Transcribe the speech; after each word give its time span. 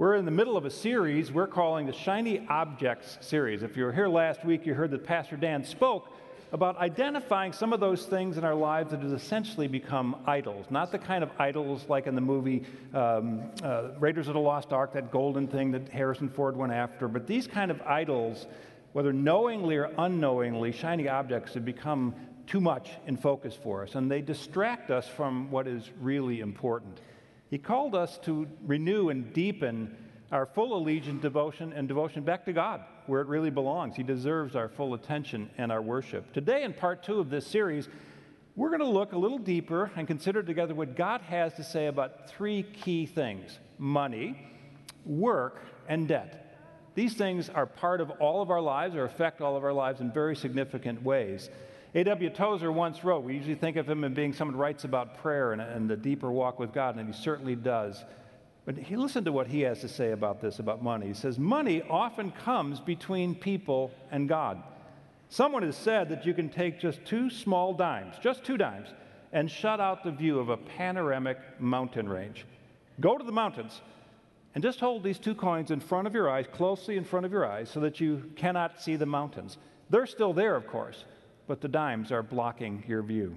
We're 0.00 0.14
in 0.14 0.24
the 0.24 0.30
middle 0.30 0.56
of 0.56 0.64
a 0.64 0.70
series 0.70 1.30
we're 1.30 1.46
calling 1.46 1.84
the 1.84 1.92
Shiny 1.92 2.46
Objects 2.48 3.18
series. 3.20 3.62
If 3.62 3.76
you 3.76 3.84
were 3.84 3.92
here 3.92 4.08
last 4.08 4.46
week, 4.46 4.64
you 4.64 4.72
heard 4.72 4.92
that 4.92 5.04
Pastor 5.04 5.36
Dan 5.36 5.62
spoke 5.62 6.08
about 6.52 6.78
identifying 6.78 7.52
some 7.52 7.74
of 7.74 7.80
those 7.80 8.06
things 8.06 8.38
in 8.38 8.44
our 8.44 8.54
lives 8.54 8.92
that 8.92 9.00
has 9.00 9.12
essentially 9.12 9.68
become 9.68 10.16
idols. 10.26 10.64
Not 10.70 10.90
the 10.90 10.98
kind 10.98 11.22
of 11.22 11.30
idols 11.38 11.84
like 11.90 12.06
in 12.06 12.14
the 12.14 12.22
movie 12.22 12.64
um, 12.94 13.42
uh, 13.62 13.88
Raiders 13.98 14.26
of 14.26 14.32
the 14.32 14.40
Lost 14.40 14.72
Ark, 14.72 14.94
that 14.94 15.10
golden 15.10 15.46
thing 15.46 15.70
that 15.72 15.90
Harrison 15.90 16.30
Ford 16.30 16.56
went 16.56 16.72
after, 16.72 17.06
but 17.06 17.26
these 17.26 17.46
kind 17.46 17.70
of 17.70 17.82
idols, 17.82 18.46
whether 18.94 19.12
knowingly 19.12 19.76
or 19.76 19.92
unknowingly, 19.98 20.72
shiny 20.72 21.10
objects 21.10 21.52
have 21.52 21.66
become 21.66 22.14
too 22.46 22.62
much 22.62 22.92
in 23.06 23.18
focus 23.18 23.54
for 23.54 23.82
us, 23.82 23.96
and 23.96 24.10
they 24.10 24.22
distract 24.22 24.90
us 24.90 25.06
from 25.06 25.50
what 25.50 25.68
is 25.68 25.90
really 26.00 26.40
important. 26.40 27.02
He 27.50 27.58
called 27.58 27.96
us 27.96 28.18
to 28.24 28.46
renew 28.64 29.08
and 29.08 29.32
deepen 29.32 29.96
our 30.30 30.46
full 30.46 30.76
allegiance, 30.76 31.20
devotion, 31.20 31.72
and 31.72 31.88
devotion 31.88 32.22
back 32.22 32.44
to 32.44 32.52
God, 32.52 32.82
where 33.06 33.20
it 33.20 33.26
really 33.26 33.50
belongs. 33.50 33.96
He 33.96 34.04
deserves 34.04 34.54
our 34.54 34.68
full 34.68 34.94
attention 34.94 35.50
and 35.58 35.72
our 35.72 35.82
worship. 35.82 36.32
Today, 36.32 36.62
in 36.62 36.72
part 36.72 37.02
two 37.02 37.18
of 37.18 37.28
this 37.28 37.44
series, 37.44 37.88
we're 38.54 38.68
going 38.68 38.80
to 38.80 38.86
look 38.86 39.12
a 39.12 39.18
little 39.18 39.38
deeper 39.38 39.90
and 39.96 40.06
consider 40.06 40.44
together 40.44 40.74
what 40.74 40.94
God 40.94 41.22
has 41.22 41.52
to 41.54 41.64
say 41.64 41.86
about 41.86 42.30
three 42.30 42.62
key 42.62 43.06
things 43.06 43.58
money, 43.78 44.48
work, 45.04 45.64
and 45.88 46.06
debt. 46.06 46.58
These 46.94 47.14
things 47.14 47.48
are 47.48 47.66
part 47.66 48.00
of 48.00 48.10
all 48.20 48.42
of 48.42 48.50
our 48.50 48.60
lives 48.60 48.94
or 48.94 49.04
affect 49.04 49.40
all 49.40 49.56
of 49.56 49.64
our 49.64 49.72
lives 49.72 50.00
in 50.00 50.12
very 50.12 50.36
significant 50.36 51.02
ways. 51.02 51.50
A.W. 51.94 52.30
Tozer 52.30 52.70
once 52.70 53.02
wrote, 53.02 53.24
we 53.24 53.34
usually 53.34 53.56
think 53.56 53.76
of 53.76 53.88
him 53.88 54.04
as 54.04 54.12
being 54.12 54.32
someone 54.32 54.54
who 54.54 54.60
writes 54.60 54.84
about 54.84 55.18
prayer 55.18 55.52
and, 55.52 55.60
and 55.60 55.90
the 55.90 55.96
deeper 55.96 56.30
walk 56.30 56.58
with 56.58 56.72
God, 56.72 56.96
and 56.96 57.12
he 57.12 57.20
certainly 57.20 57.56
does. 57.56 58.04
But 58.64 58.76
he, 58.76 58.94
listen 58.94 59.24
to 59.24 59.32
what 59.32 59.48
he 59.48 59.62
has 59.62 59.80
to 59.80 59.88
say 59.88 60.12
about 60.12 60.40
this, 60.40 60.60
about 60.60 60.82
money. 60.82 61.08
He 61.08 61.14
says, 61.14 61.38
Money 61.38 61.82
often 61.90 62.30
comes 62.30 62.78
between 62.78 63.34
people 63.34 63.90
and 64.12 64.28
God. 64.28 64.62
Someone 65.30 65.62
has 65.62 65.76
said 65.76 66.08
that 66.10 66.24
you 66.24 66.34
can 66.34 66.48
take 66.48 66.78
just 66.78 67.04
two 67.04 67.30
small 67.30 67.72
dimes, 67.72 68.16
just 68.22 68.44
two 68.44 68.56
dimes, 68.56 68.88
and 69.32 69.50
shut 69.50 69.80
out 69.80 70.04
the 70.04 70.10
view 70.12 70.38
of 70.38 70.48
a 70.48 70.56
panoramic 70.56 71.38
mountain 71.58 72.08
range. 72.08 72.46
Go 73.00 73.16
to 73.16 73.24
the 73.24 73.32
mountains 73.32 73.80
and 74.54 74.62
just 74.62 74.80
hold 74.80 75.02
these 75.02 75.18
two 75.18 75.34
coins 75.34 75.70
in 75.70 75.80
front 75.80 76.06
of 76.06 76.14
your 76.14 76.28
eyes, 76.28 76.46
closely 76.52 76.96
in 76.96 77.04
front 77.04 77.26
of 77.26 77.32
your 77.32 77.46
eyes, 77.46 77.70
so 77.70 77.80
that 77.80 78.00
you 78.00 78.30
cannot 78.36 78.80
see 78.80 78.96
the 78.96 79.06
mountains. 79.06 79.58
They're 79.88 80.06
still 80.06 80.32
there, 80.32 80.56
of 80.56 80.66
course, 80.66 81.04
but 81.50 81.60
the 81.60 81.66
dimes 81.66 82.12
are 82.12 82.22
blocking 82.22 82.84
your 82.86 83.02
view. 83.02 83.36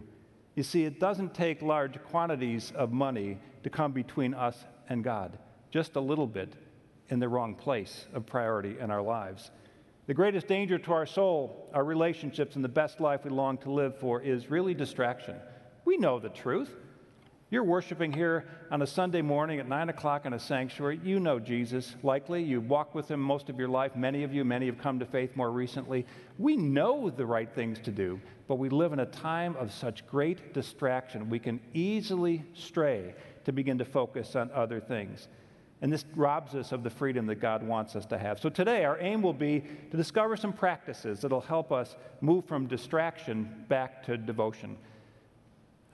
You 0.54 0.62
see, 0.62 0.84
it 0.84 1.00
doesn't 1.00 1.34
take 1.34 1.64
large 1.64 2.00
quantities 2.04 2.72
of 2.76 2.92
money 2.92 3.40
to 3.64 3.72
come 3.72 3.92
between 3.92 4.36
us 4.36 4.66
and 4.88 5.04
God, 5.04 5.40
just 5.72 5.96
a 5.96 6.00
little 6.00 6.28
bit 6.28 6.54
in 7.10 7.18
the 7.18 7.28
wrong 7.28 7.56
place 7.56 8.06
of 8.14 8.28
priority 8.28 8.76
in 8.80 8.92
our 8.92 9.02
lives. 9.02 9.50
The 10.06 10.14
greatest 10.14 10.46
danger 10.46 10.78
to 10.78 10.94
our 10.94 11.08
soul, 11.08 11.72
our 11.74 11.84
relationships, 11.84 12.56
and 12.56 12.64
the 12.64 12.70
best 12.70 13.00
life 13.02 13.22
we 13.24 13.32
long 13.32 13.58
to 13.58 13.72
live 13.72 13.98
for 13.98 14.22
is 14.22 14.52
really 14.52 14.76
distraction. 14.76 15.38
We 15.84 15.98
know 15.98 16.20
the 16.20 16.30
truth. 16.30 16.70
You're 17.54 17.64
worshiping 17.64 18.12
here 18.12 18.46
on 18.72 18.82
a 18.82 18.88
Sunday 18.88 19.22
morning 19.22 19.60
at 19.60 19.70
9 19.70 19.90
o'clock 19.90 20.26
in 20.26 20.34
a 20.34 20.40
sanctuary. 20.40 21.00
You 21.04 21.20
know 21.20 21.38
Jesus, 21.38 21.96
likely. 22.02 22.42
You've 22.42 22.68
walked 22.68 22.96
with 22.96 23.12
him 23.12 23.20
most 23.20 23.48
of 23.48 23.60
your 23.60 23.68
life. 23.68 23.96
Many 23.96 24.24
of 24.24 24.34
you, 24.34 24.44
many 24.44 24.66
have 24.66 24.80
come 24.80 24.98
to 24.98 25.06
faith 25.06 25.36
more 25.36 25.52
recently. 25.52 26.08
We 26.40 26.58
know 26.58 27.12
the 27.12 27.28
right 27.28 27.54
things 27.54 27.78
to 27.82 27.92
do, 27.92 28.20
but 28.48 28.56
we 28.56 28.70
live 28.70 28.92
in 28.92 29.02
a 29.02 29.06
time 29.06 29.56
of 29.58 29.72
such 29.72 30.04
great 30.08 30.56
distraction. 30.56 31.30
We 31.30 31.38
can 31.38 31.60
easily 31.76 32.44
stray 32.56 33.14
to 33.46 33.52
begin 33.52 33.78
to 33.78 33.86
focus 33.86 34.36
on 34.36 34.50
other 34.52 34.80
things. 34.80 35.28
And 35.84 35.94
this 35.94 36.06
robs 36.16 36.56
us 36.56 36.72
of 36.72 36.82
the 36.82 36.90
freedom 36.90 37.28
that 37.28 37.36
God 37.36 37.62
wants 37.62 37.96
us 37.96 38.08
to 38.08 38.18
have. 38.18 38.40
So 38.40 38.50
today, 38.50 38.84
our 38.84 38.98
aim 39.00 39.22
will 39.22 39.32
be 39.32 39.64
to 39.92 39.96
discover 39.96 40.36
some 40.38 40.54
practices 40.54 41.22
that'll 41.22 41.40
help 41.40 41.72
us 41.72 41.98
move 42.20 42.46
from 42.46 42.66
distraction 42.66 43.66
back 43.68 44.04
to 44.08 44.18
devotion. 44.18 44.76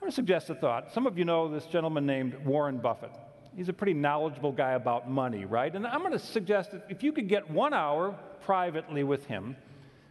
I'm 0.00 0.04
going 0.04 0.12
to 0.12 0.16
suggest 0.16 0.48
a 0.48 0.54
thought. 0.54 0.94
Some 0.94 1.06
of 1.06 1.18
you 1.18 1.26
know 1.26 1.52
this 1.52 1.66
gentleman 1.66 2.06
named 2.06 2.34
Warren 2.46 2.78
Buffett. 2.78 3.10
He's 3.54 3.68
a 3.68 3.72
pretty 3.74 3.92
knowledgeable 3.92 4.50
guy 4.50 4.70
about 4.70 5.10
money, 5.10 5.44
right? 5.44 5.74
And 5.74 5.86
I'm 5.86 6.00
going 6.00 6.12
to 6.12 6.18
suggest 6.18 6.70
that 6.70 6.86
if 6.88 7.02
you 7.02 7.12
could 7.12 7.28
get 7.28 7.50
one 7.50 7.74
hour 7.74 8.18
privately 8.46 9.04
with 9.04 9.26
him, 9.26 9.56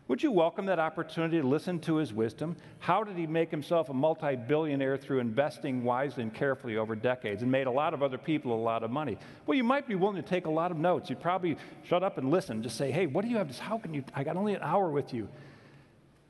would 0.08 0.22
you 0.22 0.32
welcome 0.32 0.68
that 0.68 0.78
opportunity 0.78 1.42
to 1.42 1.48
listen 1.48 1.80
to 1.80 1.96
his 1.96 2.14
wisdom? 2.14 2.56
How 2.78 3.04
did 3.04 3.18
he 3.18 3.26
make 3.26 3.50
himself 3.50 3.90
a 3.90 3.94
multi 3.96 4.36
billionaire 4.36 4.96
through 4.96 5.22
investing 5.22 5.84
wisely 5.84 6.22
and 6.22 6.32
carefully 6.32 6.78
over 6.78 6.96
decades 6.96 7.42
and 7.42 7.52
made 7.52 7.66
a 7.66 7.72
lot 7.72 7.96
of 7.96 8.04
other 8.04 8.20
people 8.20 8.54
a 8.54 8.62
lot 8.62 8.84
of 8.84 8.92
money? 8.92 9.18
Well, 9.48 9.58
you 9.58 9.64
might 9.64 9.88
be 9.88 9.96
willing 9.96 10.18
to 10.18 10.30
take 10.30 10.46
a 10.46 10.52
lot 10.52 10.70
of 10.70 10.78
notes. 10.78 11.10
You'd 11.10 11.20
probably 11.20 11.58
shut 11.84 12.04
up 12.04 12.20
and 12.20 12.30
listen. 12.30 12.62
Just 12.62 12.78
say, 12.78 12.92
hey, 12.92 13.08
what 13.08 13.24
do 13.26 13.32
you 13.32 13.38
have 13.38 13.52
to 13.52 13.60
How 13.60 13.80
can 13.80 13.96
you? 13.96 14.04
I 14.14 14.24
got 14.24 14.38
only 14.38 14.54
an 14.54 14.62
hour 14.62 14.92
with 14.92 15.16
you. 15.16 15.28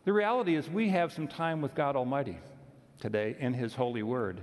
The 0.05 0.13
reality 0.13 0.55
is, 0.55 0.69
we 0.69 0.87
have 0.91 1.11
some 1.11 1.27
time 1.27 1.61
with 1.61 1.75
God 1.75 1.97
Almighty 1.97 2.37
today 2.99 3.35
in 3.39 3.53
His 3.53 3.73
holy 3.73 4.03
word. 4.03 4.41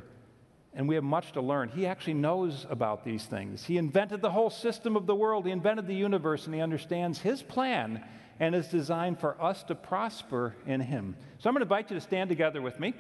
And 0.75 0.89
we 0.89 0.95
have 0.95 1.05
much 1.05 1.33
to 1.33 1.41
learn. 1.41 1.71
He 1.71 1.87
actually 1.87 2.15
knows 2.15 2.67
about 2.69 3.05
these 3.05 3.25
things. 3.25 3.65
He 3.65 3.79
invented 3.79 4.21
the 4.21 4.31
whole 4.31 4.51
system 4.51 4.97
of 4.97 5.07
the 5.07 5.15
world, 5.15 5.47
He 5.47 5.53
invented 5.53 5.87
the 5.87 5.95
universe, 5.95 6.47
and 6.47 6.55
He 6.55 6.61
understands 6.61 7.19
His 7.19 7.43
plan 7.43 8.05
and 8.39 8.55
is 8.55 8.69
designed 8.69 9.19
for 9.19 9.41
us 9.43 9.63
to 9.65 9.75
prosper 9.75 10.55
in 10.67 10.81
Him. 10.81 11.17
So 11.39 11.49
I'm 11.49 11.55
going 11.55 11.61
to 11.61 11.65
invite 11.65 11.91
you 11.91 11.97
to 11.97 12.01
stand 12.01 12.29
together 12.29 12.61
with 12.61 12.79
me. 12.79 12.95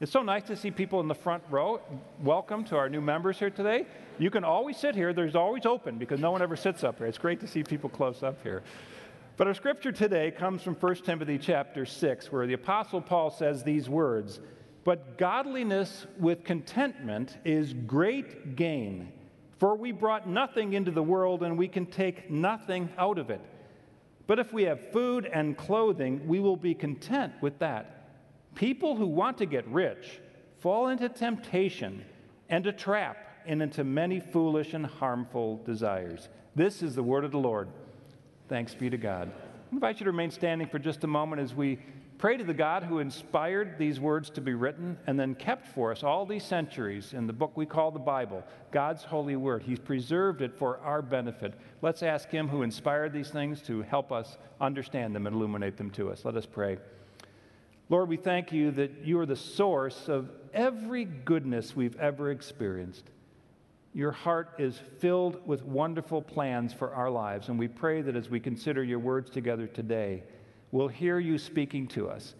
It's 0.00 0.12
so 0.12 0.22
nice 0.22 0.44
to 0.44 0.56
see 0.56 0.70
people 0.70 1.00
in 1.00 1.08
the 1.08 1.14
front 1.14 1.42
row. 1.50 1.80
Welcome 2.22 2.64
to 2.64 2.76
our 2.76 2.88
new 2.88 3.00
members 3.00 3.38
here 3.38 3.50
today. 3.50 3.86
You 4.18 4.30
can 4.30 4.44
always 4.44 4.76
sit 4.76 4.94
here, 4.94 5.12
there's 5.12 5.34
always 5.34 5.66
open 5.66 5.98
because 5.98 6.20
no 6.20 6.30
one 6.30 6.42
ever 6.42 6.54
sits 6.54 6.84
up 6.84 6.98
here. 6.98 7.06
It's 7.06 7.18
great 7.18 7.40
to 7.40 7.48
see 7.48 7.64
people 7.64 7.90
close 7.90 8.22
up 8.22 8.42
here. 8.42 8.62
But 9.36 9.46
our 9.46 9.54
scripture 9.54 9.92
today 9.92 10.30
comes 10.30 10.62
from 10.62 10.74
1 10.74 10.94
Timothy 10.96 11.38
chapter 11.38 11.84
6, 11.84 12.32
where 12.32 12.46
the 12.46 12.54
Apostle 12.54 13.00
Paul 13.00 13.30
says 13.30 13.62
these 13.62 13.88
words 13.88 14.40
but 14.86 15.18
godliness 15.18 16.06
with 16.16 16.44
contentment 16.44 17.38
is 17.44 17.74
great 17.74 18.54
gain. 18.54 19.12
For 19.58 19.74
we 19.74 19.90
brought 19.90 20.28
nothing 20.28 20.74
into 20.74 20.92
the 20.92 21.02
world, 21.02 21.42
and 21.42 21.58
we 21.58 21.66
can 21.66 21.86
take 21.86 22.30
nothing 22.30 22.88
out 22.96 23.18
of 23.18 23.28
it. 23.28 23.40
But 24.28 24.38
if 24.38 24.52
we 24.52 24.62
have 24.62 24.92
food 24.92 25.26
and 25.26 25.56
clothing, 25.56 26.28
we 26.28 26.38
will 26.38 26.56
be 26.56 26.72
content 26.72 27.32
with 27.40 27.58
that. 27.58 28.10
People 28.54 28.94
who 28.94 29.08
want 29.08 29.38
to 29.38 29.46
get 29.46 29.66
rich 29.66 30.20
fall 30.60 30.86
into 30.86 31.08
temptation 31.08 32.04
and 32.48 32.64
a 32.68 32.72
trap 32.72 33.16
and 33.44 33.60
into 33.60 33.82
many 33.82 34.20
foolish 34.20 34.72
and 34.72 34.86
harmful 34.86 35.60
desires. 35.64 36.28
This 36.54 36.80
is 36.80 36.94
the 36.94 37.02
word 37.02 37.24
of 37.24 37.32
the 37.32 37.38
Lord. 37.38 37.68
Thanks 38.48 38.72
be 38.72 38.88
to 38.88 38.96
God. 38.96 39.32
I 39.34 39.74
invite 39.74 39.98
you 39.98 40.04
to 40.04 40.12
remain 40.12 40.30
standing 40.30 40.68
for 40.68 40.78
just 40.78 41.02
a 41.02 41.08
moment 41.08 41.42
as 41.42 41.56
we 41.56 41.80
Pray 42.18 42.38
to 42.38 42.44
the 42.44 42.54
God 42.54 42.82
who 42.82 42.98
inspired 42.98 43.76
these 43.76 44.00
words 44.00 44.30
to 44.30 44.40
be 44.40 44.54
written 44.54 44.96
and 45.06 45.20
then 45.20 45.34
kept 45.34 45.66
for 45.66 45.92
us 45.92 46.02
all 46.02 46.24
these 46.24 46.44
centuries 46.44 47.12
in 47.12 47.26
the 47.26 47.32
book 47.32 47.54
we 47.56 47.66
call 47.66 47.90
the 47.90 47.98
Bible, 47.98 48.42
God's 48.70 49.04
holy 49.04 49.36
word. 49.36 49.62
He's 49.62 49.78
preserved 49.78 50.40
it 50.40 50.56
for 50.58 50.78
our 50.78 51.02
benefit. 51.02 51.52
Let's 51.82 52.02
ask 52.02 52.30
Him 52.30 52.48
who 52.48 52.62
inspired 52.62 53.12
these 53.12 53.28
things 53.28 53.60
to 53.62 53.82
help 53.82 54.12
us 54.12 54.38
understand 54.62 55.14
them 55.14 55.26
and 55.26 55.36
illuminate 55.36 55.76
them 55.76 55.90
to 55.90 56.10
us. 56.10 56.24
Let 56.24 56.36
us 56.36 56.46
pray. 56.46 56.78
Lord, 57.90 58.08
we 58.08 58.16
thank 58.16 58.50
you 58.50 58.70
that 58.72 59.04
you 59.04 59.20
are 59.20 59.26
the 59.26 59.36
source 59.36 60.08
of 60.08 60.30
every 60.54 61.04
goodness 61.04 61.76
we've 61.76 61.96
ever 61.96 62.30
experienced. 62.30 63.10
Your 63.92 64.12
heart 64.12 64.54
is 64.58 64.80
filled 64.98 65.46
with 65.46 65.62
wonderful 65.64 66.22
plans 66.22 66.72
for 66.72 66.94
our 66.94 67.10
lives, 67.10 67.48
and 67.48 67.58
we 67.58 67.68
pray 67.68 68.00
that 68.00 68.16
as 68.16 68.30
we 68.30 68.40
consider 68.40 68.82
your 68.82 68.98
words 68.98 69.30
together 69.30 69.66
today, 69.66 70.22
we'll 70.72 70.88
hear 70.88 71.18
you 71.18 71.38
speaking 71.38 71.86
to 71.88 72.08
us. 72.08 72.34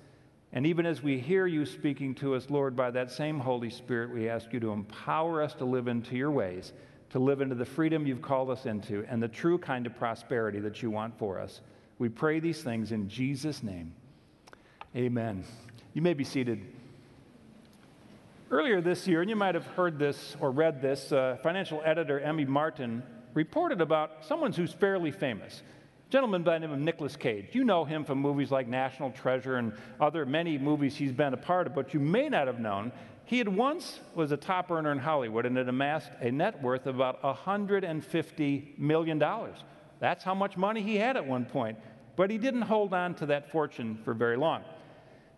And 0.53 0.67
even 0.67 0.87
as 0.87 1.03
we 1.03 1.19
hear 1.19 1.47
you 1.47 1.67
speaking 1.67 2.15
to 2.17 2.35
us, 2.35 2.49
Lord, 2.49 2.77
by 2.77 2.91
that 2.93 3.11
same 3.11 3.39
Holy 3.39 3.71
Spirit, 3.71 4.11
we 4.11 4.29
ask 4.29 4.53
you 4.53 4.61
to 4.61 4.71
empower 4.71 5.43
us 5.43 5.55
to 5.55 5.65
live 5.65 5.89
into 5.89 6.17
your 6.17 6.31
ways, 6.31 6.73
to 7.11 7.19
live 7.19 7.41
into 7.41 7.55
the 7.55 7.65
freedom 7.65 8.07
you've 8.07 8.23
called 8.23 8.51
us 8.51 8.65
into, 8.65 9.05
and 9.09 9.23
the 9.23 9.29
true 9.29 9.59
kind 9.59 9.87
of 9.87 9.97
prosperity 9.97 10.61
that 10.61 10.83
you 10.83 10.91
want 10.91 11.19
for 11.19 11.39
us. 11.39 11.61
We 11.99 12.09
pray 12.09 12.41
these 12.41 12.63
things 12.63 12.93
in 12.93 13.09
Jesus' 13.09 13.63
name. 13.63 13.95
Amen. 14.95 15.45
You 15.93 16.03
may 16.03 16.15
be 16.15 16.25
seated. 16.25 16.61
Earlier 18.51 18.81
this 18.81 19.07
year, 19.09 19.21
and 19.21 19.29
you 19.29 19.37
might 19.37 19.55
have 19.55 19.67
heard 19.67 19.99
this 19.99 20.37
or 20.41 20.51
read 20.51 20.81
this, 20.81 21.11
uh, 21.11 21.37
financial 21.43 21.83
editor 21.84 22.21
Emmie 22.21 22.45
Martin 22.45 23.03
reported 23.34 23.81
about 23.81 24.25
someone 24.25 24.53
who's 24.53 24.72
fairly 24.72 25.11
famous 25.11 25.63
gentleman 26.09 26.43
by 26.43 26.55
the 26.55 26.61
name 26.61 26.73
of 26.73 26.79
Nicolas 26.79 27.17
Cage. 27.17 27.49
You 27.53 27.65
know 27.65 27.85
him 27.85 28.05
from 28.05 28.19
movies 28.19 28.51
like 28.51 28.69
National 28.69 29.11
Treasure 29.11 29.57
and 29.57 29.73
other 30.01 30.25
many 30.25 30.57
movies 30.57 30.97
he's 30.97 31.13
been 31.13 31.35
a 31.35 31.37
part 31.37 31.67
of, 31.67 31.75
but 31.75 31.93
you 31.93 32.01
may 32.01 32.29
not 32.29 32.47
have 32.47 32.61
known 32.61 32.93
he 33.27 33.39
had 33.39 33.49
once 33.49 33.99
was 34.15 34.31
a 34.31 34.37
top 34.37 34.71
earner 34.71 34.93
in 34.93 34.99
Hollywood 34.99 35.47
and 35.47 35.57
had 35.57 35.69
amassed 35.69 36.13
a 36.21 36.31
net 36.31 36.63
worth 36.63 36.87
of 36.87 36.95
about 36.95 37.21
$150 37.23 38.79
million. 38.79 39.19
That's 39.99 40.23
how 40.23 40.35
much 40.35 40.57
money 40.57 40.81
he 40.81 40.95
had 40.95 41.17
at 41.17 41.27
one 41.27 41.45
point. 41.45 41.77
But 42.15 42.31
he 42.31 42.39
didn't 42.39 42.63
hold 42.63 42.95
on 42.95 43.15
to 43.17 43.27
that 43.27 43.51
fortune 43.51 43.99
for 44.05 44.15
very 44.15 44.37
long. 44.37 44.63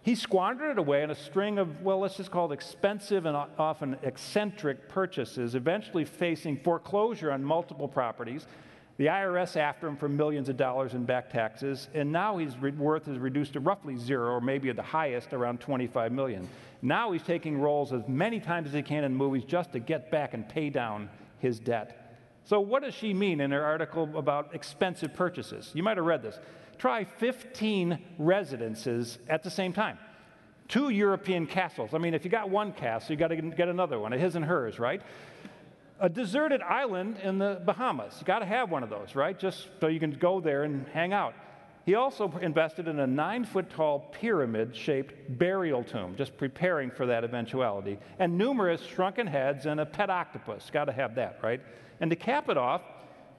He 0.03 0.15
squandered 0.15 0.73
it 0.73 0.79
away 0.79 1.03
in 1.03 1.11
a 1.11 1.15
string 1.15 1.59
of, 1.59 1.81
well, 1.81 1.99
let's 1.99 2.19
just 2.19 2.31
call 2.31 2.53
it 2.53 2.55
expensive 2.55 3.25
and 3.25 3.35
often 3.59 3.97
eccentric 4.03 4.89
purchases, 4.91 5.55
eventually 5.55 6.05
facing 6.05 6.59
foreclosure 6.59 7.33
on 7.33 7.43
multiple 7.43 7.89
properties. 7.89 8.47
The 8.99 9.07
IRS 9.07 9.57
after 9.57 9.87
him 9.87 9.97
for 9.97 10.09
millions 10.09 10.49
of 10.49 10.57
dollars 10.57 10.95
in 10.95 11.05
back 11.05 11.31
taxes, 11.31 11.89
and 11.95 12.11
now 12.11 12.39
his 12.39 12.59
worth 12.59 13.07
is 13.07 13.17
reduced 13.17 13.53
to 13.53 13.61
roughly 13.61 13.97
zero, 13.97 14.33
or 14.33 14.41
maybe 14.41 14.69
at 14.71 14.77
the 14.77 14.83
highest, 14.83 15.33
around 15.33 15.61
25 15.61 16.11
million. 16.11 16.49
Now 16.83 17.13
he's 17.13 17.23
taking 17.23 17.61
roles 17.61 17.93
as 17.93 18.03
many 18.09 18.41
times 18.41 18.67
as 18.67 18.75
he 18.75 18.83
can 18.83 19.05
in 19.05 19.15
movies 19.15 19.45
just 19.45 19.73
to 19.73 19.79
get 19.79 20.11
back 20.11 20.35
and 20.35 20.49
pay 20.49 20.69
down 20.69 21.09
his 21.39 21.61
debt. 21.61 22.19
So, 22.45 22.59
what 22.59 22.83
does 22.83 22.95
she 22.95 23.15
mean 23.15 23.41
in 23.41 23.53
her 23.53 23.65
article 23.65 24.11
about 24.17 24.53
expensive 24.53 25.15
purchases? 25.15 25.71
You 25.75 25.85
might 25.85 25.97
have 25.97 26.07
read 26.07 26.23
this 26.23 26.41
try 26.77 27.05
15 27.05 27.99
residences 28.19 29.19
at 29.29 29.45
the 29.45 29.51
same 29.51 29.73
time. 29.73 29.99
Two 30.67 30.91
European 30.91 31.47
castles. 31.47 31.95
I 31.95 31.99
mean, 31.99 32.15
if 32.15 32.25
you 32.25 32.31
got 32.31 32.51
one 32.51 32.73
castle, 32.73 33.13
you 33.13 33.17
got 33.17 33.29
to 33.29 33.37
get 33.37 33.69
another 33.69 33.99
one, 33.99 34.13
his 34.13 34.35
and 34.37 34.45
hers, 34.45 34.79
right? 34.79 35.03
A 36.01 36.09
deserted 36.09 36.63
island 36.63 37.17
in 37.23 37.39
the 37.39 37.61
Bahamas. 37.65 38.15
You 38.21 38.27
got 38.27 38.39
to 38.39 38.47
have 38.47 38.71
one 38.71 38.85
of 38.85 38.91
those, 38.91 39.17
right? 39.17 39.39
Just 39.39 39.69
so 39.81 39.89
you 39.89 39.99
can 39.99 40.13
go 40.13 40.41
there 40.41 40.63
and 40.63 40.87
hang 40.89 41.13
out. 41.13 41.35
He 41.85 41.95
also 41.95 42.33
invested 42.43 42.87
in 42.87 43.01
a 43.01 43.07
nine 43.07 43.45
foot 43.45 43.71
tall 43.71 44.01
pyramid 44.13 44.77
shaped 44.77 45.39
burial 45.39 45.83
tomb, 45.83 46.15
just 46.17 46.37
preparing 46.37 46.91
for 46.91 47.07
that 47.07 47.25
eventuality, 47.25 47.99
and 48.19 48.37
numerous 48.37 48.83
shrunken 48.83 49.27
heads 49.27 49.65
and 49.67 49.81
a 49.81 49.87
pet 49.87 50.11
octopus. 50.11 50.69
Got 50.71 50.85
to 50.85 50.93
have 50.93 51.15
that, 51.15 51.39
right? 51.43 51.63
And 52.01 52.11
to 52.11 52.17
cap 52.17 52.51
it 52.51 52.59
off, 52.59 52.83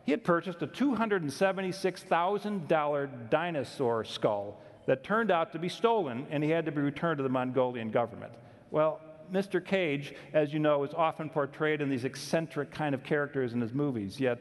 he 0.03 0.11
had 0.11 0.23
purchased 0.23 0.63
a 0.63 0.67
$276,000 0.67 3.29
dinosaur 3.29 4.03
skull 4.03 4.59
that 4.87 5.03
turned 5.03 5.29
out 5.29 5.51
to 5.51 5.59
be 5.59 5.69
stolen 5.69 6.25
and 6.31 6.43
he 6.43 6.49
had 6.49 6.65
to 6.65 6.71
be 6.71 6.81
returned 6.81 7.17
to 7.17 7.23
the 7.23 7.29
Mongolian 7.29 7.91
government. 7.91 8.33
Well, 8.71 8.99
Mr. 9.31 9.63
Cage, 9.63 10.13
as 10.33 10.53
you 10.53 10.59
know, 10.59 10.83
is 10.83 10.93
often 10.93 11.29
portrayed 11.29 11.81
in 11.81 11.89
these 11.89 12.05
eccentric 12.05 12.71
kind 12.71 12.95
of 12.95 13.03
characters 13.03 13.53
in 13.53 13.61
his 13.61 13.73
movies, 13.73 14.19
yet 14.19 14.39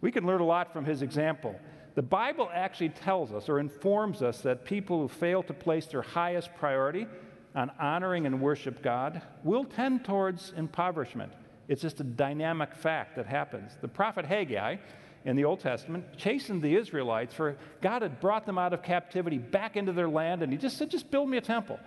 we 0.00 0.10
can 0.10 0.26
learn 0.26 0.40
a 0.40 0.44
lot 0.44 0.72
from 0.72 0.84
his 0.84 1.02
example. 1.02 1.58
The 1.94 2.02
Bible 2.02 2.50
actually 2.52 2.88
tells 2.90 3.32
us 3.32 3.48
or 3.48 3.60
informs 3.60 4.20
us 4.20 4.40
that 4.40 4.64
people 4.64 5.00
who 5.00 5.08
fail 5.08 5.42
to 5.44 5.54
place 5.54 5.86
their 5.86 6.02
highest 6.02 6.54
priority 6.56 7.06
on 7.54 7.70
honoring 7.78 8.26
and 8.26 8.40
worship 8.40 8.82
God 8.82 9.22
will 9.44 9.64
tend 9.64 10.04
towards 10.04 10.52
impoverishment. 10.56 11.32
It's 11.68 11.80
just 11.80 12.00
a 12.00 12.04
dynamic 12.04 12.74
fact 12.74 13.16
that 13.16 13.26
happens. 13.26 13.72
The 13.80 13.88
prophet 13.88 14.24
Haggai 14.24 14.76
in 15.24 15.36
the 15.36 15.44
Old 15.44 15.60
Testament 15.60 16.04
chastened 16.16 16.60
the 16.62 16.76
Israelites 16.76 17.32
for 17.32 17.56
God 17.80 18.02
had 18.02 18.20
brought 18.20 18.44
them 18.44 18.58
out 18.58 18.72
of 18.72 18.82
captivity 18.82 19.38
back 19.38 19.76
into 19.76 19.92
their 19.92 20.08
land, 20.08 20.42
and 20.42 20.52
He 20.52 20.58
just 20.58 20.76
said, 20.76 20.90
Just 20.90 21.10
build 21.10 21.28
me 21.28 21.38
a 21.38 21.40
temple. 21.40 21.78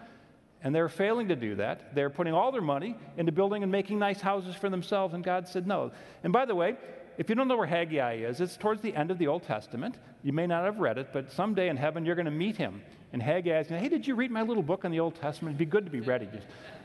And 0.67 0.75
they're 0.75 0.89
failing 0.89 1.29
to 1.29 1.35
do 1.37 1.55
that. 1.55 1.95
They're 1.95 2.09
putting 2.09 2.33
all 2.33 2.51
their 2.51 2.59
money 2.59 2.97
into 3.15 3.31
building 3.31 3.63
and 3.63 3.71
making 3.71 3.99
nice 3.99 4.19
houses 4.19 4.53
for 4.53 4.69
themselves, 4.69 5.13
and 5.13 5.23
God 5.23 5.47
said 5.47 5.65
no. 5.65 5.93
And 6.25 6.33
by 6.33 6.43
the 6.43 6.55
way, 6.55 6.75
if 7.17 7.29
you 7.29 7.35
don't 7.35 7.47
know 7.47 7.55
where 7.55 7.65
Haggai 7.65 8.15
is, 8.15 8.41
it's 8.41 8.57
towards 8.57 8.81
the 8.81 8.93
end 8.93 9.09
of 9.09 9.17
the 9.17 9.27
Old 9.27 9.43
Testament. 9.43 9.95
You 10.23 10.33
may 10.33 10.45
not 10.45 10.65
have 10.65 10.79
read 10.79 10.97
it, 10.97 11.13
but 11.13 11.31
someday 11.31 11.69
in 11.69 11.77
heaven 11.77 12.03
you're 12.03 12.15
going 12.15 12.25
to 12.25 12.31
meet 12.31 12.57
him. 12.57 12.81
And 13.13 13.23
Haggai 13.23 13.61
is, 13.61 13.69
hey, 13.69 13.87
did 13.87 14.05
you 14.05 14.15
read 14.15 14.29
my 14.29 14.41
little 14.41 14.61
book 14.61 14.83
in 14.83 14.91
the 14.91 14.99
Old 14.99 15.15
Testament? 15.15 15.53
It'd 15.53 15.59
be 15.59 15.71
good 15.71 15.85
to 15.85 15.89
be 15.89 16.01
ready 16.01 16.27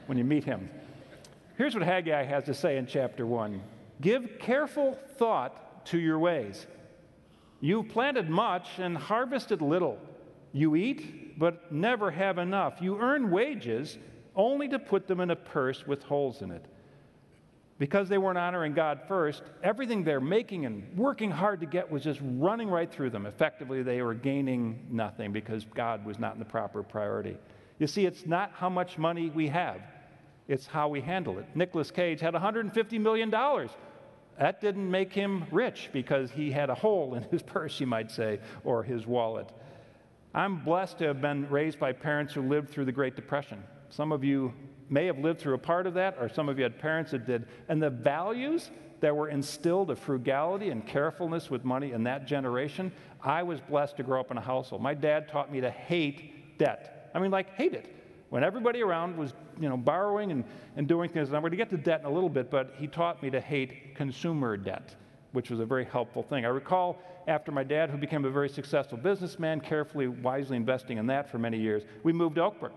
when 0.07 0.17
you 0.17 0.23
meet 0.23 0.45
him. 0.45 0.71
Here's 1.59 1.75
what 1.75 1.83
Haggai 1.83 2.23
has 2.23 2.45
to 2.45 2.55
say 2.55 2.77
in 2.77 2.87
chapter 2.87 3.27
1 3.27 3.61
Give 4.01 4.39
careful 4.39 4.97
thought 5.17 5.87
to 5.87 5.99
your 5.99 6.21
ways. 6.21 6.69
You've 7.61 7.89
planted 7.89 8.31
much 8.31 8.69
and 8.79 8.97
harvested 8.97 9.61
little. 9.61 9.99
You 10.53 10.77
eat, 10.77 11.22
but 11.39 11.73
never 11.73 12.11
have 12.11 12.39
enough. 12.39 12.81
You 12.81 12.99
earn 13.01 13.31
wages 13.31 13.99
only 14.35 14.69
to 14.69 14.79
put 14.79 15.07
them 15.07 15.21
in 15.21 15.31
a 15.31 15.37
purse 15.37 15.87
with 15.87 16.03
holes 16.03 16.43
in 16.43 16.51
it. 16.51 16.65
Because 17.79 18.09
they 18.09 18.19
weren't 18.19 18.39
honoring 18.39 18.75
God 18.75 19.01
first, 19.09 19.43
everything 19.63 20.05
they're 20.05 20.21
making 20.21 20.67
and 20.67 20.97
working 20.97 21.31
hard 21.31 21.61
to 21.61 21.67
get 21.67 21.91
was 21.91 22.05
just 22.05 22.21
running 22.23 22.69
right 22.69 22.91
through 22.91 23.11
them. 23.11 23.27
Effectively, 23.27 23.83
they 23.83 24.03
were 24.03 24.15
gaining 24.15 24.87
nothing 24.91 25.33
because 25.33 25.65
God 25.75 26.05
was 26.05 26.19
not 26.19 26.35
in 26.35 26.39
the 26.39 26.45
proper 26.45 26.83
priority. 26.83 27.37
You 27.79 27.87
see, 27.89 28.07
it's 28.07 28.25
not 28.27 28.53
how 28.55 28.69
much 28.69 28.99
money 28.99 29.31
we 29.31 29.49
have, 29.49 29.81
it's 30.47 30.67
how 30.67 30.89
we 30.89 31.01
handle 31.01 31.39
it. 31.39 31.47
Nicolas 31.55 31.91
Cage 31.91 32.21
had 32.21 32.35
$150 32.35 33.01
million. 33.01 33.31
That 34.39 34.61
didn't 34.61 34.91
make 34.91 35.13
him 35.13 35.45
rich 35.51 35.91
because 35.93 36.31
he 36.31 36.51
had 36.51 36.71
a 36.71 36.75
hole 36.75 37.15
in 37.15 37.25
his 37.25 37.43
purse, 37.55 37.81
you 37.81 37.87
might 37.87 38.11
say, 38.11 38.39
or 38.65 38.83
his 38.83 39.07
wallet. 39.07 39.51
I'm 40.35 40.65
blessed 40.65 40.99
to 40.99 41.07
have 41.09 41.21
been 41.21 41.49
raised 41.51 41.79
by 41.79 41.93
parents 41.93 42.33
who 42.33 42.43
lived 42.43 42.71
through 42.71 42.87
the 42.87 42.93
Great 42.93 43.17
Depression. 43.17 43.63
Some 43.91 44.13
of 44.13 44.25
you 44.25 44.55
may 44.89 45.07
have 45.07 45.19
lived 45.19 45.41
through 45.41 45.55
a 45.55 45.59
part 45.59 45.87
of 45.87 45.95
that, 45.95 46.17
or 46.19 46.29
some 46.29 46.49
of 46.49 46.59
you 46.59 46.63
had 46.63 46.79
parents 46.79 47.11
that 47.11 47.27
did. 47.27 47.47
And 47.69 47.83
the 47.83 47.91
values 47.91 48.71
that 49.01 49.15
were 49.15 49.29
instilled 49.29 49.91
of 49.91 49.99
frugality 49.99 50.71
and 50.71 50.87
carefulness 50.87 51.51
with 51.51 51.65
money 51.65 51.93
in 51.93 52.05
that 52.05 52.27
generation, 52.27 52.93
I 53.23 53.43
was 53.43 53.61
blessed 53.61 53.99
to 53.99 54.03
grow 54.03 54.21
up 54.21 54.31
in 54.31 54.39
a 54.39 54.41
household. 54.43 54.81
My 54.81 54.95
dad 54.95 55.29
taught 55.29 55.53
me 55.53 55.61
to 55.61 55.71
hate 55.71 56.59
debt. 56.59 57.11
I 57.15 57.19
mean, 57.19 57.31
like, 57.31 57.55
hate 57.57 57.75
it 57.75 57.95
when 58.31 58.43
everybody 58.43 58.83
around 58.83 59.15
was 59.15 59.35
you 59.61 59.69
know, 59.69 59.77
borrowing 59.77 60.33
and, 60.33 60.45
and 60.77 60.89
doing 60.89 61.11
things. 61.11 61.29
And 61.29 61.37
I'm 61.37 61.43
going 61.43 61.51
to 61.51 61.57
get 61.59 61.69
to 61.69 61.77
debt 61.77 62.01
in 62.01 62.07
a 62.07 62.11
little 62.11 62.31
bit, 62.31 62.51
but 62.51 62.75
he 62.79 62.87
taught 62.87 63.23
me 63.23 63.29
to 63.29 63.41
hate 63.43 63.95
consumer 63.95 64.57
debt, 64.57 64.95
which 65.33 65.51
was 65.51 65.61
a 65.61 65.67
very 65.67 65.85
helpful 65.85 66.23
thing. 66.23 66.47
I 66.47 66.49
recall 66.49 66.99
after 67.27 67.53
my 67.53 67.65
dad, 67.65 67.91
who 67.91 67.97
became 67.97 68.25
a 68.25 68.31
very 68.31 68.49
successful 68.49 68.99
businessman, 68.99 69.61
carefully, 69.61 70.09
wisely 70.09 70.57
investing 70.57 70.99
in 70.99 71.07
that 71.07 71.31
for 71.31 71.39
many 71.39 71.59
years, 71.59 71.83
we 72.03 72.13
moved 72.13 72.37
to 72.37 72.43
Oakbrook 72.43 72.73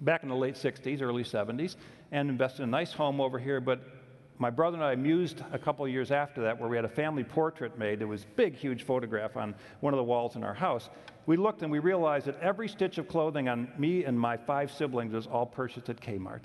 back 0.00 0.22
in 0.22 0.28
the 0.28 0.36
late 0.36 0.54
60s, 0.54 1.00
early 1.00 1.24
70s, 1.24 1.76
and 2.12 2.28
invested 2.28 2.62
in 2.62 2.68
a 2.68 2.72
nice 2.72 2.92
home 2.92 3.20
over 3.20 3.38
here. 3.38 3.60
But 3.60 3.80
my 4.38 4.50
brother 4.50 4.76
and 4.76 4.84
I 4.84 4.94
mused 4.94 5.42
a 5.52 5.58
couple 5.58 5.86
years 5.88 6.10
after 6.10 6.42
that 6.42 6.60
where 6.60 6.68
we 6.68 6.76
had 6.76 6.84
a 6.84 6.90
family 6.90 7.24
portrait 7.24 7.78
made. 7.78 8.02
It 8.02 8.06
was 8.06 8.24
a 8.24 8.36
big, 8.36 8.54
huge 8.56 8.82
photograph 8.82 9.36
on 9.36 9.54
one 9.80 9.94
of 9.94 9.98
the 9.98 10.04
walls 10.04 10.36
in 10.36 10.44
our 10.44 10.54
house 10.54 10.90
we 11.26 11.36
looked 11.36 11.62
and 11.62 11.70
we 11.70 11.80
realized 11.80 12.26
that 12.26 12.40
every 12.40 12.68
stitch 12.68 12.98
of 12.98 13.08
clothing 13.08 13.48
on 13.48 13.68
me 13.76 14.04
and 14.04 14.18
my 14.18 14.36
five 14.36 14.72
siblings 14.72 15.12
was 15.12 15.26
all 15.26 15.44
purchased 15.44 15.88
at 15.88 16.00
Kmart. 16.00 16.42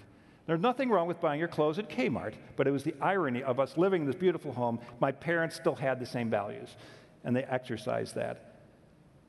There's 0.47 0.59
nothing 0.59 0.89
wrong 0.89 1.07
with 1.07 1.21
buying 1.21 1.39
your 1.39 1.47
clothes 1.47 1.77
at 1.77 1.87
Kmart, 1.87 2.33
but 2.55 2.67
it 2.67 2.71
was 2.71 2.83
the 2.83 2.95
irony 2.99 3.43
of 3.43 3.59
us 3.59 3.77
living 3.77 4.01
in 4.01 4.07
this 4.07 4.15
beautiful 4.15 4.51
home. 4.51 4.79
My 4.99 5.11
parents 5.11 5.55
still 5.55 5.75
had 5.75 5.99
the 5.99 6.05
same 6.05 6.29
values, 6.31 6.75
and 7.23 7.35
they 7.35 7.43
exercise 7.43 8.13
that. 8.13 8.51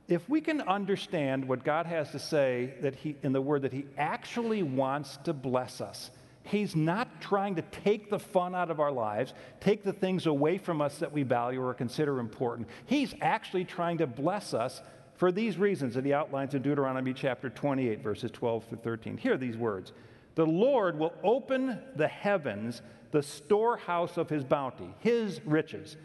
If 0.08 0.28
we 0.28 0.40
can 0.40 0.60
understand 0.62 1.46
what 1.46 1.64
God 1.64 1.86
has 1.86 2.10
to 2.10 2.18
say 2.18 2.74
that 2.80 2.96
he, 2.96 3.16
in 3.22 3.32
the 3.32 3.40
Word, 3.40 3.62
that 3.62 3.72
He 3.72 3.86
actually 3.96 4.62
wants 4.62 5.18
to 5.24 5.32
bless 5.32 5.80
us, 5.80 6.10
He's 6.44 6.74
not 6.74 7.20
trying 7.20 7.54
to 7.54 7.62
take 7.62 8.10
the 8.10 8.18
fun 8.18 8.54
out 8.54 8.70
of 8.70 8.80
our 8.80 8.90
lives, 8.90 9.32
take 9.60 9.84
the 9.84 9.92
things 9.92 10.26
away 10.26 10.58
from 10.58 10.80
us 10.80 10.98
that 10.98 11.12
we 11.12 11.22
value 11.22 11.62
or 11.62 11.72
consider 11.72 12.18
important. 12.18 12.68
He's 12.86 13.14
actually 13.20 13.64
trying 13.64 13.98
to 13.98 14.06
bless 14.06 14.52
us 14.52 14.82
for 15.14 15.30
these 15.30 15.56
reasons 15.56 15.94
that 15.94 16.04
he 16.04 16.12
outlines 16.12 16.54
in 16.54 16.62
Deuteronomy 16.62 17.12
chapter 17.12 17.48
28, 17.48 18.02
verses 18.02 18.30
12 18.32 18.64
through 18.64 18.78
13. 18.78 19.16
Hear 19.18 19.36
these 19.36 19.56
words 19.56 19.92
The 20.34 20.46
Lord 20.46 20.98
will 20.98 21.14
open 21.22 21.78
the 21.94 22.08
heavens, 22.08 22.82
the 23.12 23.22
storehouse 23.22 24.16
of 24.16 24.28
his 24.28 24.42
bounty, 24.42 24.92
his 24.98 25.40
riches, 25.44 25.96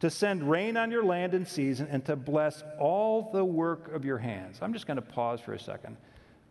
to 0.00 0.10
send 0.10 0.48
rain 0.48 0.76
on 0.76 0.90
your 0.90 1.04
land 1.04 1.34
in 1.34 1.46
season 1.46 1.88
and 1.90 2.04
to 2.06 2.16
bless 2.16 2.62
all 2.78 3.30
the 3.32 3.44
work 3.44 3.92
of 3.92 4.04
your 4.04 4.18
hands. 4.18 4.58
I'm 4.62 4.72
just 4.72 4.86
going 4.86 4.96
to 4.96 5.02
pause 5.02 5.40
for 5.40 5.54
a 5.54 5.60
second. 5.60 5.96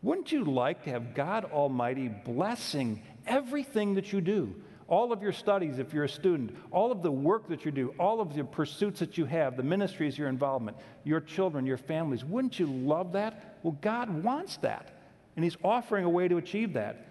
Wouldn't 0.01 0.31
you 0.31 0.43
like 0.43 0.83
to 0.83 0.91
have 0.91 1.13
God 1.15 1.45
Almighty 1.45 2.07
blessing 2.07 3.01
everything 3.25 3.95
that 3.95 4.13
you 4.13 4.21
do? 4.21 4.55
all 4.87 5.11
of 5.11 5.21
your 5.21 5.33
studies 5.33 5.79
if 5.79 5.93
you're 5.93 6.05
a 6.05 6.09
student, 6.09 6.55
all 6.71 6.91
of 6.91 7.01
the 7.01 7.11
work 7.11 7.49
that 7.49 7.65
you 7.65 7.71
do, 7.71 7.93
all 7.99 8.21
of 8.21 8.33
the 8.33 8.43
pursuits 8.43 8.99
that 8.99 9.17
you 9.17 9.25
have, 9.25 9.57
the 9.57 9.63
ministries, 9.63 10.17
your 10.17 10.29
involvement, 10.29 10.77
your 11.03 11.19
children, 11.19 11.65
your 11.65 11.77
families. 11.77 12.23
Wouldn't 12.23 12.59
you 12.59 12.67
love 12.67 13.13
that? 13.13 13.57
Well, 13.63 13.77
God 13.81 14.23
wants 14.23 14.57
that. 14.57 14.93
And 15.35 15.43
He's 15.43 15.57
offering 15.63 16.05
a 16.05 16.09
way 16.09 16.27
to 16.27 16.37
achieve 16.37 16.73
that. 16.73 17.05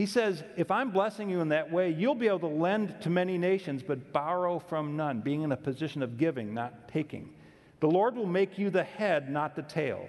He 0.00 0.06
says, 0.06 0.42
if 0.56 0.70
I'm 0.70 0.92
blessing 0.92 1.28
you 1.28 1.40
in 1.40 1.50
that 1.50 1.70
way, 1.70 1.90
you'll 1.90 2.14
be 2.14 2.26
able 2.26 2.38
to 2.38 2.46
lend 2.46 2.98
to 3.02 3.10
many 3.10 3.36
nations, 3.36 3.82
but 3.82 4.14
borrow 4.14 4.58
from 4.58 4.96
none, 4.96 5.20
being 5.20 5.42
in 5.42 5.52
a 5.52 5.56
position 5.58 6.02
of 6.02 6.16
giving, 6.16 6.54
not 6.54 6.88
taking. 6.88 7.34
The 7.80 7.86
Lord 7.86 8.16
will 8.16 8.24
make 8.24 8.56
you 8.56 8.70
the 8.70 8.82
head, 8.82 9.30
not 9.30 9.54
the 9.54 9.60
tail. 9.60 10.08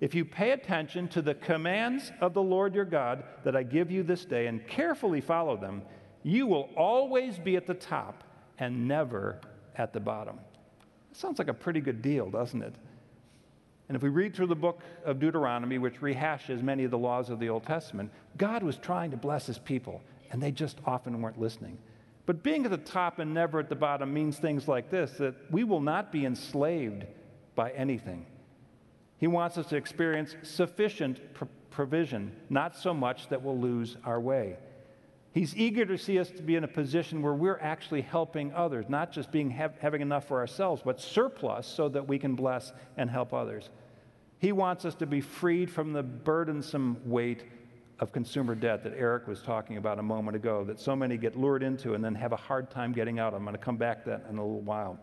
If 0.00 0.16
you 0.16 0.24
pay 0.24 0.50
attention 0.50 1.06
to 1.10 1.22
the 1.22 1.34
commands 1.34 2.10
of 2.20 2.34
the 2.34 2.42
Lord 2.42 2.74
your 2.74 2.84
God 2.84 3.22
that 3.44 3.54
I 3.54 3.62
give 3.62 3.88
you 3.88 4.02
this 4.02 4.24
day 4.24 4.48
and 4.48 4.66
carefully 4.66 5.20
follow 5.20 5.56
them, 5.56 5.82
you 6.24 6.48
will 6.48 6.68
always 6.76 7.38
be 7.38 7.54
at 7.54 7.68
the 7.68 7.74
top 7.74 8.24
and 8.58 8.88
never 8.88 9.40
at 9.76 9.92
the 9.92 10.00
bottom. 10.00 10.40
sounds 11.12 11.38
like 11.38 11.46
a 11.46 11.54
pretty 11.54 11.80
good 11.80 12.02
deal, 12.02 12.30
doesn't 12.30 12.62
it? 12.62 12.74
And 13.90 13.96
if 13.96 14.04
we 14.04 14.08
read 14.08 14.36
through 14.36 14.46
the 14.46 14.54
book 14.54 14.82
of 15.04 15.18
Deuteronomy, 15.18 15.78
which 15.78 16.00
rehashes 16.00 16.62
many 16.62 16.84
of 16.84 16.92
the 16.92 16.96
laws 16.96 17.28
of 17.28 17.40
the 17.40 17.48
Old 17.48 17.66
Testament, 17.66 18.12
God 18.36 18.62
was 18.62 18.76
trying 18.76 19.10
to 19.10 19.16
bless 19.16 19.46
his 19.46 19.58
people, 19.58 20.00
and 20.30 20.40
they 20.40 20.52
just 20.52 20.78
often 20.86 21.20
weren't 21.20 21.40
listening. 21.40 21.76
But 22.24 22.44
being 22.44 22.64
at 22.64 22.70
the 22.70 22.76
top 22.76 23.18
and 23.18 23.34
never 23.34 23.58
at 23.58 23.68
the 23.68 23.74
bottom 23.74 24.14
means 24.14 24.38
things 24.38 24.68
like 24.68 24.90
this 24.90 25.10
that 25.14 25.34
we 25.50 25.64
will 25.64 25.80
not 25.80 26.12
be 26.12 26.24
enslaved 26.24 27.04
by 27.56 27.72
anything. 27.72 28.26
He 29.18 29.26
wants 29.26 29.58
us 29.58 29.66
to 29.70 29.76
experience 29.76 30.36
sufficient 30.44 31.18
provision, 31.72 32.30
not 32.48 32.76
so 32.76 32.94
much 32.94 33.28
that 33.30 33.42
we'll 33.42 33.58
lose 33.58 33.96
our 34.04 34.20
way. 34.20 34.56
He's 35.32 35.56
eager 35.56 35.84
to 35.86 35.98
see 35.98 36.20
us 36.20 36.30
to 36.30 36.42
be 36.42 36.54
in 36.54 36.62
a 36.62 36.68
position 36.68 37.22
where 37.22 37.34
we're 37.34 37.58
actually 37.60 38.02
helping 38.02 38.52
others, 38.52 38.86
not 38.88 39.10
just 39.10 39.32
being 39.32 39.50
having 39.50 40.00
enough 40.00 40.28
for 40.28 40.38
ourselves, 40.38 40.82
but 40.84 41.00
surplus 41.00 41.66
so 41.66 41.88
that 41.88 42.06
we 42.06 42.20
can 42.20 42.36
bless 42.36 42.72
and 42.96 43.10
help 43.10 43.34
others. 43.34 43.68
He 44.40 44.52
wants 44.52 44.86
us 44.86 44.94
to 44.96 45.06
be 45.06 45.20
freed 45.20 45.70
from 45.70 45.92
the 45.92 46.02
burdensome 46.02 46.96
weight 47.04 47.44
of 47.98 48.10
consumer 48.10 48.54
debt 48.54 48.82
that 48.84 48.94
Eric 48.96 49.28
was 49.28 49.42
talking 49.42 49.76
about 49.76 49.98
a 49.98 50.02
moment 50.02 50.34
ago, 50.34 50.64
that 50.64 50.80
so 50.80 50.96
many 50.96 51.18
get 51.18 51.36
lured 51.36 51.62
into 51.62 51.92
and 51.92 52.02
then 52.02 52.14
have 52.14 52.32
a 52.32 52.36
hard 52.36 52.70
time 52.70 52.92
getting 52.92 53.18
out. 53.18 53.34
I'm 53.34 53.44
going 53.44 53.54
to 53.54 53.62
come 53.62 53.76
back 53.76 54.02
to 54.04 54.10
that 54.10 54.24
in 54.30 54.38
a 54.38 54.42
little 54.42 54.62
while. 54.62 54.98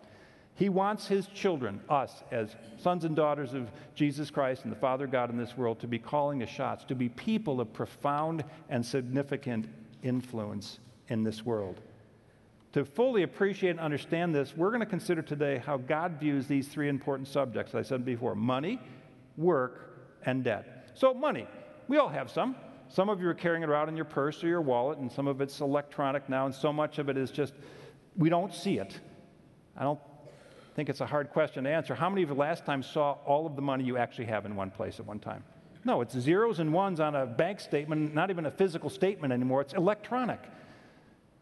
He 0.56 0.70
wants 0.70 1.08
his 1.08 1.28
children, 1.28 1.80
us, 1.88 2.24
as 2.32 2.56
sons 2.78 3.06
and 3.06 3.16
daughters 3.16 3.54
of 3.54 3.70
Jesus 3.94 4.32
Christ 4.32 4.64
and 4.64 4.72
the 4.72 4.80
Father 4.80 5.06
God 5.06 5.30
in 5.30 5.38
this 5.38 5.56
world, 5.56 5.80
to 5.82 5.88
be 5.88 6.00
calling 6.00 6.40
the 6.40 6.48
shots, 6.48 6.84
to 6.86 6.96
be 6.96 7.10
people 7.10 7.62
of 7.62 7.72
profound 7.72 8.44
and 8.70 8.84
significant 8.84 9.68
influence 10.02 10.80
in 11.10 11.24
this 11.24 11.46
world. 11.46 11.80
To 12.74 12.86
fully 12.86 13.22
appreciate 13.22 13.70
and 13.70 13.80
understand 13.80 14.34
this, 14.34 14.58
we're 14.58 14.70
going 14.70 14.80
to 14.80 14.88
consider 14.88 15.22
today 15.22 15.62
how 15.64 15.78
God 15.78 16.20
views 16.20 16.48
these 16.48 16.68
three 16.68 16.90
important 16.90 17.28
subjects, 17.28 17.76
I 17.76 17.84
said 17.84 18.04
before 18.04 18.34
money, 18.34 18.80
work, 19.38 20.20
and 20.26 20.44
debt. 20.44 20.92
So, 20.96 21.14
money, 21.14 21.48
we 21.88 21.98
all 21.98 22.10
have 22.10 22.30
some. 22.30 22.56
Some 22.90 23.10
of 23.10 23.22
you 23.22 23.28
are 23.28 23.34
carrying 23.34 23.64
it 23.64 23.70
around 23.70 23.90
in 23.90 23.96
your 23.96 24.06
purse 24.06 24.44
or 24.44 24.48
your 24.48 24.62
wallet, 24.62 24.98
and 24.98 25.12
some 25.12 25.28
of 25.28 25.42
it's 25.42 25.60
electronic 25.60 26.28
now, 26.28 26.46
and 26.46 26.54
so 26.56 26.74
much 26.74 27.00
of 27.00 27.10
it 27.10 27.18
is 27.18 27.32
just, 27.32 27.54
we 28.18 28.30
don't 28.30 28.54
see 28.54 28.80
it. 28.80 29.00
I 29.76 29.84
don't 29.84 30.00
think 30.76 30.90
it's 30.90 31.02
a 31.02 31.06
hard 31.06 31.30
question 31.30 31.66
to 31.66 31.70
answer. 31.70 31.96
How 31.96 32.10
many 32.10 32.24
of 32.24 32.30
you 32.30 32.36
last 32.36 32.66
time 32.66 32.82
saw 32.82 33.14
all 33.26 33.46
of 33.46 33.56
the 33.56 33.62
money 33.62 33.84
you 33.84 33.98
actually 33.98 34.26
have 34.26 34.46
in 34.46 34.56
one 34.56 34.72
place 34.72 35.00
at 35.00 35.06
one 35.06 35.20
time? 35.20 35.44
No, 35.86 36.02
it's 36.02 36.18
zeros 36.18 36.60
and 36.60 36.74
ones 36.74 37.00
on 37.00 37.16
a 37.16 37.26
bank 37.26 37.60
statement, 37.60 38.14
not 38.14 38.30
even 38.30 38.46
a 38.46 38.52
physical 38.52 38.90
statement 38.90 39.32
anymore. 39.32 39.62
It's 39.62 39.74
electronic. 39.74 40.40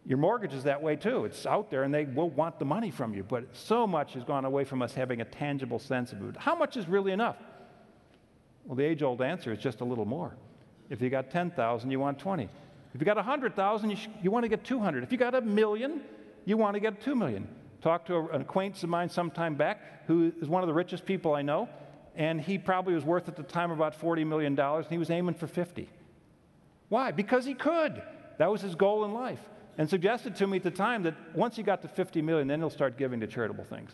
Your 0.05 0.19
mortgage 0.19 0.53
is 0.53 0.63
that 0.65 0.81
way 0.81 0.95
too. 0.95 1.25
It's 1.25 1.45
out 1.47 1.71
there 1.71 1.83
and 1.83 1.93
they 1.93 2.05
will 2.05 2.29
want 2.29 2.59
the 2.59 2.65
money 2.65 2.91
from 2.91 3.13
you. 3.15 3.23
But 3.23 3.55
so 3.55 3.87
much 3.87 4.13
has 4.13 4.23
gone 4.23 4.45
away 4.45 4.63
from 4.63 4.81
us 4.83 4.93
having 4.93 5.21
a 5.21 5.25
tangible 5.25 5.79
sense 5.79 6.11
of 6.11 6.29
it. 6.29 6.37
How 6.37 6.55
much 6.55 6.77
is 6.77 6.87
really 6.87 7.11
enough? 7.11 7.37
Well, 8.65 8.75
the 8.75 8.83
age 8.83 9.03
old 9.03 9.21
answer 9.21 9.53
is 9.53 9.59
just 9.59 9.81
a 9.81 9.85
little 9.85 10.05
more. 10.05 10.35
If 10.89 11.01
you 11.01 11.09
got 11.09 11.31
10,000, 11.31 11.89
you 11.89 11.99
want 11.99 12.19
20. 12.19 12.43
If 12.93 13.01
you 13.01 13.05
got 13.05 13.17
100,000, 13.17 13.89
you, 13.89 13.95
sh- 13.95 14.07
you 14.21 14.31
want 14.31 14.43
to 14.43 14.49
get 14.49 14.63
200. 14.63 15.03
If 15.03 15.11
you 15.11 15.17
got 15.17 15.35
a 15.35 15.41
million, 15.41 16.01
you 16.45 16.57
want 16.57 16.75
to 16.75 16.79
get 16.79 17.01
2 17.01 17.15
million. 17.15 17.47
Talked 17.81 18.07
to 18.07 18.29
an 18.31 18.41
acquaintance 18.41 18.83
of 18.83 18.89
mine 18.89 19.09
some 19.09 19.29
time 19.29 19.55
back 19.55 20.07
who 20.07 20.31
is 20.41 20.47
one 20.47 20.63
of 20.63 20.67
the 20.67 20.73
richest 20.73 21.05
people 21.05 21.33
I 21.33 21.41
know, 21.41 21.67
and 22.15 22.39
he 22.39 22.57
probably 22.57 22.93
was 22.93 23.03
worth 23.03 23.27
at 23.27 23.35
the 23.35 23.43
time 23.43 23.71
about 23.71 23.99
$40 23.99 24.25
million, 24.25 24.57
and 24.57 24.85
he 24.85 24.97
was 24.97 25.09
aiming 25.09 25.35
for 25.35 25.47
50. 25.47 25.89
Why? 26.89 27.11
Because 27.11 27.45
he 27.45 27.53
could. 27.53 28.01
That 28.37 28.51
was 28.51 28.61
his 28.61 28.75
goal 28.75 29.05
in 29.05 29.13
life. 29.13 29.39
And 29.77 29.89
suggested 29.89 30.35
to 30.37 30.47
me 30.47 30.57
at 30.57 30.63
the 30.63 30.71
time 30.71 31.03
that 31.03 31.15
once 31.35 31.55
he 31.55 31.63
got 31.63 31.81
to 31.81 31.87
50 31.87 32.21
million, 32.21 32.47
then 32.47 32.59
he'll 32.59 32.69
start 32.69 32.97
giving 32.97 33.19
to 33.19 33.27
charitable 33.27 33.65
things. 33.65 33.91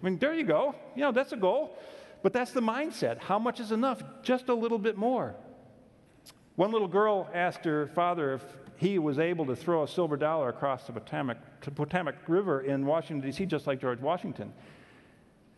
I 0.00 0.04
mean, 0.04 0.18
there 0.18 0.34
you 0.34 0.44
go. 0.44 0.74
You 0.96 1.02
know, 1.02 1.12
that's 1.12 1.32
a 1.32 1.36
goal. 1.36 1.76
But 2.22 2.32
that's 2.32 2.52
the 2.52 2.60
mindset. 2.60 3.18
How 3.18 3.38
much 3.38 3.60
is 3.60 3.72
enough? 3.72 4.02
Just 4.22 4.48
a 4.48 4.54
little 4.54 4.78
bit 4.78 4.96
more. 4.96 5.34
One 6.56 6.72
little 6.72 6.88
girl 6.88 7.28
asked 7.32 7.64
her 7.64 7.86
father 7.94 8.34
if 8.34 8.44
he 8.76 8.98
was 8.98 9.18
able 9.18 9.46
to 9.46 9.56
throw 9.56 9.82
a 9.82 9.88
silver 9.88 10.16
dollar 10.16 10.48
across 10.48 10.86
the 10.86 10.92
Potomac, 10.92 11.38
Potomac 11.74 12.16
River 12.28 12.62
in 12.62 12.84
Washington, 12.86 13.30
D.C., 13.30 13.46
just 13.46 13.66
like 13.66 13.80
George 13.80 14.00
Washington. 14.00 14.52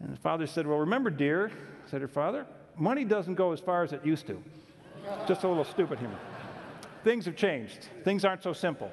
And 0.00 0.12
the 0.12 0.20
father 0.20 0.46
said, 0.46 0.66
Well, 0.66 0.78
remember, 0.78 1.10
dear, 1.10 1.50
said 1.86 2.00
her 2.00 2.08
father, 2.08 2.46
money 2.76 3.04
doesn't 3.04 3.34
go 3.34 3.52
as 3.52 3.60
far 3.60 3.82
as 3.82 3.92
it 3.92 4.04
used 4.04 4.26
to. 4.26 4.42
Just 5.26 5.44
a 5.44 5.48
little 5.48 5.64
stupid 5.64 5.98
humor. 5.98 6.18
Things 7.04 7.24
have 7.26 7.36
changed, 7.36 7.88
things 8.04 8.24
aren't 8.24 8.42
so 8.42 8.52
simple. 8.52 8.90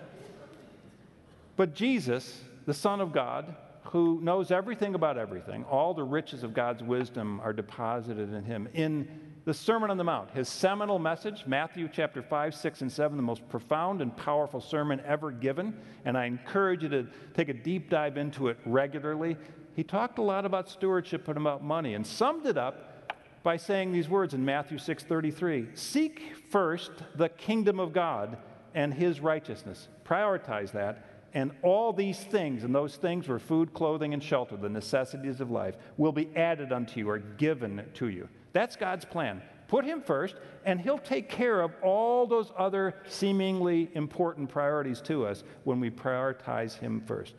But 1.56 1.76
Jesus, 1.76 2.42
the 2.66 2.74
Son 2.74 3.02
of 3.02 3.12
God, 3.12 3.56
who 3.92 4.20
knows 4.22 4.52
everything 4.52 4.94
about 4.94 5.18
everything, 5.18 5.64
all 5.64 5.96
the 5.96 6.04
riches 6.04 6.44
of 6.44 6.54
God's 6.54 6.84
wisdom 6.84 7.40
are 7.42 7.54
deposited 7.54 8.32
in 8.34 8.44
him. 8.44 8.68
In 8.74 9.08
the 9.46 9.54
Sermon 9.54 9.90
on 9.90 9.98
the 9.98 10.04
Mount, 10.04 10.30
his 10.30 10.48
seminal 10.48 11.00
message, 11.00 11.44
Matthew 11.48 11.90
chapter 11.92 12.22
5, 12.22 12.54
6, 12.54 12.82
and 12.82 12.92
7, 12.92 13.18
the 13.18 13.24
most 13.24 13.48
profound 13.50 14.04
and 14.04 14.16
powerful 14.16 14.62
sermon 14.62 15.02
ever 15.08 15.32
given. 15.32 15.76
And 16.06 16.16
I 16.16 16.26
encourage 16.26 16.84
you 16.84 16.90
to 16.90 17.08
take 17.34 17.50
a 17.50 17.54
deep 17.54 17.90
dive 17.90 18.18
into 18.18 18.50
it 18.50 18.58
regularly. 18.64 19.38
He 19.76 19.84
talked 19.84 20.20
a 20.20 20.24
lot 20.24 20.46
about 20.46 20.70
stewardship 20.70 21.28
and 21.28 21.38
about 21.38 21.64
money 21.64 21.96
and 21.96 22.06
summed 22.06 22.46
it 22.46 22.58
up 22.58 23.16
by 23.42 23.58
saying 23.58 23.92
these 23.92 24.08
words 24.08 24.36
in 24.36 24.46
Matthew 24.46 24.78
6 24.78 25.04
33 25.04 25.70
Seek 25.74 26.36
first 26.52 26.92
the 27.16 27.30
kingdom 27.30 27.80
of 27.80 27.92
God 27.92 28.38
and 28.76 28.94
his 28.94 29.20
righteousness. 29.20 29.88
Prioritize 30.06 30.72
that. 30.74 31.09
And 31.34 31.52
all 31.62 31.94
these 31.94 32.20
things, 32.20 32.64
and 32.64 32.74
those 32.74 32.96
things 32.96 33.28
were 33.28 33.40
food, 33.40 33.74
clothing, 33.74 34.14
and 34.14 34.24
shelter, 34.24 34.58
the 34.58 34.70
necessities 34.70 35.42
of 35.42 35.52
life, 35.52 35.76
will 35.98 36.12
be 36.12 36.30
added 36.36 36.72
unto 36.72 37.00
you 37.00 37.10
or 37.10 37.20
given 37.20 37.86
to 37.96 38.10
you. 38.10 38.28
That's 38.54 38.76
God's 38.76 39.06
plan. 39.06 39.42
Put 39.68 39.86
Him 39.86 40.02
first, 40.02 40.36
and 40.66 40.82
He'll 40.82 40.98
take 40.98 41.30
care 41.30 41.62
of 41.62 41.72
all 41.84 42.26
those 42.26 42.52
other 42.58 42.96
seemingly 43.08 43.90
important 43.94 44.50
priorities 44.50 45.02
to 45.02 45.26
us 45.26 45.44
when 45.64 45.80
we 45.80 45.92
prioritize 45.92 46.78
Him 46.78 47.02
first. 47.06 47.36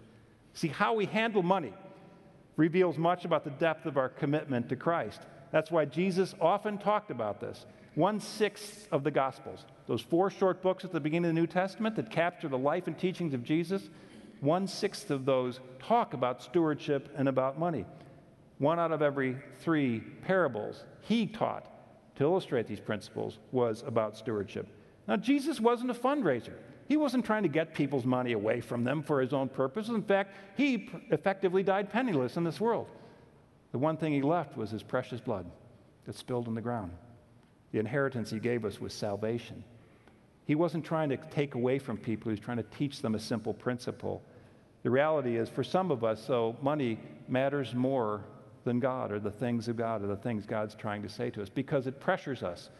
See, 0.54 0.68
how 0.68 0.94
we 0.94 1.06
handle 1.06 1.42
money 1.42 1.72
reveals 2.56 2.98
much 2.98 3.24
about 3.24 3.42
the 3.42 3.50
depth 3.50 3.86
of 3.86 3.96
our 3.96 4.08
commitment 4.08 4.68
to 4.68 4.76
Christ. 4.76 5.22
That's 5.50 5.70
why 5.70 5.84
Jesus 5.84 6.34
often 6.40 6.78
talked 6.78 7.10
about 7.10 7.40
this. 7.40 7.66
One 7.94 8.20
sixth 8.20 8.86
of 8.92 9.02
the 9.02 9.10
Gospels, 9.10 9.64
those 9.86 10.00
four 10.00 10.30
short 10.30 10.62
books 10.62 10.84
at 10.84 10.92
the 10.92 11.00
beginning 11.00 11.30
of 11.30 11.34
the 11.34 11.40
New 11.40 11.46
Testament 11.46 11.96
that 11.96 12.10
capture 12.10 12.48
the 12.48 12.58
life 12.58 12.86
and 12.86 12.96
teachings 12.96 13.34
of 13.34 13.42
Jesus, 13.42 13.90
one 14.40 14.66
sixth 14.66 15.10
of 15.10 15.24
those 15.24 15.60
talk 15.80 16.14
about 16.14 16.42
stewardship 16.42 17.12
and 17.16 17.28
about 17.28 17.58
money. 17.58 17.84
One 18.58 18.78
out 18.78 18.92
of 18.92 19.02
every 19.02 19.36
three 19.58 20.00
parables 20.22 20.84
he 21.02 21.26
taught 21.26 21.66
to 22.16 22.24
illustrate 22.24 22.66
these 22.66 22.80
principles 22.80 23.38
was 23.50 23.82
about 23.86 24.16
stewardship. 24.16 24.68
Now, 25.08 25.16
Jesus 25.16 25.60
wasn't 25.60 25.90
a 25.90 25.94
fundraiser. 25.94 26.54
He 26.86 26.96
wasn't 26.96 27.24
trying 27.24 27.42
to 27.42 27.48
get 27.48 27.74
people's 27.74 28.04
money 28.04 28.32
away 28.32 28.60
from 28.60 28.84
them 28.84 29.02
for 29.02 29.20
his 29.20 29.32
own 29.32 29.48
purposes. 29.48 29.94
In 29.94 30.02
fact, 30.02 30.34
he 30.56 30.90
effectively 31.10 31.62
died 31.62 31.90
penniless 31.90 32.36
in 32.36 32.44
this 32.44 32.60
world. 32.60 32.86
The 33.72 33.78
one 33.78 33.96
thing 33.96 34.12
he 34.12 34.22
left 34.22 34.56
was 34.56 34.70
his 34.70 34.82
precious 34.82 35.20
blood 35.20 35.46
that 36.04 36.16
spilled 36.16 36.46
on 36.46 36.54
the 36.54 36.60
ground. 36.60 36.92
The 37.72 37.78
inheritance 37.78 38.30
he 38.30 38.38
gave 38.38 38.64
us 38.64 38.80
was 38.80 38.92
salvation. 38.92 39.64
He 40.46 40.54
wasn't 40.54 40.84
trying 40.84 41.10
to 41.10 41.16
take 41.16 41.54
away 41.54 41.78
from 41.78 41.96
people, 41.96 42.30
he 42.30 42.32
was 42.32 42.40
trying 42.40 42.56
to 42.56 42.66
teach 42.76 43.02
them 43.02 43.14
a 43.14 43.20
simple 43.20 43.54
principle. 43.54 44.22
The 44.82 44.90
reality 44.90 45.36
is, 45.36 45.48
for 45.48 45.62
some 45.62 45.90
of 45.90 46.02
us, 46.02 46.24
so 46.24 46.56
money 46.62 46.98
matters 47.28 47.74
more 47.74 48.24
than 48.64 48.80
God 48.80 49.12
or 49.12 49.18
the 49.18 49.30
things 49.30 49.68
of 49.68 49.76
God 49.76 50.02
or 50.02 50.06
the 50.06 50.16
things 50.16 50.46
God's 50.46 50.74
trying 50.74 51.02
to 51.02 51.08
say 51.08 51.30
to 51.30 51.42
us 51.42 51.48
because 51.48 51.86
it 51.86 52.00
pressures 52.00 52.42
us. 52.42 52.70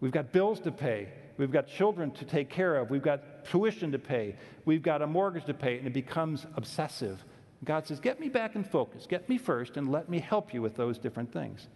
We've 0.00 0.12
got 0.12 0.32
bills 0.32 0.60
to 0.60 0.72
pay. 0.72 1.08
We've 1.38 1.50
got 1.50 1.66
children 1.66 2.10
to 2.12 2.24
take 2.24 2.50
care 2.50 2.76
of. 2.76 2.90
We've 2.90 3.02
got 3.02 3.44
tuition 3.46 3.92
to 3.92 3.98
pay. 3.98 4.36
We've 4.64 4.82
got 4.82 5.02
a 5.02 5.06
mortgage 5.06 5.44
to 5.46 5.54
pay, 5.54 5.78
and 5.78 5.86
it 5.86 5.92
becomes 5.92 6.46
obsessive. 6.56 7.24
God 7.64 7.86
says, 7.86 8.00
Get 8.00 8.20
me 8.20 8.28
back 8.28 8.54
in 8.54 8.64
focus. 8.64 9.06
Get 9.06 9.28
me 9.28 9.38
first, 9.38 9.76
and 9.76 9.90
let 9.90 10.08
me 10.08 10.18
help 10.18 10.52
you 10.52 10.60
with 10.60 10.76
those 10.76 10.98
different 10.98 11.32
things. 11.32 11.66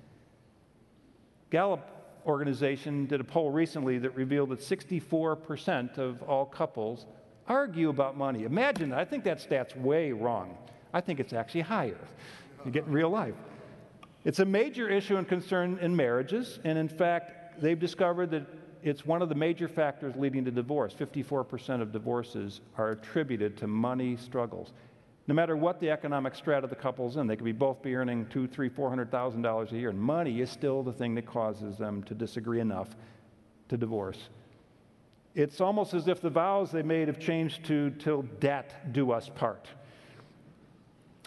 Gallup 1.51 2.00
organization 2.27 3.07
did 3.07 3.21
a 3.21 3.25
poll 3.25 3.51
recently 3.51 3.99
that 3.99 4.15
revealed 4.15 4.51
that 4.51 4.61
64% 4.61 5.99
of 5.99 6.23
all 6.23 6.47
couples 6.47 7.07
argue 7.47 7.89
about 7.89 8.17
money. 8.17 8.45
Imagine 8.45 8.91
that. 8.91 8.99
I 8.99 9.05
think 9.05 9.25
that 9.25 9.41
stat's 9.41 9.75
way 9.77 10.13
wrong. 10.13 10.57
I 10.93 11.01
think 11.01 11.21
it's 11.21 11.33
actually 11.33 11.63
higher. 11.63 11.99
You 12.65 12.71
get 12.71 12.87
in 12.87 12.93
real 12.93 13.11
life. 13.11 13.35
It's 14.25 14.39
a 14.39 14.45
major 14.45 14.89
issue 14.89 15.17
and 15.17 15.27
concern 15.27 15.79
in 15.81 15.97
marriages, 15.97 16.61
and 16.65 16.77
in 16.77 16.89
fact, 16.89 17.61
they've 17.61 17.79
discovered 17.79 18.31
that 18.33 18.47
it's 18.83 19.05
one 19.05 19.23
of 19.23 19.29
the 19.29 19.35
major 19.35 19.69
factors 19.69 20.15
leading 20.17 20.45
to 20.45 20.51
divorce. 20.51 20.95
54% 20.95 21.81
of 21.83 21.93
divorces 21.93 22.61
are 22.77 22.93
attributed 22.93 23.57
to 23.59 23.67
money 23.67 24.17
struggles. 24.17 24.73
No 25.27 25.35
matter 25.35 25.57
what 25.57 25.81
the 25.81 25.91
economic 25.91 26.35
strata 26.35 26.67
the 26.67 26.75
couple's 26.75 27.17
in, 27.17 27.27
they 27.27 27.37
could 27.37 27.45
be 27.45 27.53
both 27.53 27.83
be 27.83 27.95
earning 27.95 28.27
two, 28.27 28.49
three, 28.49 28.69
four 28.69 28.89
hundred 28.89 29.11
thousand 29.11 29.43
dollars 29.43 29.71
a 29.73 29.77
year, 29.77 29.91
and 29.91 30.01
money 30.01 30.41
is 30.41 30.51
still 30.51 30.83
the 30.83 30.93
thing 30.93 31.15
that 31.15 31.27
causes 31.27 31.77
them 31.77 32.03
to 32.05 32.15
disagree 32.15 32.61
enough 32.61 32.89
to 33.69 33.77
divorce. 33.77 34.29
It's 35.35 35.61
almost 35.61 35.95
as 35.95 36.09
if 36.09 36.21
the 36.21 36.31
vows 36.31 36.73
they 36.73 36.83
made 36.83 37.07
have 37.07 37.21
changed 37.21 37.65
to 37.67 37.91
till 37.91 38.23
debt 38.41 38.93
do 38.93 39.13
us 39.13 39.29
part. 39.29 39.69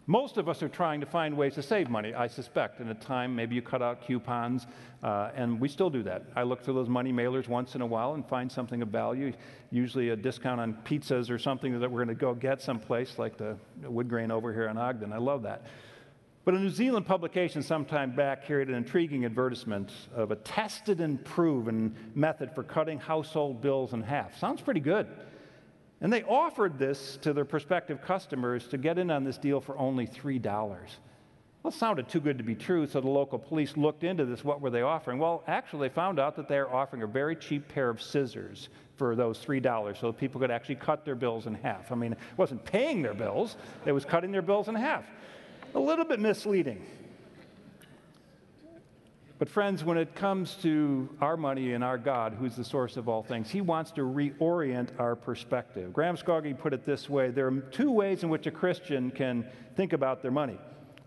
Most 0.05 0.35
of 0.35 0.49
us 0.49 0.61
are 0.61 0.67
trying 0.67 0.99
to 0.99 1.05
find 1.05 1.37
ways 1.37 1.53
to 1.55 1.63
save 1.63 1.89
money, 1.89 2.13
I 2.13 2.27
suspect. 2.27 2.81
In 2.81 2.89
a 2.89 2.93
time, 2.93 3.33
maybe 3.33 3.55
you 3.55 3.61
cut 3.61 3.81
out 3.81 4.05
coupons, 4.05 4.67
uh, 5.01 5.31
and 5.33 5.61
we 5.61 5.69
still 5.69 5.89
do 5.89 6.03
that. 6.03 6.23
I 6.35 6.43
look 6.43 6.61
through 6.61 6.73
those 6.73 6.89
money 6.89 7.13
mailers 7.13 7.47
once 7.47 7.75
in 7.75 7.81
a 7.81 7.85
while 7.85 8.13
and 8.13 8.27
find 8.27 8.51
something 8.51 8.81
of 8.81 8.89
value, 8.89 9.31
usually 9.71 10.09
a 10.09 10.15
discount 10.17 10.59
on 10.59 10.73
pizzas 10.83 11.29
or 11.29 11.39
something 11.39 11.79
that 11.79 11.89
we're 11.89 12.03
going 12.03 12.15
to 12.15 12.19
go 12.19 12.33
get 12.33 12.61
someplace, 12.61 13.17
like 13.17 13.37
the 13.37 13.55
wood 13.81 14.09
grain 14.09 14.29
over 14.29 14.51
here 14.51 14.67
in 14.67 14.77
Ogden. 14.77 15.13
I 15.13 15.19
love 15.19 15.43
that. 15.43 15.67
But 16.43 16.55
a 16.55 16.59
New 16.59 16.69
Zealand 16.69 17.05
publication 17.05 17.63
sometime 17.63 18.13
back 18.13 18.45
carried 18.45 18.67
an 18.67 18.75
intriguing 18.75 19.23
advertisement 19.23 19.93
of 20.13 20.31
a 20.31 20.35
tested 20.35 20.99
and 20.99 21.23
proven 21.23 21.95
method 22.13 22.53
for 22.53 22.63
cutting 22.63 22.99
household 22.99 23.61
bills 23.61 23.93
in 23.93 24.01
half. 24.01 24.37
Sounds 24.37 24.59
pretty 24.59 24.81
good. 24.81 25.07
And 26.03 26.11
they 26.11 26.23
offered 26.23 26.77
this 26.77 27.17
to 27.21 27.31
their 27.31 27.45
prospective 27.45 28.01
customers 28.01 28.67
to 28.67 28.77
get 28.77 28.99
in 28.99 29.09
on 29.09 29.23
this 29.23 29.37
deal 29.37 29.61
for 29.61 29.77
only 29.77 30.05
$3. 30.05 30.43
Well, 30.43 31.71
it 31.71 31.77
sounded 31.77 32.09
too 32.09 32.19
good 32.19 32.37
to 32.37 32.43
be 32.43 32.55
true, 32.55 32.85
so 32.85 32.99
the 32.99 33.07
local 33.07 33.39
police 33.39 33.77
looked 33.77 34.03
into 34.03 34.25
this. 34.25 34.43
What 34.43 34.59
were 34.59 34.69
they 34.69 34.81
offering? 34.81 35.17
Well, 35.17 35.45
actually, 35.47 35.87
they 35.87 35.93
found 35.93 36.19
out 36.19 36.35
that 36.35 36.49
they 36.49 36.57
were 36.59 36.69
offering 36.69 37.03
a 37.03 37.07
very 37.07 37.37
cheap 37.37 37.69
pair 37.69 37.89
of 37.89 38.01
scissors 38.01 38.67
for 38.97 39.15
those 39.15 39.39
$3 39.39 39.97
so 39.97 40.11
people 40.11 40.41
could 40.41 40.51
actually 40.51 40.75
cut 40.75 41.05
their 41.05 41.15
bills 41.15 41.47
in 41.47 41.53
half. 41.53 41.89
I 41.89 41.95
mean, 41.95 42.11
it 42.11 42.19
wasn't 42.35 42.65
paying 42.65 43.01
their 43.01 43.13
bills, 43.13 43.55
it 43.85 43.93
was 43.93 44.03
cutting 44.03 44.33
their 44.33 44.41
bills 44.41 44.67
in 44.67 44.75
half. 44.75 45.05
A 45.73 45.79
little 45.79 46.03
bit 46.03 46.19
misleading. 46.19 46.85
But, 49.39 49.49
friends, 49.49 49.83
when 49.83 49.97
it 49.97 50.15
comes 50.15 50.55
to 50.61 51.09
our 51.19 51.35
money 51.35 51.73
and 51.73 51.83
our 51.83 51.97
God, 51.97 52.35
who's 52.39 52.55
the 52.55 52.63
source 52.63 52.97
of 52.97 53.09
all 53.09 53.23
things, 53.23 53.49
He 53.49 53.61
wants 53.61 53.91
to 53.91 54.01
reorient 54.01 54.89
our 54.99 55.15
perspective. 55.15 55.91
Graham 55.91 56.15
Scroggie 56.15 56.57
put 56.57 56.73
it 56.73 56.85
this 56.85 57.09
way 57.09 57.29
there 57.31 57.47
are 57.47 57.59
two 57.59 57.91
ways 57.91 58.23
in 58.23 58.29
which 58.29 58.45
a 58.47 58.51
Christian 58.51 59.11
can 59.11 59.45
think 59.75 59.93
about 59.93 60.21
their 60.21 60.31
money. 60.31 60.57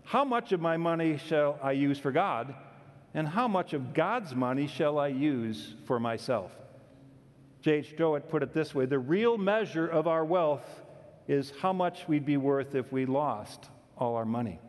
How 0.03 0.23
much 0.23 0.51
of 0.51 0.61
my 0.61 0.77
money 0.77 1.17
shall 1.17 1.57
I 1.61 1.71
use 1.71 1.99
for 1.99 2.11
God? 2.11 2.53
And 3.13 3.27
how 3.27 3.47
much 3.47 3.73
of 3.73 3.93
God's 3.93 4.35
money 4.35 4.67
shall 4.67 4.99
I 4.99 5.07
use 5.07 5.73
for 5.85 5.99
myself? 5.99 6.51
J.H. 7.61 7.97
Jowett 7.97 8.29
put 8.29 8.43
it 8.43 8.53
this 8.53 8.75
way 8.75 8.85
the 8.85 8.99
real 8.99 9.37
measure 9.37 9.87
of 9.87 10.07
our 10.07 10.23
wealth 10.23 10.65
is 11.27 11.51
how 11.59 11.73
much 11.73 12.07
we'd 12.07 12.25
be 12.25 12.37
worth 12.37 12.75
if 12.75 12.91
we 12.91 13.05
lost 13.05 13.69
all 13.97 14.15
our 14.15 14.25
money. 14.25 14.59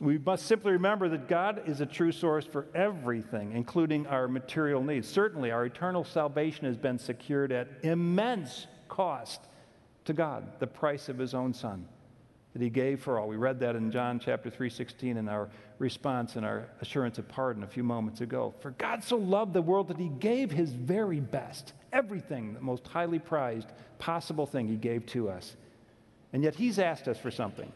We 0.00 0.16
must 0.16 0.46
simply 0.46 0.72
remember 0.72 1.10
that 1.10 1.28
God 1.28 1.62
is 1.66 1.82
a 1.82 1.86
true 1.86 2.10
source 2.10 2.46
for 2.46 2.66
everything, 2.74 3.52
including 3.52 4.06
our 4.06 4.28
material 4.28 4.82
needs. 4.82 5.06
Certainly, 5.06 5.50
our 5.50 5.66
eternal 5.66 6.04
salvation 6.04 6.64
has 6.64 6.78
been 6.78 6.98
secured 6.98 7.52
at 7.52 7.68
immense 7.82 8.66
cost 8.88 9.42
to 10.06 10.14
God, 10.14 10.58
the 10.58 10.66
price 10.66 11.10
of 11.10 11.18
his 11.18 11.34
own 11.34 11.52
son 11.52 11.86
that 12.52 12.62
he 12.62 12.70
gave 12.70 13.00
for 13.00 13.18
all. 13.18 13.28
We 13.28 13.36
read 13.36 13.60
that 13.60 13.76
in 13.76 13.90
John 13.92 14.18
chapter 14.18 14.50
3:16 14.50 15.16
in 15.16 15.28
our 15.28 15.48
response 15.78 16.36
and 16.36 16.44
our 16.44 16.66
assurance 16.80 17.18
of 17.18 17.28
pardon 17.28 17.62
a 17.62 17.66
few 17.66 17.84
moments 17.84 18.22
ago. 18.22 18.54
For 18.60 18.70
God 18.72 19.04
so 19.04 19.16
loved 19.16 19.52
the 19.52 19.62
world 19.62 19.88
that 19.88 19.98
he 19.98 20.08
gave 20.08 20.50
his 20.50 20.72
very 20.72 21.20
best, 21.20 21.74
everything, 21.92 22.54
the 22.54 22.60
most 22.60 22.88
highly 22.88 23.18
prized 23.18 23.72
possible 23.98 24.46
thing 24.46 24.66
he 24.66 24.76
gave 24.76 25.06
to 25.06 25.28
us. 25.28 25.56
And 26.32 26.42
yet 26.42 26.54
he's 26.54 26.78
asked 26.78 27.06
us 27.06 27.18
for 27.18 27.30
something. 27.30 27.72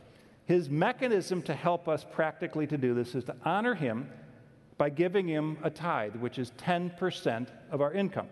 His 0.46 0.68
mechanism 0.68 1.40
to 1.42 1.54
help 1.54 1.88
us 1.88 2.04
practically 2.10 2.66
to 2.66 2.76
do 2.76 2.94
this 2.94 3.14
is 3.14 3.24
to 3.24 3.36
honor 3.44 3.74
him 3.74 4.08
by 4.76 4.90
giving 4.90 5.26
him 5.26 5.56
a 5.62 5.70
tithe, 5.70 6.16
which 6.16 6.38
is 6.38 6.50
10% 6.52 7.48
of 7.70 7.80
our 7.80 7.92
income. 7.92 8.28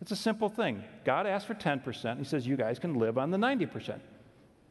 It's 0.00 0.10
a 0.10 0.16
simple 0.16 0.48
thing. 0.48 0.82
God 1.04 1.26
asked 1.26 1.46
for 1.46 1.54
10%. 1.54 2.04
And 2.04 2.18
he 2.18 2.24
says, 2.24 2.46
You 2.46 2.56
guys 2.56 2.78
can 2.78 2.94
live 2.94 3.18
on 3.18 3.30
the 3.30 3.38
90%. 3.38 4.00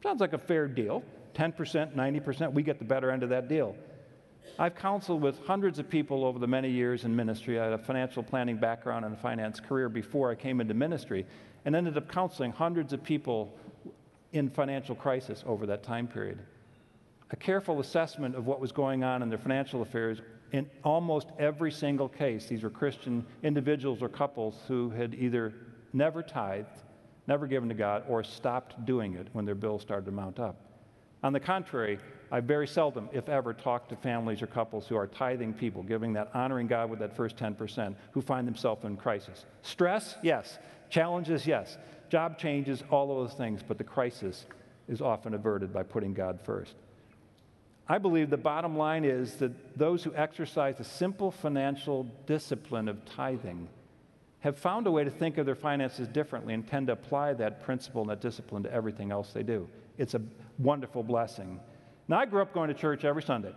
Sounds 0.02 0.20
like 0.20 0.34
a 0.34 0.38
fair 0.38 0.68
deal. 0.68 1.02
10%, 1.34 1.94
90%, 1.94 2.52
we 2.52 2.62
get 2.62 2.78
the 2.78 2.84
better 2.84 3.10
end 3.10 3.22
of 3.22 3.28
that 3.28 3.48
deal. 3.48 3.76
I've 4.58 4.74
counseled 4.74 5.20
with 5.20 5.38
hundreds 5.40 5.78
of 5.78 5.88
people 5.88 6.24
over 6.24 6.38
the 6.38 6.46
many 6.46 6.70
years 6.70 7.04
in 7.04 7.14
ministry. 7.14 7.60
I 7.60 7.64
had 7.64 7.72
a 7.74 7.78
financial 7.78 8.22
planning 8.22 8.56
background 8.56 9.04
and 9.04 9.14
a 9.14 9.18
finance 9.18 9.60
career 9.60 9.90
before 9.90 10.30
I 10.30 10.34
came 10.34 10.62
into 10.62 10.72
ministry, 10.72 11.26
and 11.66 11.76
ended 11.76 11.98
up 11.98 12.10
counseling 12.10 12.52
hundreds 12.52 12.94
of 12.94 13.02
people 13.02 13.52
in 14.32 14.48
financial 14.48 14.94
crisis 14.94 15.44
over 15.46 15.66
that 15.66 15.82
time 15.82 16.06
period. 16.06 16.38
A 17.30 17.36
careful 17.36 17.80
assessment 17.80 18.34
of 18.34 18.46
what 18.46 18.60
was 18.60 18.72
going 18.72 19.02
on 19.02 19.22
in 19.22 19.28
their 19.28 19.38
financial 19.38 19.82
affairs 19.82 20.20
in 20.52 20.70
almost 20.84 21.28
every 21.38 21.72
single 21.72 22.08
case, 22.08 22.46
these 22.46 22.62
were 22.62 22.70
Christian 22.70 23.26
individuals 23.42 24.00
or 24.00 24.08
couples 24.08 24.54
who 24.68 24.90
had 24.90 25.14
either 25.14 25.52
never 25.92 26.22
tithed 26.22 26.78
never 27.26 27.46
given 27.46 27.68
to 27.68 27.74
God, 27.74 28.04
or 28.08 28.22
stopped 28.22 28.84
doing 28.84 29.14
it 29.14 29.28
when 29.32 29.44
their 29.44 29.54
bills 29.54 29.82
started 29.82 30.06
to 30.06 30.12
mount 30.12 30.38
up. 30.38 30.56
On 31.22 31.32
the 31.32 31.40
contrary, 31.40 31.98
I 32.30 32.40
very 32.40 32.68
seldom, 32.68 33.08
if 33.12 33.28
ever, 33.28 33.52
talk 33.52 33.88
to 33.88 33.96
families 33.96 34.42
or 34.42 34.46
couples 34.46 34.86
who 34.86 34.96
are 34.96 35.06
tithing 35.06 35.54
people, 35.54 35.82
giving 35.82 36.12
that, 36.12 36.30
honoring 36.34 36.66
God 36.66 36.90
with 36.90 36.98
that 37.00 37.16
first 37.16 37.36
10%, 37.36 37.94
who 38.12 38.20
find 38.20 38.46
themselves 38.46 38.84
in 38.84 38.96
crisis. 38.96 39.44
Stress, 39.62 40.16
yes. 40.22 40.58
Challenges, 40.90 41.46
yes. 41.46 41.78
Job 42.08 42.38
changes, 42.38 42.84
all 42.90 43.10
of 43.10 43.28
those 43.28 43.36
things, 43.36 43.60
but 43.66 43.78
the 43.78 43.84
crisis 43.84 44.46
is 44.88 45.00
often 45.00 45.34
averted 45.34 45.72
by 45.72 45.82
putting 45.82 46.14
God 46.14 46.38
first. 46.44 46.74
I 47.88 47.98
believe 47.98 48.30
the 48.30 48.36
bottom 48.36 48.76
line 48.76 49.04
is 49.04 49.34
that 49.36 49.78
those 49.78 50.02
who 50.02 50.12
exercise 50.14 50.76
the 50.76 50.84
simple 50.84 51.30
financial 51.30 52.04
discipline 52.26 52.88
of 52.88 53.04
tithing 53.04 53.68
have 54.40 54.58
found 54.58 54.86
a 54.86 54.90
way 54.90 55.04
to 55.04 55.10
think 55.10 55.38
of 55.38 55.46
their 55.46 55.54
finances 55.54 56.08
differently 56.08 56.54
and 56.54 56.66
tend 56.66 56.88
to 56.88 56.92
apply 56.92 57.34
that 57.34 57.62
principle 57.62 58.02
and 58.02 58.10
that 58.10 58.20
discipline 58.20 58.62
to 58.64 58.72
everything 58.72 59.12
else 59.12 59.32
they 59.32 59.42
do. 59.42 59.68
It's 59.98 60.14
a 60.14 60.22
wonderful 60.58 61.02
blessing. 61.02 61.60
Now, 62.08 62.18
I 62.18 62.26
grew 62.26 62.42
up 62.42 62.52
going 62.52 62.68
to 62.68 62.74
church 62.74 63.04
every 63.04 63.22
Sunday. 63.22 63.52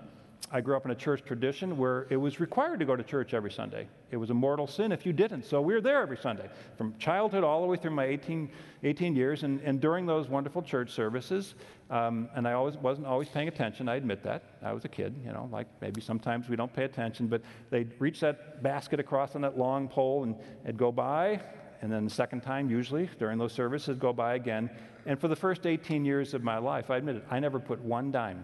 I 0.51 0.61
grew 0.61 0.75
up 0.75 0.85
in 0.85 0.91
a 0.91 0.95
church 0.95 1.23
tradition 1.23 1.77
where 1.77 2.07
it 2.09 2.15
was 2.15 2.39
required 2.39 2.79
to 2.79 2.85
go 2.85 2.95
to 2.95 3.03
church 3.03 3.35
every 3.35 3.51
Sunday. 3.51 3.87
It 4.09 4.17
was 4.17 4.31
a 4.31 4.33
mortal 4.33 4.65
sin 4.65 4.91
if 4.91 5.05
you 5.05 5.13
didn't. 5.13 5.45
So 5.45 5.61
we 5.61 5.75
were 5.75 5.81
there 5.81 6.01
every 6.01 6.17
Sunday, 6.17 6.49
from 6.75 6.95
childhood 6.97 7.43
all 7.43 7.61
the 7.61 7.67
way 7.67 7.77
through 7.77 7.91
my 7.91 8.05
18, 8.05 8.49
18 8.83 9.15
years. 9.15 9.43
And, 9.43 9.61
and 9.61 9.79
during 9.79 10.07
those 10.07 10.27
wonderful 10.27 10.63
church 10.63 10.91
services, 10.91 11.53
um, 11.91 12.29
and 12.35 12.47
I 12.47 12.53
always 12.53 12.75
wasn't 12.77 13.05
always 13.05 13.29
paying 13.29 13.47
attention, 13.47 13.87
I 13.87 13.95
admit 13.95 14.23
that. 14.23 14.43
I 14.63 14.73
was 14.73 14.85
a 14.85 14.89
kid, 14.89 15.13
you 15.23 15.31
know, 15.31 15.47
like 15.51 15.67
maybe 15.81 16.01
sometimes 16.01 16.49
we 16.49 16.55
don't 16.55 16.73
pay 16.73 16.85
attention, 16.85 17.27
but 17.27 17.43
they'd 17.69 17.91
reach 17.99 18.19
that 18.21 18.63
basket 18.63 18.99
across 18.99 19.35
on 19.35 19.41
that 19.41 19.57
long 19.57 19.87
pole 19.87 20.23
and 20.23 20.35
it'd 20.63 20.77
go 20.77 20.91
by. 20.91 21.39
And 21.81 21.91
then 21.91 22.05
the 22.05 22.11
second 22.11 22.41
time, 22.41 22.69
usually 22.71 23.07
during 23.19 23.37
those 23.37 23.53
services, 23.53 23.97
go 23.97 24.13
by 24.13 24.33
again. 24.33 24.69
And 25.05 25.19
for 25.19 25.27
the 25.27 25.35
first 25.35 25.67
18 25.67 26.05
years 26.05 26.33
of 26.33 26.43
my 26.43 26.57
life, 26.57 26.89
I 26.89 26.97
admit 26.97 27.17
it, 27.17 27.25
I 27.29 27.39
never 27.39 27.59
put 27.59 27.79
one 27.79 28.11
dime 28.11 28.43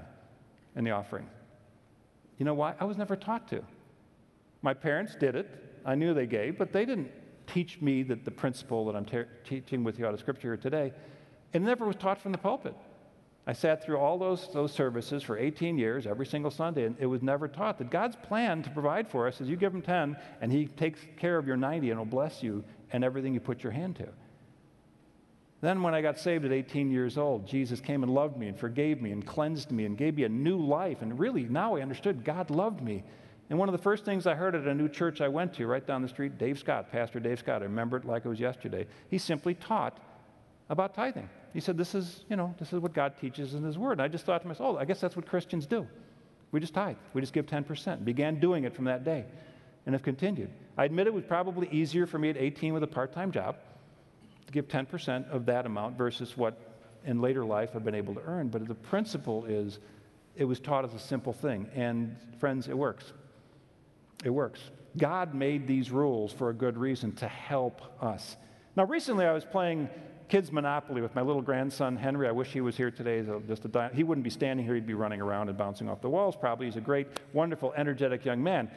in 0.76 0.84
the 0.84 0.92
offering. 0.92 1.28
You 2.38 2.46
know 2.46 2.54
why? 2.54 2.76
I 2.80 2.86
was 2.86 2.98
never 2.98 3.16
taught 3.16 3.48
to. 3.50 3.64
My 4.62 4.74
parents 4.74 5.16
did 5.16 5.36
it. 5.36 5.80
I 5.86 5.96
knew 5.96 6.14
they 6.14 6.26
gave, 6.26 6.58
but 6.58 6.74
they 6.74 6.86
didn't 6.86 7.12
teach 7.48 7.82
me 7.82 8.04
that 8.04 8.26
the 8.26 8.32
principle 8.32 8.86
that 8.86 8.96
I'm 8.96 9.06
te- 9.06 9.24
teaching 9.44 9.84
with 9.84 10.00
you 10.00 10.08
out 10.08 10.14
of 10.14 10.20
Scripture 10.20 10.50
here 10.50 10.58
today. 10.58 10.92
It 11.54 11.62
never 11.62 11.86
was 11.86 11.96
taught 11.96 12.22
from 12.22 12.32
the 12.32 12.38
pulpit. 12.38 12.76
I 13.48 13.54
sat 13.54 13.84
through 13.84 13.98
all 13.98 14.18
those, 14.18 14.50
those 14.54 14.72
services 14.72 15.22
for 15.22 15.38
18 15.38 15.78
years, 15.78 16.08
every 16.08 16.26
single 16.26 16.50
Sunday, 16.50 16.86
and 16.86 16.96
it 17.00 17.06
was 17.06 17.22
never 17.22 17.48
taught 17.48 17.78
that 17.78 17.92
God's 17.92 18.16
plan 18.16 18.64
to 18.64 18.70
provide 18.72 19.08
for 19.08 19.28
us 19.28 19.40
is 19.40 19.48
you 19.48 19.56
give 19.56 19.74
Him 19.74 19.84
10, 19.84 20.18
and 20.42 20.52
He 20.52 20.66
takes 20.66 21.00
care 21.18 21.38
of 21.38 21.46
your 21.46 21.58
90 21.58 21.92
and 21.92 22.00
will 22.00 22.06
bless 22.06 22.42
you 22.42 22.64
and 22.92 23.04
everything 23.04 23.36
you 23.36 23.40
put 23.40 23.62
your 23.62 23.72
hand 23.72 23.96
to. 23.98 24.08
Then, 25.66 25.82
when 25.82 25.96
I 25.96 26.04
got 26.04 26.20
saved 26.20 26.46
at 26.46 26.52
18 26.52 26.92
years 26.92 27.18
old, 27.18 27.48
Jesus 27.48 27.82
came 27.82 28.04
and 28.04 28.14
loved 28.14 28.38
me 28.38 28.50
and 28.50 28.56
forgave 28.56 29.02
me 29.02 29.12
and 29.12 29.26
cleansed 29.26 29.72
me 29.72 29.86
and 29.86 29.98
gave 29.98 30.16
me 30.16 30.24
a 30.24 30.30
new 30.30 30.60
life. 30.60 31.02
And 31.02 31.18
really, 31.18 31.46
now 31.46 31.76
I 31.76 31.82
understood 31.82 32.24
God 32.24 32.52
loved 32.52 32.84
me. 32.84 33.04
And 33.50 33.58
one 33.58 33.68
of 33.68 33.74
the 33.74 33.82
first 33.82 34.06
things 34.06 34.28
I 34.28 34.36
heard 34.36 34.54
at 34.54 34.68
a 34.68 34.76
new 34.76 34.88
church 34.88 35.22
I 35.22 35.28
went 35.28 35.56
to 35.56 35.66
right 35.66 35.84
down 35.84 36.04
the 36.04 36.08
street, 36.08 36.38
Dave 36.38 36.60
Scott, 36.60 36.92
Pastor 36.92 37.20
Dave 37.20 37.40
Scott, 37.40 37.64
I 37.64 37.66
remember 37.66 37.98
it 37.98 38.06
like 38.06 38.26
it 38.26 38.30
was 38.30 38.40
yesterday, 38.40 38.86
he 39.10 39.18
simply 39.18 39.56
taught 39.56 39.98
about 40.70 40.94
tithing. 40.94 41.28
He 41.52 41.60
said, 41.60 41.80
This 41.80 41.96
is, 41.96 42.26
you 42.30 42.36
know, 42.36 42.54
this 42.60 42.72
is 42.72 42.80
what 42.80 42.94
God 42.94 43.16
teaches 43.20 43.56
in 43.56 43.64
His 43.64 43.76
Word. 43.76 43.94
And 43.94 44.04
I 44.04 44.08
just 44.08 44.24
thought 44.24 44.44
to 44.44 44.48
myself, 44.48 44.76
oh, 44.76 44.78
I 44.78 44.86
guess 44.86 45.02
that's 45.02 45.16
what 45.16 45.26
Christians 45.26 45.66
do. 45.66 45.88
We 46.52 46.60
just 46.60 46.76
tithe, 46.76 46.98
we 47.16 47.22
just 47.22 47.34
give 47.34 47.48
10%. 47.48 48.06
Began 48.06 48.40
doing 48.40 48.66
it 48.66 48.76
from 48.76 48.86
that 48.86 49.04
day 49.04 49.26
and 49.88 49.96
have 49.96 50.04
continued. 50.04 50.52
I 50.78 50.86
admit 50.86 51.08
it 51.08 51.14
was 51.16 51.24
probably 51.24 51.68
easier 51.72 52.06
for 52.06 52.20
me 52.20 52.30
at 52.30 52.38
18 52.38 52.72
with 52.72 52.84
a 52.84 52.88
part 52.88 53.14
time 53.14 53.32
job 53.32 53.56
give 54.56 54.68
10% 54.70 55.30
of 55.30 55.46
that 55.46 55.66
amount 55.66 55.98
versus 55.98 56.38
what 56.38 56.58
in 57.04 57.20
later 57.20 57.44
life 57.44 57.72
I've 57.76 57.84
been 57.84 57.94
able 57.94 58.16
to 58.16 58.22
earn. 58.26 58.48
But 58.48 58.68
the 58.68 58.74
principle 58.74 59.46
is 59.46 59.80
it 60.36 60.46
was 60.46 60.62
taught 60.62 60.86
as 60.86 60.94
a 60.94 61.00
simple 61.00 61.34
thing. 61.34 61.68
And 61.76 62.16
friends, 62.40 62.70
it 62.70 62.78
works. 62.78 63.12
It 64.24 64.30
works. 64.30 64.62
God 64.98 65.36
made 65.36 65.68
these 65.68 65.92
rules 65.92 66.32
for 66.32 66.50
a 66.50 66.54
good 66.54 66.78
reason 66.78 67.12
to 67.18 67.28
help 67.28 67.82
us. 68.02 68.38
Now, 68.78 68.86
recently 68.86 69.26
I 69.26 69.34
was 69.34 69.44
playing 69.44 69.90
kids 70.30 70.54
Monopoly 70.54 71.02
with 71.02 71.14
my 71.16 71.22
little 71.22 71.42
grandson 71.42 71.98
Henry. 71.98 72.26
I 72.28 72.32
wish 72.32 72.48
he 72.48 72.62
was 72.62 72.78
here 72.78 72.92
today. 72.92 73.24
Just 73.48 73.66
a, 73.66 73.92
he 73.94 74.04
wouldn't 74.04 74.24
be 74.24 74.30
standing 74.30 74.66
here; 74.66 74.76
he'd 74.76 74.88
be 74.88 74.94
running 74.94 75.22
around 75.22 75.50
and 75.50 75.58
bouncing 75.58 75.90
off 75.90 76.02
the 76.02 76.10
walls. 76.10 76.36
Probably, 76.36 76.66
he's 76.66 76.78
a 76.78 76.82
great, 76.82 77.08
wonderful, 77.34 77.74
energetic 77.76 78.24
young 78.26 78.42
man 78.42 78.72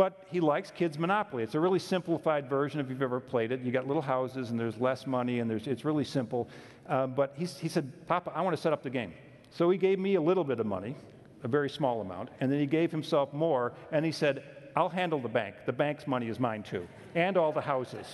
but 0.00 0.24
he 0.30 0.40
likes 0.40 0.70
Kids 0.70 0.98
Monopoly. 0.98 1.42
It's 1.42 1.54
a 1.54 1.60
really 1.60 1.78
simplified 1.78 2.48
version 2.48 2.80
if 2.80 2.88
you've 2.88 3.02
ever 3.02 3.20
played 3.20 3.52
it. 3.52 3.60
You 3.60 3.70
got 3.70 3.86
little 3.86 4.00
houses 4.00 4.48
and 4.48 4.58
there's 4.58 4.78
less 4.78 5.06
money 5.06 5.40
and 5.40 5.52
it's 5.52 5.84
really 5.84 6.04
simple. 6.04 6.48
Uh, 6.88 7.06
but 7.06 7.34
he, 7.36 7.44
he 7.44 7.68
said, 7.68 7.92
Papa, 8.06 8.32
I 8.34 8.40
want 8.40 8.56
to 8.56 8.62
set 8.62 8.72
up 8.72 8.82
the 8.82 8.88
game. 8.88 9.12
So 9.50 9.68
he 9.68 9.76
gave 9.76 9.98
me 9.98 10.14
a 10.14 10.20
little 10.22 10.42
bit 10.42 10.58
of 10.58 10.64
money, 10.64 10.96
a 11.42 11.48
very 11.48 11.68
small 11.68 12.00
amount, 12.00 12.30
and 12.40 12.50
then 12.50 12.60
he 12.60 12.64
gave 12.64 12.90
himself 12.90 13.34
more 13.34 13.74
and 13.92 14.02
he 14.02 14.10
said, 14.10 14.42
I'll 14.74 14.88
handle 14.88 15.20
the 15.20 15.28
bank. 15.28 15.54
The 15.66 15.72
bank's 15.74 16.06
money 16.06 16.28
is 16.28 16.40
mine 16.40 16.62
too, 16.62 16.88
and 17.14 17.36
all 17.36 17.52
the 17.52 17.60
houses. 17.60 18.06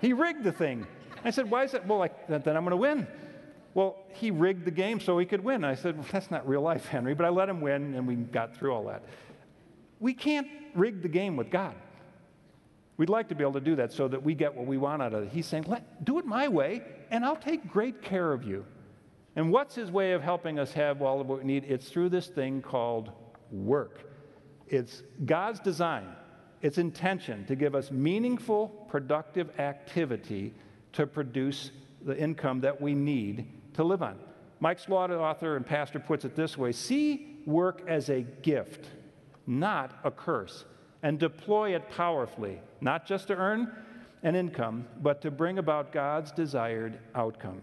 he 0.00 0.14
rigged 0.14 0.42
the 0.42 0.52
thing. 0.52 0.86
I 1.22 1.32
said, 1.32 1.50
Why 1.50 1.64
is 1.64 1.72
that? 1.72 1.86
Well, 1.86 1.98
like, 1.98 2.28
then 2.28 2.56
I'm 2.56 2.64
going 2.64 2.70
to 2.70 2.76
win. 2.78 3.06
Well, 3.74 3.98
he 4.14 4.30
rigged 4.30 4.64
the 4.64 4.70
game 4.70 5.00
so 5.00 5.18
he 5.18 5.26
could 5.26 5.44
win. 5.44 5.64
I 5.64 5.74
said, 5.74 5.98
well, 5.98 6.06
That's 6.12 6.30
not 6.30 6.48
real 6.48 6.62
life, 6.62 6.86
Henry, 6.86 7.12
but 7.12 7.26
I 7.26 7.28
let 7.28 7.50
him 7.50 7.60
win 7.60 7.94
and 7.94 8.06
we 8.06 8.14
got 8.14 8.56
through 8.56 8.72
all 8.72 8.84
that. 8.84 9.02
We 10.00 10.14
can't 10.14 10.48
rig 10.74 11.02
the 11.02 11.08
game 11.08 11.36
with 11.36 11.50
God. 11.50 11.74
We'd 12.96 13.08
like 13.08 13.28
to 13.28 13.34
be 13.34 13.42
able 13.42 13.54
to 13.54 13.60
do 13.60 13.76
that 13.76 13.92
so 13.92 14.08
that 14.08 14.22
we 14.22 14.34
get 14.34 14.54
what 14.54 14.66
we 14.66 14.76
want 14.76 15.00
out 15.00 15.14
of 15.14 15.22
it. 15.22 15.30
He's 15.32 15.46
saying, 15.46 15.64
Let, 15.66 16.04
Do 16.04 16.18
it 16.18 16.26
my 16.26 16.48
way, 16.48 16.82
and 17.10 17.24
I'll 17.24 17.36
take 17.36 17.70
great 17.70 18.02
care 18.02 18.32
of 18.32 18.44
you. 18.44 18.64
And 19.36 19.50
what's 19.50 19.74
his 19.74 19.90
way 19.90 20.12
of 20.12 20.22
helping 20.22 20.58
us 20.58 20.72
have 20.72 21.00
all 21.00 21.20
of 21.20 21.26
what 21.26 21.38
we 21.38 21.44
need? 21.44 21.64
It's 21.64 21.88
through 21.88 22.08
this 22.08 22.26
thing 22.26 22.60
called 22.60 23.12
work. 23.50 24.10
It's 24.66 25.02
God's 25.24 25.60
design, 25.60 26.08
its 26.62 26.78
intention 26.78 27.46
to 27.46 27.56
give 27.56 27.74
us 27.74 27.90
meaningful, 27.90 28.68
productive 28.88 29.58
activity 29.58 30.52
to 30.92 31.06
produce 31.06 31.70
the 32.02 32.18
income 32.18 32.60
that 32.60 32.80
we 32.80 32.94
need 32.94 33.46
to 33.74 33.84
live 33.84 34.02
on. 34.02 34.18
Mike 34.60 34.78
Slaughter, 34.78 35.18
author 35.18 35.56
and 35.56 35.64
pastor, 35.64 35.98
puts 35.98 36.24
it 36.24 36.36
this 36.36 36.58
way 36.58 36.72
See 36.72 37.38
work 37.46 37.82
as 37.88 38.10
a 38.10 38.20
gift, 38.20 38.88
not 39.50 39.98
a 40.04 40.10
curse, 40.10 40.64
and 41.02 41.18
deploy 41.18 41.74
it 41.74 41.90
powerfully, 41.90 42.60
not 42.80 43.04
just 43.04 43.26
to 43.28 43.36
earn 43.36 43.70
an 44.22 44.36
income, 44.36 44.86
but 45.02 45.20
to 45.22 45.30
bring 45.30 45.58
about 45.58 45.92
God's 45.92 46.30
desired 46.30 46.98
outcome. 47.14 47.62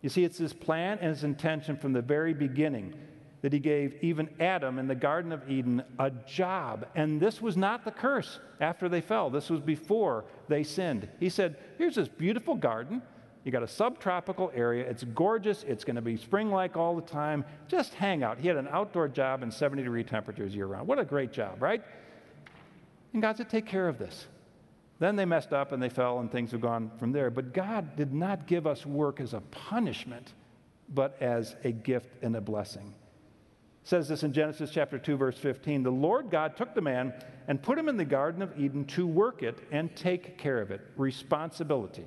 You 0.00 0.08
see, 0.08 0.24
it's 0.24 0.38
his 0.38 0.52
plan 0.52 0.98
and 1.00 1.10
his 1.10 1.24
intention 1.24 1.76
from 1.76 1.92
the 1.92 2.02
very 2.02 2.32
beginning 2.32 2.94
that 3.42 3.52
he 3.52 3.58
gave 3.58 3.96
even 4.02 4.28
Adam 4.40 4.78
in 4.78 4.88
the 4.88 4.94
Garden 4.94 5.32
of 5.32 5.48
Eden 5.48 5.82
a 5.98 6.10
job. 6.10 6.86
And 6.94 7.20
this 7.20 7.40
was 7.40 7.56
not 7.56 7.84
the 7.84 7.90
curse 7.90 8.40
after 8.60 8.88
they 8.88 9.00
fell, 9.00 9.30
this 9.30 9.50
was 9.50 9.60
before 9.60 10.24
they 10.48 10.64
sinned. 10.64 11.08
He 11.20 11.28
said, 11.28 11.56
Here's 11.76 11.94
this 11.94 12.08
beautiful 12.08 12.54
garden. 12.54 13.02
You 13.44 13.52
got 13.52 13.62
a 13.62 13.68
subtropical 13.68 14.50
area. 14.54 14.88
It's 14.88 15.04
gorgeous. 15.04 15.62
It's 15.62 15.84
going 15.84 15.96
to 15.96 16.02
be 16.02 16.16
spring 16.16 16.50
like 16.50 16.76
all 16.76 16.96
the 16.96 17.02
time. 17.02 17.44
Just 17.66 17.94
hang 17.94 18.22
out. 18.22 18.38
He 18.38 18.48
had 18.48 18.56
an 18.56 18.68
outdoor 18.70 19.08
job 19.08 19.42
in 19.42 19.50
70 19.50 19.82
degree 19.82 20.04
temperatures 20.04 20.54
year 20.54 20.66
round. 20.66 20.86
What 20.86 20.98
a 20.98 21.04
great 21.04 21.32
job, 21.32 21.62
right? 21.62 21.82
And 23.12 23.22
God 23.22 23.36
said, 23.36 23.48
Take 23.48 23.66
care 23.66 23.88
of 23.88 23.98
this. 23.98 24.26
Then 24.98 25.14
they 25.14 25.24
messed 25.24 25.52
up 25.52 25.72
and 25.72 25.82
they 25.82 25.88
fell, 25.88 26.18
and 26.18 26.30
things 26.30 26.50
have 26.50 26.60
gone 26.60 26.90
from 26.98 27.12
there. 27.12 27.30
But 27.30 27.54
God 27.54 27.96
did 27.96 28.12
not 28.12 28.46
give 28.46 28.66
us 28.66 28.84
work 28.84 29.20
as 29.20 29.32
a 29.32 29.40
punishment, 29.40 30.32
but 30.88 31.16
as 31.20 31.54
a 31.62 31.70
gift 31.70 32.16
and 32.22 32.34
a 32.34 32.40
blessing. 32.40 32.94
It 33.82 33.88
says 33.88 34.08
this 34.08 34.24
in 34.24 34.32
Genesis 34.32 34.70
chapter 34.70 34.98
2, 34.98 35.16
verse 35.16 35.38
15. 35.38 35.84
The 35.84 35.90
Lord 35.90 36.30
God 36.30 36.56
took 36.56 36.74
the 36.74 36.80
man 36.80 37.14
and 37.46 37.62
put 37.62 37.78
him 37.78 37.88
in 37.88 37.96
the 37.96 38.04
Garden 38.04 38.42
of 38.42 38.58
Eden 38.58 38.84
to 38.86 39.06
work 39.06 39.42
it 39.42 39.60
and 39.70 39.94
take 39.94 40.36
care 40.36 40.60
of 40.60 40.70
it. 40.72 40.80
Responsibility. 40.96 42.06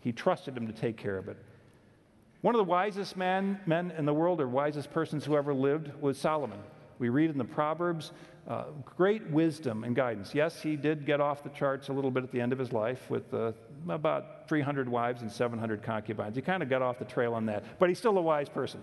He 0.00 0.12
trusted 0.12 0.56
him 0.56 0.66
to 0.66 0.72
take 0.72 0.96
care 0.96 1.16
of 1.16 1.28
it. 1.28 1.36
One 2.40 2.54
of 2.54 2.58
the 2.58 2.64
wisest 2.64 3.16
man, 3.16 3.60
men 3.66 3.92
in 3.96 4.06
the 4.06 4.14
world, 4.14 4.40
or 4.40 4.48
wisest 4.48 4.90
persons 4.90 5.24
who 5.24 5.36
ever 5.36 5.52
lived, 5.52 5.90
was 6.00 6.16
Solomon. 6.16 6.58
We 6.98 7.08
read 7.08 7.30
in 7.30 7.38
the 7.38 7.44
Proverbs 7.44 8.12
uh, 8.48 8.64
great 8.84 9.26
wisdom 9.30 9.84
and 9.84 9.94
guidance. 9.94 10.34
Yes, 10.34 10.60
he 10.60 10.76
did 10.76 11.06
get 11.06 11.20
off 11.20 11.42
the 11.42 11.50
charts 11.50 11.88
a 11.88 11.92
little 11.92 12.10
bit 12.10 12.24
at 12.24 12.32
the 12.32 12.40
end 12.40 12.52
of 12.52 12.58
his 12.58 12.72
life 12.72 13.10
with 13.10 13.32
uh, 13.32 13.52
about 13.88 14.48
300 14.48 14.88
wives 14.88 15.22
and 15.22 15.30
700 15.30 15.82
concubines. 15.82 16.36
He 16.36 16.42
kind 16.42 16.62
of 16.62 16.68
got 16.68 16.82
off 16.82 16.98
the 16.98 17.04
trail 17.04 17.34
on 17.34 17.46
that, 17.46 17.64
but 17.78 17.88
he's 17.88 17.98
still 17.98 18.18
a 18.18 18.22
wise 18.22 18.48
person. 18.48 18.82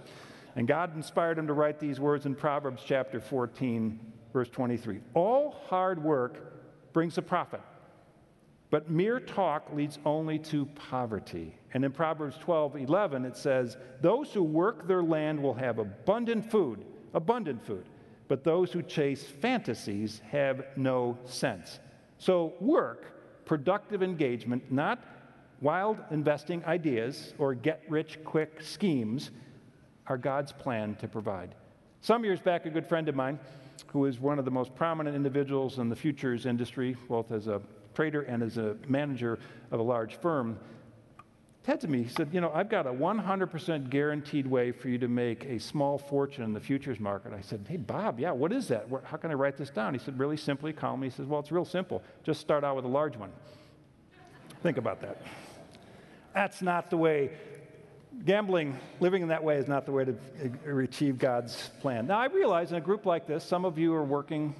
And 0.55 0.67
God 0.67 0.95
inspired 0.95 1.37
him 1.37 1.47
to 1.47 1.53
write 1.53 1.79
these 1.79 1.99
words 1.99 2.25
in 2.25 2.33
Proverbs 2.33 2.81
chapter 2.85 3.19
14, 3.19 3.99
verse 4.33 4.49
23. 4.49 4.99
All 5.13 5.51
hard 5.67 6.03
work 6.03 6.93
brings 6.93 7.17
a 7.17 7.21
profit, 7.21 7.61
but 8.69 8.89
mere 8.89 9.19
talk 9.19 9.71
leads 9.73 9.97
only 10.05 10.37
to 10.39 10.65
poverty. 10.65 11.55
And 11.73 11.85
in 11.85 11.91
Proverbs 11.91 12.37
12, 12.37 12.75
11, 12.75 13.25
it 13.25 13.37
says, 13.37 13.77
Those 14.01 14.33
who 14.33 14.43
work 14.43 14.87
their 14.87 15.03
land 15.03 15.41
will 15.41 15.53
have 15.53 15.79
abundant 15.79 16.49
food, 16.49 16.83
abundant 17.13 17.65
food, 17.65 17.85
but 18.27 18.43
those 18.43 18.71
who 18.71 18.81
chase 18.81 19.23
fantasies 19.23 20.21
have 20.29 20.65
no 20.75 21.17
sense. 21.23 21.79
So, 22.17 22.53
work, 22.59 23.45
productive 23.45 24.03
engagement, 24.03 24.71
not 24.71 25.03
wild 25.61 25.97
investing 26.11 26.63
ideas 26.65 27.33
or 27.37 27.53
get 27.53 27.83
rich 27.87 28.19
quick 28.25 28.61
schemes, 28.61 29.31
are 30.07 30.17
God's 30.17 30.51
plan 30.51 30.95
to 30.95 31.07
provide. 31.07 31.55
Some 32.01 32.23
years 32.23 32.39
back, 32.39 32.65
a 32.65 32.69
good 32.69 32.87
friend 32.87 33.07
of 33.09 33.15
mine, 33.15 33.39
who 33.87 34.05
is 34.05 34.19
one 34.19 34.39
of 34.39 34.45
the 34.45 34.51
most 34.51 34.73
prominent 34.75 35.15
individuals 35.15 35.79
in 35.79 35.89
the 35.89 35.95
futures 35.95 36.45
industry, 36.45 36.95
both 37.07 37.31
as 37.31 37.47
a 37.47 37.61
trader 37.97 38.21
and 38.21 38.43
as 38.43 38.59
a 38.59 38.77
manager 38.87 39.39
of 39.71 39.79
a 39.79 39.83
large 39.83 40.13
firm, 40.17 40.59
said 41.65 41.81
to 41.81 41.87
me, 41.87 42.03
he 42.03 42.09
said, 42.09 42.29
You 42.31 42.41
know, 42.41 42.51
I've 42.53 42.69
got 42.69 42.85
a 42.85 42.91
100% 42.91 43.89
guaranteed 43.89 44.45
way 44.45 44.71
for 44.71 44.87
you 44.87 44.99
to 44.99 45.07
make 45.07 45.45
a 45.45 45.59
small 45.59 45.97
fortune 45.97 46.43
in 46.43 46.53
the 46.53 46.59
futures 46.59 46.99
market. 46.99 47.33
I 47.33 47.41
said, 47.41 47.65
Hey, 47.67 47.77
Bob, 47.77 48.19
yeah, 48.19 48.31
what 48.31 48.53
is 48.53 48.67
that? 48.67 48.87
How 49.03 49.17
can 49.17 49.31
I 49.31 49.33
write 49.33 49.57
this 49.57 49.71
down? 49.71 49.95
He 49.95 49.99
said, 49.99 50.19
Really 50.19 50.37
simply, 50.37 50.73
call 50.73 50.95
me. 50.95 51.07
He 51.07 51.15
says, 51.15 51.25
Well, 51.25 51.39
it's 51.39 51.51
real 51.51 51.65
simple. 51.65 52.03
Just 52.23 52.39
start 52.39 52.63
out 52.63 52.75
with 52.75 52.85
a 52.85 52.87
large 52.87 53.17
one. 53.17 53.31
Think 54.61 54.77
about 54.77 55.01
that. 55.01 55.19
That's 56.35 56.61
not 56.61 56.91
the 56.91 56.97
way 56.97 57.31
gambling, 58.25 58.77
living 58.99 59.23
in 59.23 59.29
that 59.29 59.43
way 59.43 59.57
is 59.57 59.67
not 59.67 59.87
the 59.87 59.91
way 59.91 60.05
to 60.05 60.15
uh, 60.67 60.75
achieve 60.77 61.17
God's 61.17 61.71
plan. 61.81 62.05
Now, 62.05 62.19
I 62.19 62.27
realize 62.27 62.71
in 62.71 62.77
a 62.77 62.81
group 62.81 63.07
like 63.07 63.25
this, 63.25 63.43
some 63.43 63.65
of 63.65 63.79
you 63.79 63.93
are 63.95 64.03
working 64.03 64.55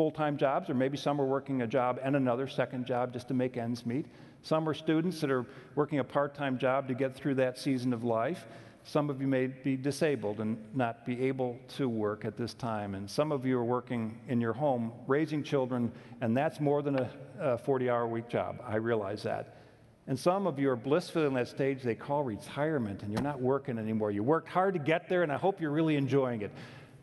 full 0.00 0.10
time 0.10 0.38
jobs, 0.38 0.70
or 0.70 0.72
maybe 0.72 0.96
some 0.96 1.20
are 1.20 1.26
working 1.26 1.60
a 1.60 1.66
job 1.66 2.00
and 2.02 2.16
another 2.16 2.48
second 2.48 2.86
job 2.86 3.12
just 3.12 3.28
to 3.28 3.34
make 3.34 3.58
ends 3.58 3.84
meet. 3.84 4.06
Some 4.40 4.66
are 4.66 4.72
students 4.72 5.20
that 5.20 5.30
are 5.30 5.44
working 5.74 5.98
a 5.98 6.04
part 6.04 6.34
time 6.34 6.56
job 6.56 6.88
to 6.88 6.94
get 6.94 7.14
through 7.14 7.34
that 7.34 7.58
season 7.58 7.92
of 7.92 8.02
life. 8.02 8.46
Some 8.82 9.10
of 9.10 9.20
you 9.20 9.26
may 9.26 9.48
be 9.48 9.76
disabled 9.76 10.40
and 10.40 10.56
not 10.74 11.04
be 11.04 11.20
able 11.26 11.58
to 11.76 11.86
work 11.86 12.24
at 12.24 12.38
this 12.38 12.54
time. 12.54 12.94
And 12.94 13.10
some 13.10 13.30
of 13.30 13.44
you 13.44 13.58
are 13.58 13.64
working 13.64 14.18
in 14.26 14.40
your 14.40 14.54
home 14.54 14.90
raising 15.06 15.42
children, 15.42 15.92
and 16.22 16.34
that's 16.34 16.60
more 16.60 16.80
than 16.80 17.06
a 17.38 17.58
40 17.58 17.90
hour 17.90 18.06
week 18.06 18.26
job. 18.26 18.56
I 18.66 18.76
realize 18.76 19.22
that. 19.24 19.58
And 20.06 20.18
some 20.18 20.46
of 20.46 20.58
you 20.58 20.70
are 20.70 20.76
blissfully 20.76 21.26
in 21.26 21.34
that 21.34 21.48
stage 21.48 21.82
they 21.82 21.94
call 21.94 22.24
retirement, 22.24 23.02
and 23.02 23.12
you're 23.12 23.20
not 23.20 23.38
working 23.38 23.76
anymore. 23.76 24.12
You 24.12 24.22
worked 24.22 24.48
hard 24.48 24.72
to 24.72 24.80
get 24.80 25.10
there, 25.10 25.24
and 25.24 25.30
I 25.30 25.36
hope 25.36 25.60
you're 25.60 25.70
really 25.70 25.96
enjoying 25.96 26.40
it. 26.40 26.52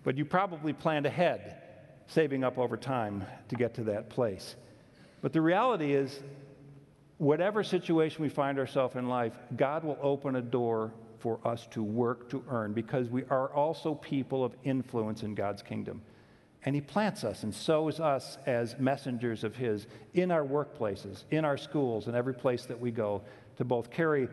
But 0.03 0.17
you 0.17 0.25
probably 0.25 0.73
planned 0.73 1.05
ahead, 1.05 1.61
saving 2.07 2.43
up 2.43 2.57
over 2.57 2.77
time 2.77 3.25
to 3.49 3.55
get 3.55 3.75
to 3.75 3.83
that 3.83 4.09
place. 4.09 4.55
But 5.21 5.33
the 5.33 5.41
reality 5.41 5.93
is, 5.93 6.19
whatever 7.17 7.63
situation 7.63 8.21
we 8.21 8.29
find 8.29 8.59
ourselves 8.59 8.95
in 8.95 9.07
life, 9.07 9.33
God 9.55 9.83
will 9.83 9.97
open 10.01 10.35
a 10.35 10.41
door 10.41 10.93
for 11.19 11.39
us 11.45 11.67
to 11.71 11.83
work 11.83 12.29
to 12.29 12.43
earn 12.49 12.73
because 12.73 13.09
we 13.09 13.23
are 13.29 13.49
also 13.53 13.95
people 13.95 14.43
of 14.43 14.53
influence 14.63 15.23
in 15.23 15.35
God's 15.35 15.61
kingdom. 15.61 16.01
And 16.63 16.75
he 16.75 16.81
plants 16.81 17.23
us 17.23 17.43
and 17.43 17.53
sows 17.53 17.99
us 17.99 18.37
as 18.45 18.77
messengers 18.77 19.43
of 19.43 19.55
his 19.55 19.87
in 20.13 20.31
our 20.31 20.43
workplaces, 20.43 21.23
in 21.31 21.45
our 21.45 21.57
schools, 21.57 22.07
and 22.07 22.15
every 22.15 22.33
place 22.33 22.65
that 22.65 22.79
we 22.79 22.91
go 22.91 23.21
to 23.57 23.65
both 23.65 23.89
carry 23.89 24.27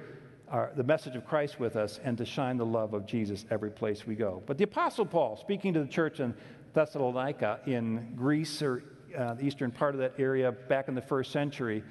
our, 0.48 0.72
the 0.76 0.82
message 0.82 1.16
of 1.16 1.26
Christ 1.26 1.58
with 1.58 1.76
us 1.76 2.00
and 2.04 2.18
to 2.18 2.24
shine 2.24 2.56
the 2.56 2.66
love 2.66 2.92
of 2.92 3.06
Jesus 3.06 3.44
every 3.50 3.70
place 3.70 4.06
we 4.06 4.14
go. 4.14 4.42
But 4.46 4.58
the 4.58 4.64
Apostle 4.64 5.06
Paul, 5.06 5.36
speaking 5.36 5.72
to 5.74 5.80
the 5.80 5.88
church 5.88 6.20
in 6.20 6.34
Thessalonica 6.74 7.60
in 7.66 8.14
Greece 8.16 8.60
or 8.60 8.82
uh, 9.16 9.34
the 9.34 9.44
eastern 9.44 9.70
part 9.70 9.94
of 9.94 10.00
that 10.00 10.14
area 10.18 10.52
back 10.52 10.88
in 10.88 10.94
the 10.94 11.02
first 11.02 11.30
century, 11.30 11.82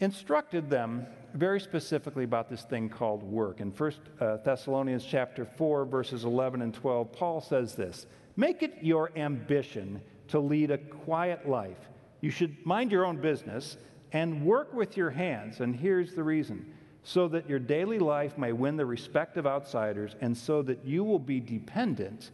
instructed 0.00 0.68
them 0.68 1.06
very 1.34 1.60
specifically 1.60 2.24
about 2.24 2.48
this 2.48 2.62
thing 2.62 2.88
called 2.88 3.22
work. 3.22 3.60
In 3.60 3.70
1 3.70 3.92
uh, 4.20 4.36
Thessalonians 4.44 5.04
chapter 5.04 5.44
4, 5.44 5.86
verses 5.86 6.24
11 6.24 6.62
and 6.62 6.74
12, 6.74 7.12
Paul 7.12 7.40
says 7.40 7.74
this 7.74 8.06
Make 8.36 8.62
it 8.62 8.78
your 8.82 9.10
ambition 9.16 10.00
to 10.28 10.38
lead 10.38 10.70
a 10.70 10.78
quiet 10.78 11.48
life. 11.48 11.88
You 12.20 12.30
should 12.30 12.64
mind 12.64 12.92
your 12.92 13.04
own 13.04 13.16
business 13.18 13.76
and 14.12 14.44
work 14.44 14.72
with 14.72 14.96
your 14.96 15.10
hands. 15.10 15.60
And 15.60 15.74
here's 15.74 16.14
the 16.14 16.22
reason 16.22 16.72
so 17.02 17.28
that 17.28 17.48
your 17.48 17.58
daily 17.58 17.98
life 17.98 18.38
may 18.38 18.52
win 18.52 18.76
the 18.76 18.86
respect 18.86 19.36
of 19.36 19.46
outsiders 19.46 20.16
and 20.22 20.36
so 20.36 20.62
that 20.62 20.84
you 20.84 21.04
will 21.04 21.18
be 21.18 21.38
dependent 21.38 22.30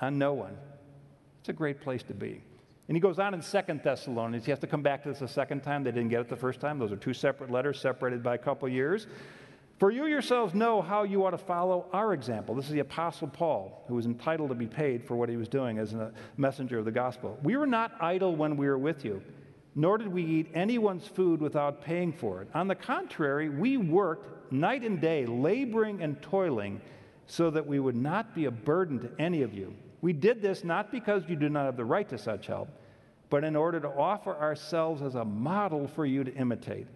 on 0.00 0.16
no 0.16 0.32
one. 0.32 0.56
It's 1.40 1.48
a 1.48 1.52
great 1.52 1.80
place 1.80 2.02
to 2.04 2.14
be. 2.14 2.42
And 2.88 2.96
he 2.96 3.00
goes 3.00 3.18
on 3.18 3.34
in 3.34 3.42
Second 3.42 3.82
Thessalonians. 3.82 4.44
He 4.44 4.50
has 4.50 4.58
to 4.60 4.66
come 4.66 4.82
back 4.82 5.02
to 5.04 5.10
this 5.10 5.22
a 5.22 5.28
second 5.28 5.62
time. 5.62 5.84
They 5.84 5.92
didn't 5.92 6.08
get 6.08 6.20
it 6.20 6.28
the 6.28 6.36
first 6.36 6.60
time. 6.60 6.78
Those 6.78 6.92
are 6.92 6.96
two 6.96 7.14
separate 7.14 7.50
letters 7.50 7.80
separated 7.80 8.22
by 8.22 8.34
a 8.34 8.38
couple 8.38 8.68
years. 8.68 9.06
For 9.78 9.90
you 9.90 10.06
yourselves 10.06 10.52
know 10.52 10.82
how 10.82 11.04
you 11.04 11.24
ought 11.24 11.30
to 11.30 11.38
follow 11.38 11.86
our 11.94 12.12
example. 12.12 12.54
This 12.54 12.66
is 12.66 12.72
the 12.72 12.80
Apostle 12.80 13.28
Paul, 13.28 13.84
who 13.88 13.94
was 13.94 14.04
entitled 14.04 14.50
to 14.50 14.54
be 14.54 14.66
paid 14.66 15.06
for 15.06 15.16
what 15.16 15.30
he 15.30 15.38
was 15.38 15.48
doing 15.48 15.78
as 15.78 15.94
a 15.94 16.12
messenger 16.36 16.78
of 16.78 16.84
the 16.84 16.90
gospel. 16.90 17.38
We 17.42 17.56
were 17.56 17.66
not 17.66 17.92
idle 17.98 18.36
when 18.36 18.58
we 18.58 18.66
were 18.66 18.76
with 18.76 19.06
you, 19.06 19.22
nor 19.74 19.96
did 19.96 20.08
we 20.08 20.22
eat 20.22 20.50
anyone's 20.52 21.06
food 21.06 21.40
without 21.40 21.80
paying 21.80 22.12
for 22.12 22.42
it. 22.42 22.48
On 22.52 22.68
the 22.68 22.74
contrary, 22.74 23.48
we 23.48 23.78
worked 23.78 24.52
night 24.52 24.82
and 24.82 25.00
day, 25.00 25.24
laboring 25.24 26.02
and 26.02 26.20
toiling, 26.20 26.82
so 27.26 27.48
that 27.50 27.66
we 27.66 27.78
would 27.78 27.96
not 27.96 28.34
be 28.34 28.44
a 28.44 28.50
burden 28.50 28.98
to 28.98 29.10
any 29.18 29.42
of 29.42 29.54
you. 29.54 29.74
We 30.00 30.12
did 30.12 30.40
this 30.40 30.64
not 30.64 30.90
because 30.90 31.22
you 31.28 31.36
do 31.36 31.48
not 31.48 31.66
have 31.66 31.76
the 31.76 31.84
right 31.84 32.08
to 32.08 32.18
such 32.18 32.46
help, 32.46 32.68
but 33.28 33.44
in 33.44 33.54
order 33.54 33.80
to 33.80 33.88
offer 33.88 34.34
ourselves 34.36 35.02
as 35.02 35.14
a 35.14 35.24
model 35.24 35.86
for 35.86 36.06
you 36.06 36.24
to 36.24 36.34
imitate. 36.34 36.86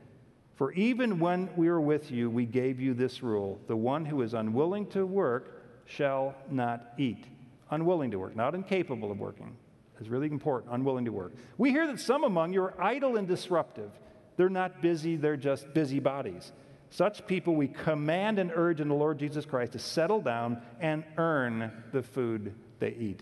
For 0.56 0.72
even 0.72 1.18
when 1.18 1.50
we 1.56 1.68
were 1.68 1.80
with 1.80 2.10
you, 2.10 2.30
we 2.30 2.46
gave 2.46 2.80
you 2.80 2.94
this 2.94 3.22
rule 3.22 3.60
the 3.66 3.76
one 3.76 4.04
who 4.04 4.22
is 4.22 4.34
unwilling 4.34 4.86
to 4.88 5.04
work 5.04 5.62
shall 5.86 6.34
not 6.50 6.92
eat. 6.96 7.24
Unwilling 7.70 8.10
to 8.12 8.18
work, 8.18 8.36
not 8.36 8.54
incapable 8.54 9.10
of 9.10 9.18
working. 9.18 9.56
Is 10.00 10.08
really 10.08 10.26
important, 10.26 10.74
unwilling 10.74 11.04
to 11.04 11.12
work. 11.12 11.32
We 11.56 11.70
hear 11.70 11.86
that 11.86 12.00
some 12.00 12.24
among 12.24 12.52
you 12.52 12.62
are 12.62 12.82
idle 12.82 13.16
and 13.16 13.28
disruptive. 13.28 13.90
They're 14.36 14.48
not 14.48 14.82
busy, 14.82 15.14
they're 15.16 15.36
just 15.36 15.72
busybodies. 15.72 16.52
Such 16.90 17.26
people 17.26 17.54
we 17.54 17.68
command 17.68 18.38
and 18.38 18.50
urge 18.54 18.80
in 18.80 18.88
the 18.88 18.94
Lord 18.94 19.18
Jesus 19.18 19.46
Christ 19.46 19.72
to 19.72 19.78
settle 19.78 20.20
down 20.20 20.60
and 20.80 21.04
earn 21.16 21.84
the 21.92 22.02
food 22.02 22.54
they 22.78 22.94
eat. 22.98 23.20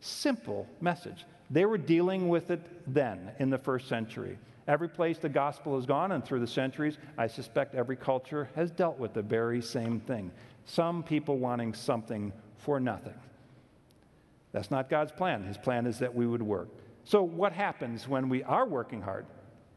Simple 0.00 0.66
message. 0.80 1.24
They 1.50 1.64
were 1.64 1.78
dealing 1.78 2.28
with 2.28 2.50
it 2.50 2.60
then 2.92 3.30
in 3.38 3.50
the 3.50 3.58
first 3.58 3.88
century. 3.88 4.38
Every 4.68 4.88
place 4.88 5.18
the 5.18 5.28
gospel 5.28 5.76
has 5.76 5.86
gone 5.86 6.12
and 6.12 6.24
through 6.24 6.40
the 6.40 6.46
centuries, 6.46 6.98
I 7.16 7.28
suspect 7.28 7.74
every 7.74 7.96
culture 7.96 8.48
has 8.56 8.70
dealt 8.70 8.98
with 8.98 9.14
the 9.14 9.22
very 9.22 9.62
same 9.62 10.00
thing. 10.00 10.32
Some 10.64 11.04
people 11.04 11.38
wanting 11.38 11.72
something 11.72 12.32
for 12.58 12.80
nothing. 12.80 13.14
That's 14.52 14.70
not 14.70 14.90
God's 14.90 15.12
plan. 15.12 15.44
His 15.44 15.56
plan 15.56 15.86
is 15.86 16.00
that 16.00 16.14
we 16.14 16.26
would 16.26 16.42
work. 16.42 16.68
So, 17.04 17.22
what 17.22 17.52
happens 17.52 18.08
when 18.08 18.28
we 18.28 18.42
are 18.42 18.66
working 18.66 19.00
hard? 19.00 19.26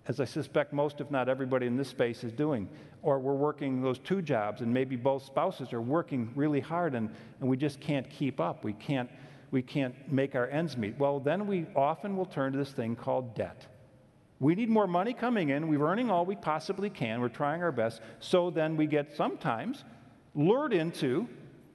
As 0.09 0.19
I 0.19 0.25
suspect 0.25 0.73
most, 0.73 1.01
if 1.01 1.11
not 1.11 1.29
everybody 1.29 1.67
in 1.67 1.77
this 1.77 1.87
space 1.87 2.23
is 2.23 2.31
doing, 2.31 2.67
or 3.03 3.19
we're 3.19 3.35
working 3.35 3.79
those 3.79 3.99
two 3.99 4.23
jobs, 4.23 4.61
and 4.61 4.73
maybe 4.73 4.95
both 4.95 5.23
spouses 5.23 5.71
are 5.71 5.83
working 5.83 6.31
really 6.35 6.59
hard, 6.59 6.95
and, 6.95 7.11
and 7.39 7.47
we 7.47 7.55
just 7.55 7.79
can't 7.79 8.09
keep 8.09 8.39
up. 8.39 8.63
We 8.63 8.73
can't, 8.73 9.07
we 9.51 9.61
can't 9.61 9.93
make 10.11 10.33
our 10.33 10.47
ends 10.47 10.75
meet. 10.75 10.97
Well, 10.97 11.19
then 11.19 11.45
we 11.45 11.67
often 11.75 12.17
will 12.17 12.25
turn 12.25 12.53
to 12.53 12.57
this 12.57 12.71
thing 12.71 12.95
called 12.95 13.35
debt. 13.35 13.67
We 14.39 14.55
need 14.55 14.69
more 14.69 14.87
money 14.87 15.13
coming 15.13 15.49
in. 15.49 15.67
We're 15.67 15.87
earning 15.87 16.09
all 16.09 16.25
we 16.25 16.35
possibly 16.35 16.89
can. 16.89 17.21
We're 17.21 17.29
trying 17.29 17.61
our 17.61 17.71
best. 17.71 18.01
So 18.19 18.49
then 18.49 18.77
we 18.77 18.87
get 18.87 19.15
sometimes 19.15 19.83
lured 20.33 20.73
into 20.73 21.29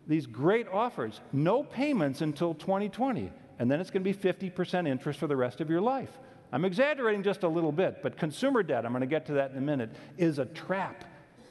these 0.09 0.27
great 0.27 0.67
offers 0.73 1.21
no 1.33 1.63
payments 1.63 2.21
until 2.21 2.55
2020. 2.55 3.31
And 3.61 3.71
then 3.71 3.81
it's 3.81 3.93
going 3.93 4.03
to 4.03 4.13
be 4.13 4.19
50% 4.19 4.89
interest 4.89 5.21
for 5.21 5.29
the 5.29 5.37
rest 5.37 5.61
of 5.61 5.71
your 5.71 5.81
life. 5.81 6.11
I'm 6.53 6.65
exaggerating 6.65 7.23
just 7.23 7.43
a 7.43 7.49
little 7.49 7.73
bit, 7.73 8.03
but 8.03 8.17
consumer 8.17 8.63
debt, 8.63 8.85
I'm 8.85 8.93
going 8.93 9.01
to 9.01 9.07
get 9.07 9.27
to 9.27 9.33
that 9.35 9.51
in 9.51 9.59
a 9.59 9.61
minute, 9.61 9.91
is 10.19 10.39
a 10.39 10.47
trap. 10.47 11.05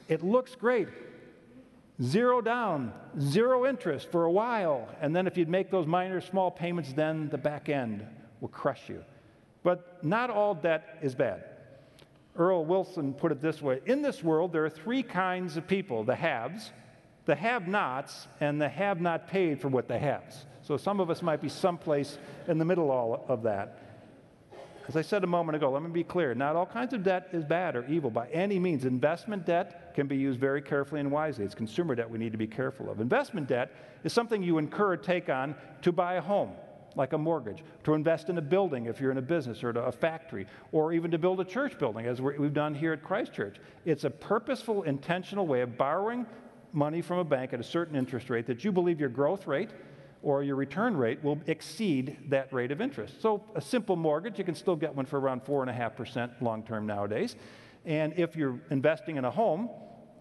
It 0.08 0.22
looks 0.22 0.54
great. 0.54 0.88
Zero 2.02 2.40
down, 2.40 2.92
zero 3.20 3.66
interest 3.66 4.10
for 4.10 4.24
a 4.24 4.30
while. 4.30 4.88
And 5.00 5.14
then 5.14 5.26
if 5.26 5.36
you'd 5.36 5.48
make 5.48 5.70
those 5.70 5.86
minor 5.86 6.20
small 6.20 6.50
payments, 6.50 6.92
then 6.92 7.28
the 7.28 7.38
back 7.38 7.68
end 7.68 8.06
will 8.40 8.48
crush 8.48 8.88
you. 8.88 9.04
But 9.62 10.04
not 10.04 10.30
all 10.30 10.54
debt 10.54 10.98
is 11.02 11.14
bad. 11.14 11.44
Earl 12.36 12.64
Wilson 12.64 13.14
put 13.14 13.30
it 13.30 13.40
this 13.40 13.62
way 13.62 13.80
In 13.86 14.02
this 14.02 14.22
world, 14.22 14.52
there 14.52 14.64
are 14.64 14.70
three 14.70 15.02
kinds 15.02 15.56
of 15.56 15.66
people 15.68 16.02
the 16.02 16.16
haves, 16.16 16.72
the 17.26 17.34
have 17.34 17.68
nots, 17.68 18.26
and 18.40 18.60
the 18.60 18.68
have 18.68 19.00
not 19.00 19.28
paid 19.28 19.60
for 19.60 19.68
what 19.68 19.88
they 19.88 19.98
have. 19.98 20.34
So 20.62 20.76
some 20.76 20.98
of 20.98 21.10
us 21.10 21.22
might 21.22 21.40
be 21.40 21.48
someplace 21.48 22.18
in 22.48 22.58
the 22.58 22.64
middle 22.64 23.22
of 23.28 23.42
that. 23.42 23.83
As 24.86 24.96
I 24.96 25.02
said 25.02 25.24
a 25.24 25.26
moment 25.26 25.56
ago, 25.56 25.70
let 25.70 25.82
me 25.82 25.90
be 25.90 26.04
clear 26.04 26.34
not 26.34 26.56
all 26.56 26.66
kinds 26.66 26.92
of 26.92 27.02
debt 27.02 27.28
is 27.32 27.44
bad 27.44 27.74
or 27.74 27.86
evil 27.86 28.10
by 28.10 28.28
any 28.28 28.58
means. 28.58 28.84
Investment 28.84 29.46
debt 29.46 29.94
can 29.94 30.06
be 30.06 30.16
used 30.16 30.38
very 30.38 30.60
carefully 30.60 31.00
and 31.00 31.10
wisely. 31.10 31.44
It's 31.44 31.54
consumer 31.54 31.94
debt 31.94 32.08
we 32.08 32.18
need 32.18 32.32
to 32.32 32.38
be 32.38 32.46
careful 32.46 32.90
of. 32.90 33.00
Investment 33.00 33.48
debt 33.48 33.72
is 34.04 34.12
something 34.12 34.42
you 34.42 34.58
incur 34.58 34.96
take 34.96 35.28
on 35.30 35.54
to 35.82 35.92
buy 35.92 36.14
a 36.14 36.20
home 36.20 36.52
like 36.96 37.12
a 37.12 37.18
mortgage, 37.18 37.64
to 37.82 37.94
invest 37.94 38.28
in 38.28 38.38
a 38.38 38.42
building 38.42 38.86
if 38.86 39.00
you're 39.00 39.10
in 39.10 39.18
a 39.18 39.22
business 39.22 39.64
or 39.64 39.70
a 39.70 39.90
factory, 39.90 40.46
or 40.70 40.92
even 40.92 41.10
to 41.10 41.18
build 41.18 41.40
a 41.40 41.44
church 41.44 41.76
building, 41.76 42.06
as 42.06 42.20
we've 42.20 42.54
done 42.54 42.72
here 42.72 42.92
at 42.92 43.02
Christ 43.02 43.32
Church. 43.32 43.56
It's 43.84 44.04
a 44.04 44.10
purposeful, 44.10 44.84
intentional 44.84 45.46
way 45.46 45.62
of 45.62 45.76
borrowing 45.76 46.24
money 46.72 47.02
from 47.02 47.18
a 47.18 47.24
bank 47.24 47.52
at 47.52 47.58
a 47.58 47.64
certain 47.64 47.96
interest 47.96 48.30
rate 48.30 48.46
that 48.46 48.64
you 48.64 48.70
believe 48.70 49.00
your 49.00 49.08
growth 49.08 49.46
rate 49.46 49.70
or 50.24 50.42
your 50.42 50.56
return 50.56 50.96
rate 50.96 51.22
will 51.22 51.40
exceed 51.46 52.16
that 52.30 52.52
rate 52.52 52.72
of 52.72 52.80
interest. 52.80 53.20
So, 53.22 53.44
a 53.54 53.60
simple 53.60 53.94
mortgage, 53.94 54.38
you 54.38 54.44
can 54.44 54.54
still 54.54 54.74
get 54.74 54.94
one 54.94 55.06
for 55.06 55.20
around 55.20 55.44
4.5% 55.44 56.40
long 56.40 56.64
term 56.64 56.86
nowadays. 56.86 57.36
And 57.84 58.14
if 58.16 58.34
you're 58.34 58.58
investing 58.70 59.16
in 59.16 59.24
a 59.24 59.30
home, 59.30 59.68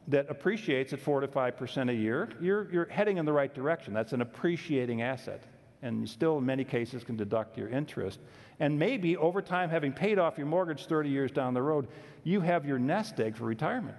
that 0.10 0.30
appreciates 0.30 0.92
at 0.92 1.00
4 1.00 1.22
to 1.22 1.28
5% 1.28 1.90
a 1.90 1.94
year, 1.94 2.30
you're, 2.42 2.70
you're 2.72 2.86
heading 2.86 3.18
in 3.18 3.26
the 3.26 3.32
right 3.32 3.54
direction. 3.54 3.94
That's 3.94 4.12
an 4.12 4.22
appreciating 4.22 5.02
asset 5.02 5.42
and 5.84 6.00
you 6.00 6.08
still, 6.08 6.38
in 6.38 6.46
many 6.46 6.64
cases, 6.64 7.04
can 7.04 7.18
deduct 7.18 7.58
your 7.58 7.68
interest. 7.68 8.20
And 8.60 8.80
maybe 8.80 9.18
over 9.18 9.42
time, 9.42 9.70
having 9.70 9.92
paid 9.92 10.18
off 10.18 10.38
your 10.38 10.48
mortgage 10.48 10.86
30 10.86 11.10
years 11.10 11.30
down 11.30 11.54
the 11.54 11.62
road, 11.62 11.90
you 12.24 12.40
have 12.40 12.66
your 12.66 12.80
nest 12.80 13.20
egg 13.20 13.36
for 13.36 13.44
retirement. 13.44 13.98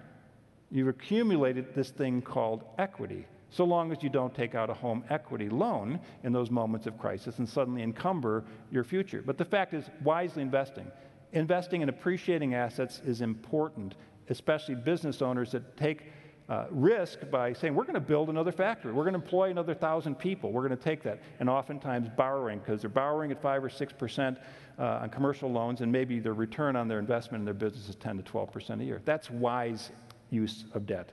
You've 0.71 0.89
accumulated 0.89 1.75
this 1.75 1.91
thing 1.91 2.23
called 2.23 2.65
equity, 2.79 3.27
so 3.55 3.65
long 3.65 3.93
as 3.93 4.03
you 4.03 4.09
don't 4.09 4.35
take 4.35 4.57
out 4.57 4.69
a 4.69 4.75
home 4.75 5.05
equity 5.11 5.49
loan 5.49 6.01
in 6.25 6.33
those 6.33 6.51
moments 6.51 6.89
of 6.89 6.99
crisis 6.99 7.39
and 7.39 7.49
suddenly 7.49 7.83
encumber 7.83 8.45
your 8.73 8.83
future. 8.83 9.23
But 9.25 9.39
the 9.39 9.45
fact 9.45 9.75
is, 9.75 9.85
wisely 10.03 10.43
investing. 10.43 10.91
Investing 11.33 11.81
in 11.81 11.89
appreciating 11.89 12.55
assets 12.55 13.01
is 13.07 13.21
important, 13.21 13.95
especially 14.29 14.75
business 14.75 15.23
owners 15.23 15.53
that 15.53 15.77
take 15.77 16.11
uh, 16.49 16.67
risk 16.71 17.31
by 17.31 17.53
saying, 17.53 17.77
we're 17.77 17.85
going 17.85 17.95
to 17.95 18.01
build 18.01 18.29
another 18.29 18.51
factory. 18.51 18.93
We're 18.93 19.05
going 19.05 19.15
to 19.15 19.21
employ 19.21 19.51
another 19.51 19.73
thousand 19.73 20.17
people. 20.17 20.51
We're 20.51 20.67
going 20.67 20.77
to 20.77 20.85
take 20.85 21.05
that. 21.05 21.23
And 21.39 21.49
oftentimes 21.49 22.09
borrowing, 22.17 22.59
because 22.59 22.81
they're 22.81 22.91
borrowing 22.91 23.31
at 23.31 23.41
5 23.41 23.65
or 23.65 23.69
6% 23.69 24.37
uh, 24.79 24.83
on 24.83 25.11
commercial 25.11 25.51
loans, 25.51 25.81
and 25.81 25.93
maybe 25.93 26.19
their 26.19 26.35
return 26.35 26.75
on 26.75 26.89
their 26.89 26.99
investment 26.99 27.43
in 27.43 27.45
their 27.45 27.55
business 27.55 27.89
is 27.89 27.95
10 27.95 28.17
to 28.17 28.23
12% 28.25 28.81
a 28.81 28.85
year. 28.85 29.01
That's 29.05 29.31
wise 29.31 29.91
use 30.31 30.65
of 30.75 30.87
debt. 30.87 31.13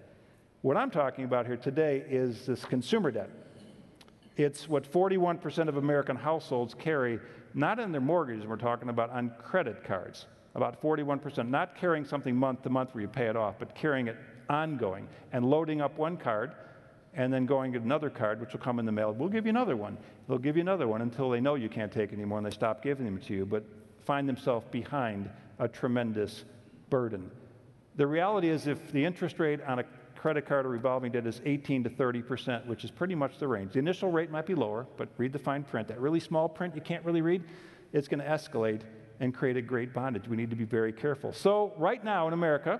What 0.62 0.78
I'm 0.78 0.92
talking 0.92 1.26
about 1.26 1.48
here 1.48 1.58
today 1.58 2.06
is 2.08 2.46
this 2.46 2.64
consumer 2.66 3.10
debt. 3.10 3.32
It's 4.38 4.70
what 4.70 4.92
41% 4.92 5.68
of 5.68 5.78
American 5.78 6.16
households 6.16 6.76
carry, 6.76 7.20
not 7.56 7.80
in 7.80 7.92
their 7.92 8.00
mortgages, 8.00 8.46
we're 8.46 8.58
talking 8.58 8.90
about 8.90 9.10
on 9.10 9.32
credit 9.40 9.84
cards. 9.84 10.28
About 10.54 10.80
41%, 10.80 11.50
not 11.50 11.76
carrying 11.76 12.06
something 12.06 12.36
month 12.36 12.62
to 12.62 12.70
month 12.70 12.94
where 12.94 13.02
you 13.02 13.08
pay 13.08 13.26
it 13.26 13.36
off, 13.36 13.56
but 13.58 13.74
carrying 13.74 14.08
it 14.08 14.18
ongoing 14.52 15.08
and 15.32 15.44
loading 15.44 15.82
up 15.82 15.98
one 15.98 16.16
card 16.16 16.52
and 17.16 17.34
then 17.34 17.48
going 17.48 17.74
to 17.74 17.80
another 17.80 18.12
card, 18.12 18.40
which 18.40 18.54
will 18.54 18.60
come 18.60 18.78
in 18.78 18.86
the 18.86 18.92
mail. 18.92 19.14
We'll 19.14 19.30
give 19.30 19.48
you 19.48 19.50
another 19.50 19.76
one. 19.76 19.98
They'll 20.28 20.38
give 20.38 20.58
you 20.58 20.62
another 20.62 20.88
one 20.88 21.02
until 21.02 21.32
they 21.32 21.42
know 21.42 21.56
you 21.56 21.70
can't 21.70 21.92
take 21.92 22.14
anymore 22.14 22.38
and 22.38 22.46
they 22.46 22.52
stop 22.52 22.84
giving 22.84 23.06
them 23.06 23.18
to 23.22 23.34
you, 23.34 23.48
but 23.48 23.64
find 24.06 24.30
themselves 24.30 24.68
behind 24.70 25.28
a 25.58 25.68
tremendous 25.68 26.46
burden. 26.92 27.32
The 27.96 28.06
reality 28.06 28.50
is, 28.50 28.68
if 28.68 28.92
the 28.92 29.04
interest 29.04 29.40
rate 29.40 29.60
on 29.64 29.80
a 29.80 29.86
credit 30.22 30.46
card 30.46 30.68
or 30.68 30.70
revolving 30.70 31.12
debt 31.12 31.26
is 31.26 31.42
18 31.46 31.84
to 31.84 31.90
30 31.90 32.22
percent, 32.22 32.68
which 32.68 32.84
is 32.84 32.92
pretty 32.92 33.16
much 33.16 33.40
the 33.40 33.48
range. 33.48 33.74
The 33.74 33.80
initial 33.80 34.12
rate 34.12 34.30
might 34.30 34.46
be 34.46 34.54
lower, 34.54 34.86
but 34.96 35.10
read 35.18 35.34
the 35.34 35.40
fine 35.40 35.64
print. 35.64 35.88
That 35.88 36.00
really 36.00 36.20
small 36.20 36.48
print 36.48 36.76
you 36.76 36.82
can't 36.82 37.04
really 37.04 37.22
read, 37.22 37.44
it's 37.92 38.08
going 38.08 38.20
to 38.20 38.26
escalate 38.26 38.82
and 39.20 39.34
create 39.34 39.58
a 39.58 39.62
great 39.62 39.94
bondage. 39.94 40.28
We 40.28 40.38
need 40.38 40.52
to 40.52 40.56
be 40.56 40.64
very 40.64 40.94
careful. 40.94 41.34
So, 41.34 41.74
right 41.76 42.04
now 42.04 42.28
in 42.28 42.34
America, 42.34 42.80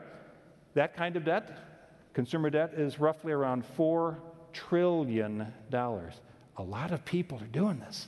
that 0.76 0.96
kind 0.96 1.16
of 1.16 1.26
debt, 1.26 2.14
consumer 2.14 2.52
debt, 2.52 2.74
is 2.78 3.00
roughly 3.00 3.32
around 3.32 3.64
$4 3.76 4.18
trillion. 4.54 5.52
A 5.74 6.64
lot 6.64 6.92
of 6.92 7.04
people 7.06 7.40
are 7.40 7.48
doing 7.48 7.80
this. 7.80 8.08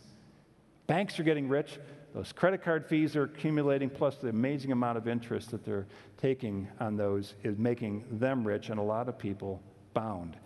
Banks 0.86 1.19
are 1.19 1.24
getting 1.24 1.50
rich. 1.50 1.80
Those 2.13 2.32
credit 2.32 2.63
card 2.63 2.86
fees 2.86 3.15
are 3.15 3.23
accumulating, 3.23 3.89
plus 3.89 4.17
the 4.17 4.30
amazing 4.30 4.71
amount 4.71 4.97
of 4.97 5.08
interest 5.08 5.49
that 5.52 5.65
they're 5.65 5.88
taking 6.17 6.67
on 6.80 6.95
those 6.95 7.34
is 7.43 7.58
making 7.58 8.06
them 8.12 8.45
rich 8.45 8.69
and 8.69 8.80
a 8.80 8.84
lot 8.84 9.10
of 9.10 9.17
people 9.17 9.62
bound. 9.93 10.38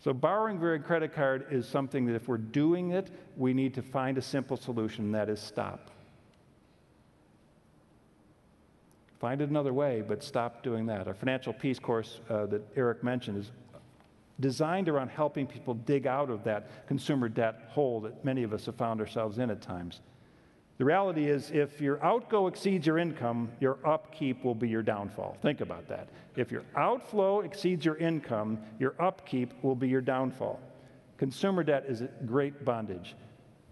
So, 0.00 0.12
borrowing 0.12 0.60
via 0.60 0.78
credit 0.78 1.14
card 1.14 1.46
is 1.50 1.66
something 1.66 2.04
that 2.06 2.14
if 2.14 2.28
we're 2.28 2.36
doing 2.36 2.90
it, 2.90 3.10
we 3.38 3.54
need 3.54 3.72
to 3.74 3.82
find 3.82 4.18
a 4.18 4.22
simple 4.22 4.58
solution, 4.58 5.12
that 5.12 5.30
is 5.30 5.40
stop. 5.40 5.90
Find 9.18 9.40
it 9.40 9.48
another 9.48 9.72
way, 9.72 10.02
but 10.06 10.22
stop 10.22 10.62
doing 10.62 10.84
that. 10.86 11.08
Our 11.08 11.14
financial 11.14 11.54
peace 11.54 11.78
course 11.78 12.20
uh, 12.28 12.44
that 12.46 12.62
Eric 12.76 13.02
mentioned 13.02 13.38
is 13.38 13.50
designed 14.40 14.90
around 14.90 15.08
helping 15.08 15.46
people 15.46 15.72
dig 15.72 16.06
out 16.06 16.28
of 16.28 16.44
that 16.44 16.86
consumer 16.86 17.30
debt 17.30 17.68
hole 17.68 18.00
that 18.00 18.22
many 18.22 18.42
of 18.42 18.52
us 18.52 18.66
have 18.66 18.74
found 18.74 19.00
ourselves 19.00 19.38
in 19.38 19.48
at 19.48 19.62
times. 19.62 20.00
The 20.76 20.84
reality 20.84 21.26
is, 21.28 21.52
if 21.52 21.80
your 21.80 22.04
outgo 22.04 22.48
exceeds 22.48 22.86
your 22.86 22.98
income, 22.98 23.50
your 23.60 23.78
upkeep 23.84 24.42
will 24.44 24.56
be 24.56 24.68
your 24.68 24.82
downfall. 24.82 25.38
Think 25.40 25.60
about 25.60 25.88
that. 25.88 26.08
If 26.36 26.50
your 26.50 26.64
outflow 26.74 27.42
exceeds 27.42 27.84
your 27.84 27.96
income, 27.96 28.58
your 28.80 28.94
upkeep 28.98 29.52
will 29.62 29.76
be 29.76 29.88
your 29.88 30.00
downfall. 30.00 30.60
Consumer 31.16 31.62
debt 31.62 31.84
is 31.86 32.00
a 32.00 32.08
great 32.26 32.64
bondage. 32.64 33.14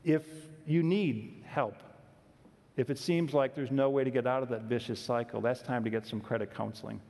If 0.05 0.25
you 0.65 0.85
need 0.85 1.43
help, 1.45 1.75
if 2.77 2.89
it 2.89 2.99
seems 2.99 3.35
like 3.35 3.57
there's 3.57 3.73
no 3.73 3.91
way 3.91 4.05
to 4.05 4.11
get 4.11 4.27
out 4.27 4.45
of 4.45 4.49
that 4.51 4.63
vicious 4.63 5.01
cycle, 5.01 5.41
that's 5.41 5.61
time 5.61 5.83
to 5.83 5.91
get 5.91 6.07
some 6.07 6.21
credit 6.21 6.55
counseling. 6.55 7.01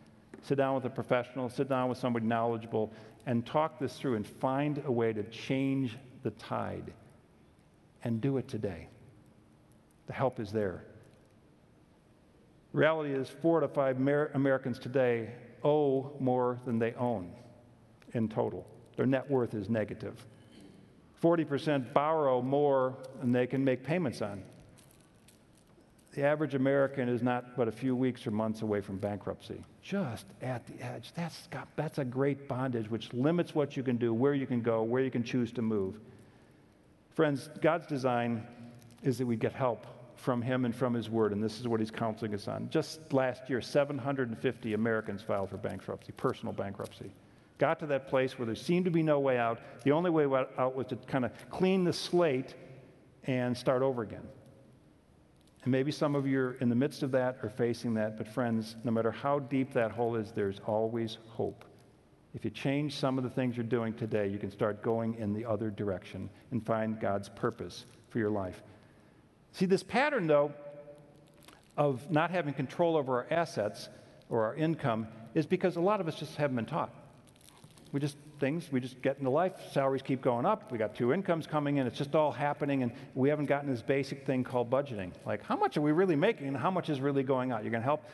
Sit 0.42 0.56
down 0.56 0.74
with 0.74 0.86
a 0.86 0.90
professional, 0.90 1.50
sit 1.50 1.68
down 1.68 1.90
with 1.90 1.98
somebody 1.98 2.26
knowledgeable, 2.26 2.90
and 3.26 3.44
talk 3.44 3.78
this 3.78 3.96
through 3.98 4.16
and 4.16 4.26
find 4.26 4.82
a 4.86 4.90
way 4.90 5.12
to 5.12 5.22
change 5.24 5.98
the 6.22 6.30
tide. 6.32 6.92
And 8.04 8.20
do 8.20 8.38
it 8.38 8.48
today. 8.48 8.88
The 10.06 10.12
help 10.12 10.40
is 10.40 10.52
there. 10.52 10.84
Reality 12.72 13.12
is, 13.12 13.28
four 13.28 13.60
to 13.60 13.68
five 13.68 13.96
Amer- 13.96 14.30
Americans 14.34 14.78
today 14.78 15.30
owe 15.62 16.12
more 16.18 16.58
than 16.64 16.78
they 16.78 16.94
own 16.94 17.32
in 18.14 18.28
total. 18.28 18.66
Their 18.96 19.06
net 19.06 19.30
worth 19.30 19.54
is 19.54 19.68
negative. 19.68 20.24
40% 21.22 21.92
borrow 21.92 22.42
more 22.42 22.96
than 23.20 23.32
they 23.32 23.46
can 23.46 23.64
make 23.64 23.84
payments 23.84 24.22
on. 24.22 24.42
The 26.12 26.24
average 26.24 26.54
American 26.54 27.08
is 27.08 27.22
not 27.22 27.56
but 27.56 27.68
a 27.68 27.72
few 27.72 27.96
weeks 27.96 28.26
or 28.26 28.32
months 28.32 28.60
away 28.60 28.82
from 28.82 28.98
bankruptcy, 28.98 29.64
just 29.82 30.26
at 30.42 30.66
the 30.66 30.84
edge. 30.84 31.12
That's, 31.14 31.46
got, 31.46 31.68
that's 31.74 31.98
a 31.98 32.04
great 32.04 32.48
bondage 32.48 32.90
which 32.90 33.12
limits 33.14 33.54
what 33.54 33.76
you 33.76 33.82
can 33.82 33.96
do, 33.96 34.12
where 34.12 34.34
you 34.34 34.46
can 34.46 34.60
go, 34.60 34.82
where 34.82 35.02
you 35.02 35.10
can 35.10 35.24
choose 35.24 35.52
to 35.52 35.62
move. 35.62 35.98
Friends, 37.14 37.48
God's 37.62 37.86
design 37.86 38.46
is 39.02 39.18
that 39.18 39.26
we 39.26 39.36
get 39.36 39.52
help 39.52 39.86
from 40.16 40.42
Him 40.42 40.64
and 40.64 40.74
from 40.74 40.94
His 40.94 41.10
Word, 41.10 41.32
and 41.32 41.42
this 41.42 41.58
is 41.60 41.66
what 41.66 41.80
He's 41.80 41.90
counseling 41.90 42.34
us 42.34 42.48
on. 42.48 42.68
Just 42.70 43.12
last 43.12 43.48
year, 43.48 43.60
750 43.60 44.74
Americans 44.74 45.22
filed 45.22 45.50
for 45.50 45.56
bankruptcy, 45.56 46.12
personal 46.12 46.52
bankruptcy 46.52 47.12
got 47.62 47.78
to 47.78 47.86
that 47.86 48.08
place 48.08 48.36
where 48.36 48.46
there 48.46 48.56
seemed 48.56 48.84
to 48.84 48.90
be 48.90 49.04
no 49.04 49.20
way 49.20 49.38
out. 49.38 49.60
The 49.84 49.92
only 49.92 50.10
way 50.10 50.24
out 50.58 50.74
was 50.74 50.88
to 50.88 50.96
kind 50.96 51.24
of 51.24 51.30
clean 51.48 51.84
the 51.84 51.92
slate 51.92 52.56
and 53.22 53.56
start 53.56 53.82
over 53.82 54.02
again. 54.02 54.26
And 55.62 55.70
maybe 55.70 55.92
some 55.92 56.16
of 56.16 56.26
you 56.26 56.40
are 56.40 56.52
in 56.54 56.68
the 56.68 56.74
midst 56.74 57.04
of 57.04 57.12
that 57.12 57.38
or 57.40 57.48
facing 57.48 57.94
that, 57.94 58.18
but 58.18 58.26
friends, 58.26 58.74
no 58.82 58.90
matter 58.90 59.12
how 59.12 59.38
deep 59.38 59.72
that 59.74 59.92
hole 59.92 60.16
is, 60.16 60.32
there's 60.32 60.58
always 60.66 61.18
hope. 61.28 61.64
If 62.34 62.44
you 62.44 62.50
change 62.50 62.96
some 62.96 63.16
of 63.16 63.22
the 63.22 63.30
things 63.30 63.56
you're 63.56 63.64
doing 63.64 63.94
today, 63.94 64.26
you 64.26 64.38
can 64.38 64.50
start 64.50 64.82
going 64.82 65.14
in 65.14 65.32
the 65.32 65.44
other 65.44 65.70
direction 65.70 66.30
and 66.50 66.66
find 66.66 66.98
God's 66.98 67.28
purpose 67.28 67.86
for 68.08 68.18
your 68.18 68.30
life. 68.30 68.64
See, 69.52 69.66
this 69.66 69.82
pattern, 69.82 70.26
though, 70.26 70.52
of 71.76 72.10
not 72.10 72.30
having 72.30 72.54
control 72.54 72.96
over 72.96 73.18
our 73.18 73.26
assets 73.30 73.88
or 74.28 74.44
our 74.44 74.54
income 74.54 75.06
is 75.34 75.46
because 75.46 75.76
a 75.76 75.80
lot 75.80 76.00
of 76.00 76.08
us 76.08 76.18
just 76.18 76.36
haven't 76.36 76.56
been 76.56 76.66
taught. 76.66 76.90
We 77.92 78.00
just, 78.00 78.16
things, 78.40 78.72
we 78.72 78.80
just 78.80 79.02
get 79.02 79.18
into 79.18 79.28
life, 79.28 79.52
salaries 79.72 80.00
keep 80.00 80.22
going 80.22 80.46
up, 80.46 80.72
we 80.72 80.78
got 80.78 80.94
two 80.94 81.12
incomes 81.12 81.46
coming 81.46 81.76
in, 81.76 81.86
it's 81.86 81.98
just 81.98 82.14
all 82.14 82.32
happening, 82.32 82.82
and 82.82 82.92
we 83.14 83.28
haven't 83.28 83.46
gotten 83.46 83.70
this 83.70 83.82
basic 83.82 84.24
thing 84.24 84.44
called 84.44 84.70
budgeting. 84.70 85.12
Like, 85.26 85.42
how 85.42 85.56
much 85.56 85.76
are 85.76 85.82
we 85.82 85.92
really 85.92 86.16
making 86.16 86.48
and 86.48 86.56
how 86.56 86.70
much 86.70 86.88
is 86.88 87.00
really 87.00 87.22
going 87.22 87.52
out? 87.52 87.62
You're 87.62 87.70
going 87.70 87.82
to 87.82 87.86
help. 87.86 88.04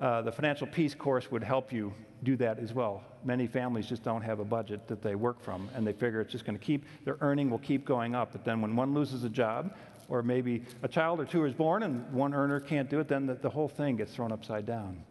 Uh, 0.00 0.22
the 0.22 0.30
financial 0.30 0.66
peace 0.66 0.94
course 0.94 1.30
would 1.30 1.42
help 1.42 1.72
you 1.72 1.92
do 2.22 2.36
that 2.36 2.58
as 2.58 2.72
well. 2.72 3.02
Many 3.24 3.46
families 3.46 3.86
just 3.86 4.04
don't 4.04 4.22
have 4.22 4.38
a 4.38 4.44
budget 4.44 4.86
that 4.86 5.02
they 5.02 5.14
work 5.16 5.40
from, 5.40 5.68
and 5.74 5.84
they 5.84 5.92
figure 5.92 6.20
it's 6.20 6.32
just 6.32 6.44
going 6.44 6.58
to 6.58 6.64
keep, 6.64 6.84
their 7.04 7.16
earning 7.20 7.50
will 7.50 7.58
keep 7.58 7.84
going 7.84 8.14
up. 8.14 8.32
But 8.32 8.44
then 8.44 8.60
when 8.60 8.76
one 8.76 8.94
loses 8.94 9.24
a 9.24 9.28
job, 9.28 9.74
or 10.08 10.22
maybe 10.22 10.62
a 10.82 10.88
child 10.88 11.20
or 11.20 11.24
two 11.24 11.44
is 11.44 11.54
born 11.54 11.82
and 11.82 12.12
one 12.12 12.34
earner 12.34 12.60
can't 12.60 12.90
do 12.90 13.00
it, 13.00 13.08
then 13.08 13.26
the, 13.26 13.34
the 13.34 13.50
whole 13.50 13.68
thing 13.68 13.96
gets 13.96 14.14
thrown 14.14 14.32
upside 14.32 14.66
down. 14.66 15.02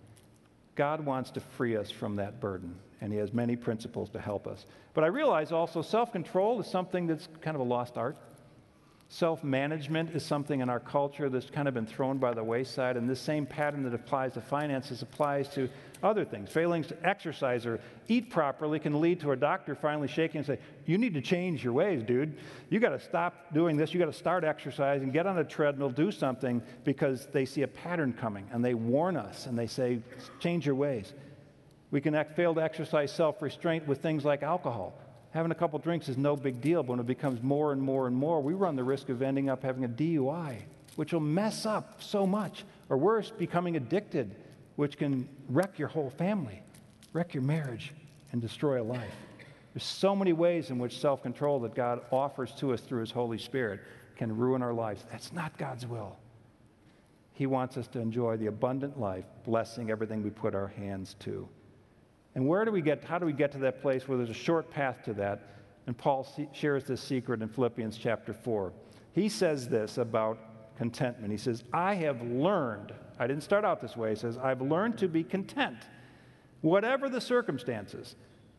God 0.75 1.05
wants 1.05 1.31
to 1.31 1.39
free 1.39 1.75
us 1.77 1.91
from 1.91 2.15
that 2.15 2.39
burden, 2.39 2.75
and 3.01 3.11
He 3.11 3.19
has 3.19 3.33
many 3.33 3.55
principles 3.55 4.09
to 4.11 4.19
help 4.19 4.47
us. 4.47 4.65
But 4.93 5.03
I 5.03 5.07
realize 5.07 5.51
also 5.51 5.81
self 5.81 6.11
control 6.11 6.59
is 6.59 6.67
something 6.67 7.07
that's 7.07 7.27
kind 7.41 7.55
of 7.55 7.61
a 7.61 7.65
lost 7.65 7.97
art. 7.97 8.17
Self 9.13 9.43
management 9.43 10.09
is 10.15 10.25
something 10.25 10.61
in 10.61 10.69
our 10.71 10.79
culture 10.79 11.29
that's 11.29 11.47
kind 11.47 11.67
of 11.67 11.75
been 11.75 11.85
thrown 11.85 12.17
by 12.17 12.33
the 12.33 12.43
wayside, 12.43 12.97
and 12.97 13.07
this 13.07 13.19
same 13.19 13.45
pattern 13.45 13.83
that 13.83 13.93
applies 13.93 14.33
to 14.33 14.41
finances 14.41 15.03
applies 15.03 15.47
to 15.49 15.69
other 16.01 16.25
things. 16.25 16.49
Failing 16.49 16.83
to 16.85 16.97
exercise 17.07 17.67
or 17.67 17.79
eat 18.07 18.31
properly 18.31 18.79
can 18.79 18.99
lead 18.99 19.19
to 19.19 19.29
a 19.29 19.35
doctor 19.35 19.75
finally 19.75 20.07
shaking 20.07 20.39
and 20.39 20.47
say, 20.47 20.57
You 20.87 20.97
need 20.97 21.13
to 21.13 21.21
change 21.21 21.63
your 21.63 21.73
ways, 21.73 22.01
dude. 22.01 22.39
You 22.71 22.79
got 22.79 22.89
to 22.89 22.99
stop 22.99 23.53
doing 23.53 23.77
this. 23.77 23.93
You 23.93 23.99
got 23.99 24.07
to 24.07 24.13
start 24.13 24.43
exercising, 24.43 25.11
get 25.11 25.27
on 25.27 25.37
a 25.37 25.43
treadmill, 25.43 25.91
do 25.91 26.11
something 26.11 26.59
because 26.83 27.27
they 27.27 27.45
see 27.45 27.61
a 27.61 27.67
pattern 27.67 28.13
coming 28.13 28.47
and 28.51 28.65
they 28.65 28.73
warn 28.73 29.15
us 29.15 29.45
and 29.45 29.55
they 29.55 29.67
say, 29.67 29.99
Change 30.39 30.65
your 30.65 30.73
ways. 30.73 31.13
We 31.91 32.01
can 32.01 32.15
act, 32.15 32.35
fail 32.35 32.55
to 32.55 32.63
exercise 32.63 33.11
self 33.11 33.43
restraint 33.43 33.87
with 33.87 34.01
things 34.01 34.25
like 34.25 34.41
alcohol 34.41 34.95
having 35.33 35.51
a 35.51 35.55
couple 35.55 35.79
drinks 35.79 36.07
is 36.07 36.17
no 36.17 36.35
big 36.35 36.61
deal, 36.61 36.83
but 36.83 36.91
when 36.91 36.99
it 36.99 37.07
becomes 37.07 37.41
more 37.41 37.71
and 37.71 37.81
more 37.81 38.07
and 38.07 38.15
more, 38.15 38.41
we 38.41 38.53
run 38.53 38.75
the 38.75 38.83
risk 38.83 39.09
of 39.09 39.21
ending 39.21 39.49
up 39.49 39.63
having 39.63 39.83
a 39.83 39.89
DUI, 39.89 40.57
which 40.95 41.11
will 41.11 41.19
mess 41.19 41.65
up 41.65 42.01
so 42.01 42.25
much. 42.25 42.63
Or 42.89 42.97
worse, 42.97 43.31
becoming 43.31 43.75
addicted, 43.75 44.35
which 44.75 44.97
can 44.97 45.27
wreck 45.49 45.79
your 45.79 45.87
whole 45.87 46.11
family, 46.11 46.61
wreck 47.13 47.33
your 47.33 47.43
marriage, 47.43 47.93
and 48.31 48.41
destroy 48.41 48.81
a 48.81 48.83
life. 48.83 49.13
There's 49.73 49.83
so 49.83 50.15
many 50.15 50.33
ways 50.33 50.69
in 50.69 50.77
which 50.77 50.99
self 50.99 51.23
control 51.23 51.59
that 51.61 51.73
God 51.73 52.01
offers 52.11 52.51
to 52.59 52.73
us 52.73 52.81
through 52.81 53.01
His 53.01 53.11
Holy 53.11 53.39
Spirit 53.39 53.79
can 54.15 54.37
ruin 54.37 54.61
our 54.61 54.73
lives. 54.73 55.03
That's 55.11 55.33
not 55.33 55.57
God's 55.57 55.87
will. 55.87 56.15
He 57.33 57.47
wants 57.47 57.77
us 57.77 57.87
to 57.87 57.99
enjoy 57.99 58.37
the 58.37 58.45
abundant 58.45 58.99
life, 58.99 59.25
blessing 59.43 59.89
everything 59.89 60.21
we 60.21 60.29
put 60.29 60.53
our 60.53 60.67
hands 60.67 61.15
to. 61.21 61.49
And 62.35 62.47
where 62.47 62.65
do 62.65 62.71
we 62.71 62.81
get, 62.81 63.03
how 63.03 63.19
do 63.19 63.25
we 63.25 63.33
get 63.33 63.51
to 63.51 63.59
that 63.59 63.81
place 63.81 64.07
where 64.07 64.17
there's 64.17 64.29
a 64.29 64.33
short 64.33 64.69
path 64.71 65.03
to 65.05 65.13
that? 65.13 65.49
And 65.85 65.97
Paul 65.97 66.27
shares 66.53 66.85
this 66.85 67.01
secret 67.01 67.41
in 67.41 67.49
Philippians 67.49 67.97
chapter 67.97 68.33
4. 68.33 68.73
He 69.13 69.29
says 69.29 69.67
this 69.67 69.97
about 69.97 70.77
contentment. 70.77 71.31
He 71.31 71.37
says, 71.37 71.63
I 71.71 71.95
have 71.95 72.21
learned, 72.23 72.93
I 73.19 73.27
didn't 73.27 73.43
start 73.43 73.65
out 73.65 73.81
this 73.81 73.95
way. 73.95 74.11
He 74.11 74.15
says, 74.15 74.37
I've 74.37 74.61
learned 74.61 74.97
to 74.99 75.07
be 75.07 75.23
content, 75.23 75.77
whatever 76.61 77.09
the 77.09 77.21
circumstances. 77.21 78.15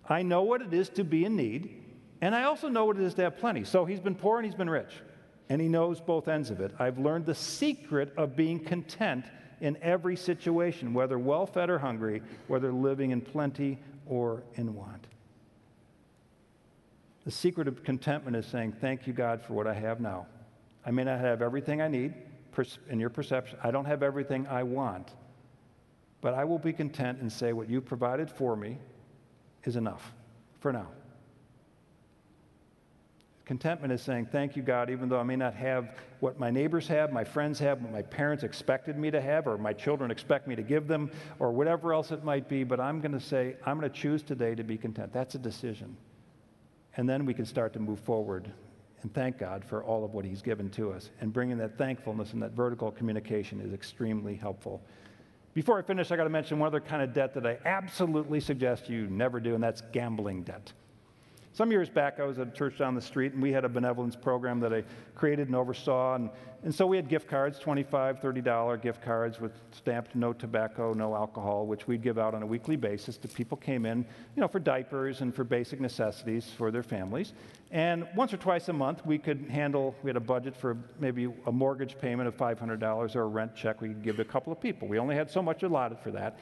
I 0.08 0.22
know 0.22 0.42
what 0.42 0.60
it 0.60 0.72
is 0.72 0.90
to 0.90 1.04
be 1.04 1.24
in 1.24 1.34
need, 1.34 1.82
and 2.20 2.34
I 2.34 2.44
also 2.44 2.68
know 2.68 2.84
what 2.84 2.96
it 2.96 3.02
is 3.02 3.14
to 3.14 3.22
have 3.22 3.38
plenty. 3.38 3.64
So 3.64 3.84
he's 3.84 4.00
been 4.00 4.14
poor 4.14 4.38
and 4.38 4.46
he's 4.46 4.54
been 4.54 4.70
rich, 4.70 4.92
and 5.48 5.60
he 5.60 5.68
knows 5.68 6.00
both 6.00 6.28
ends 6.28 6.50
of 6.50 6.60
it. 6.60 6.72
I've 6.78 6.98
learned 6.98 7.26
the 7.26 7.34
secret 7.34 8.12
of 8.16 8.37
being 8.37 8.60
content 8.60 9.24
in 9.61 9.77
every 9.83 10.17
situation, 10.17 10.95
whether 10.95 11.19
well 11.19 11.47
fed 11.47 11.71
or 11.71 11.79
hungry, 11.79 12.23
whether 12.49 12.73
living 12.73 13.11
in 13.11 13.21
plenty 13.21 13.79
or 14.07 14.43
in 14.55 14.75
want. 14.75 15.07
The 17.25 17.31
secret 17.31 17.69
of 17.69 17.83
contentment 17.83 18.37
is 18.37 18.47
saying, 18.47 18.73
Thank 18.81 19.07
you, 19.07 19.12
God, 19.12 19.40
for 19.43 19.55
what 19.55 19.67
I 19.67 19.75
have 19.75 20.01
now. 20.01 20.27
I 20.85 20.90
may 20.90 21.05
not 21.05 21.21
have 21.21 21.40
everything 21.40 21.81
I 21.81 21.88
need 21.88 22.14
in 22.88 23.01
your 23.01 23.11
perception, 23.11 23.59
I 23.64 23.71
don't 23.71 23.87
have 23.87 24.03
everything 24.03 24.47
I 24.47 24.62
want, 24.62 25.11
but 26.21 26.35
I 26.35 26.45
will 26.45 26.59
be 26.59 26.73
content 26.73 27.21
and 27.21 27.33
say, 27.33 27.53
What 27.53 27.69
you 27.69 27.81
provided 27.81 28.31
for 28.31 28.57
me 28.57 28.79
is 29.64 29.77
enough 29.77 30.12
for 30.61 30.73
now. 30.73 30.88
Contentment 33.44 33.92
is 33.92 34.00
saying, 34.00 34.26
Thank 34.26 34.57
you, 34.57 34.62
God, 34.62 34.88
even 34.88 35.09
though 35.09 35.20
I 35.20 35.22
may 35.22 35.37
not 35.37 35.54
have 35.54 35.96
what 36.20 36.38
my 36.38 36.50
neighbors 36.50 36.88
have, 36.88 37.12
my 37.12 37.24
friends 37.24 37.59
have, 37.59 37.83
what 37.83 37.92
my 37.92 38.02
parents 38.02 38.42
expected 38.42 38.96
me 38.96 39.11
to 39.11 39.20
have, 39.20 39.46
or 39.46 39.59
my 39.59 39.72
children 39.72 40.11
expect 40.11 40.48
me 40.48 40.57
to 40.57 40.62
give 40.62 40.88
them, 40.88 41.11
or 41.38 41.52
whatever 41.52 41.92
else 41.92 42.11
it 42.11 42.24
might 42.24 42.48
be, 42.48 42.64
but 42.64 42.80
I'm 42.80 43.00
going 43.00 43.12
to 43.12 43.20
say, 43.20 43.57
I'm 43.66 43.78
going 43.78 43.90
to 43.90 43.94
choose 43.94 44.22
today 44.22 44.54
to 44.54 44.64
be 44.64 44.78
content. 44.78 45.12
That's 45.12 45.35
a 45.35 45.38
decision. 45.38 45.96
And 46.96 47.09
then 47.09 47.26
we 47.26 47.35
can 47.35 47.44
start 47.44 47.72
to 47.74 47.80
move 47.80 48.00
forward 48.00 48.50
and 49.02 49.12
thank 49.12 49.37
God 49.37 49.62
for 49.62 49.85
all 49.85 50.02
of 50.02 50.14
what 50.14 50.24
He's 50.24 50.40
given 50.40 50.70
to 50.70 50.90
us. 50.90 51.11
And 51.20 51.30
bringing 51.30 51.59
that 51.59 51.76
thankfulness 51.76 52.33
and 52.33 52.42
that 52.42 52.52
vertical 52.52 52.90
communication 52.90 53.61
is 53.61 53.74
extremely 53.74 54.35
helpful. 54.35 54.83
Before 55.52 55.78
I 55.78 55.83
finish, 55.83 56.11
I 56.11 56.16
got 56.16 56.24
to 56.24 56.30
mention 56.30 56.59
one 56.59 56.66
other 56.66 56.80
kind 56.80 57.02
of 57.02 57.12
debt 57.12 57.35
that 57.35 57.46
I 57.46 57.59
absolutely 57.66 58.40
suggest 58.40 58.88
you 58.88 59.07
never 59.09 59.38
do, 59.40 59.54
and 59.54 59.62
that's 59.62 59.83
gambling 59.92 60.42
debt. 60.44 60.72
Some 61.55 61.71
years 61.71 61.88
back, 61.88 62.19
I 62.19 62.25
was 62.25 62.40
at 62.40 62.49
a 62.49 62.51
church 62.51 62.79
down 62.79 62.97
the 62.97 63.01
street, 63.01 63.33
and 63.33 63.40
we 63.40 63.53
had 63.53 63.64
a 63.64 63.69
benevolence 63.69 64.17
program 64.17 64.59
that 64.59 64.75
I 64.75 64.83
created 65.14 65.47
and 65.47 65.55
oversaw. 65.55 66.17
And, 66.17 66.29
and 66.64 66.75
so 66.75 66.85
we 66.85 66.97
had 66.97 67.09
gift 67.09 67.29
cards, 67.29 67.61
$25, 67.61 68.21
$30 68.21 68.83
gift 68.83 69.01
cards 69.05 69.38
with 69.38 69.53
stamped 69.71 70.17
no 70.17 70.33
tobacco, 70.33 70.93
no 70.95 71.14
alcohol, 71.14 71.69
which 71.69 71.87
we'd 71.87 72.03
give 72.03 72.19
out 72.19 72.35
on 72.35 72.43
a 72.43 72.47
weekly 72.47 72.75
basis 72.75 73.17
to 73.19 73.29
people 73.29 73.57
came 73.57 73.87
in, 73.87 73.99
you 74.35 74.40
know, 74.40 74.49
for 74.49 74.59
diapers 74.59 75.21
and 75.21 75.33
for 75.33 75.45
basic 75.45 75.81
necessities 75.81 76.51
for 76.59 76.73
their 76.73 76.83
families. 76.83 77.35
And 77.71 78.09
once 78.17 78.35
or 78.35 78.38
twice 78.38 78.69
a 78.69 78.73
month, 78.73 79.07
we 79.07 79.17
could 79.17 79.47
handle, 79.49 79.95
we 80.03 80.09
had 80.09 80.17
a 80.17 80.21
budget 80.21 80.57
for 80.57 80.77
maybe 80.99 81.33
a 81.47 81.53
mortgage 81.53 81.97
payment 82.01 82.27
of 82.27 82.37
$500 82.37 83.14
or 83.14 83.21
a 83.21 83.27
rent 83.27 83.55
check 83.55 83.81
we 83.81 83.90
could 83.90 84.03
give 84.03 84.17
to 84.17 84.23
a 84.23 84.25
couple 84.25 84.53
of 84.53 84.61
people. 84.61 84.88
We 84.88 84.99
only 84.99 85.14
had 85.14 85.31
so 85.31 85.40
much 85.40 85.62
allotted 85.62 86.01
for 86.01 86.11
that. 86.11 86.37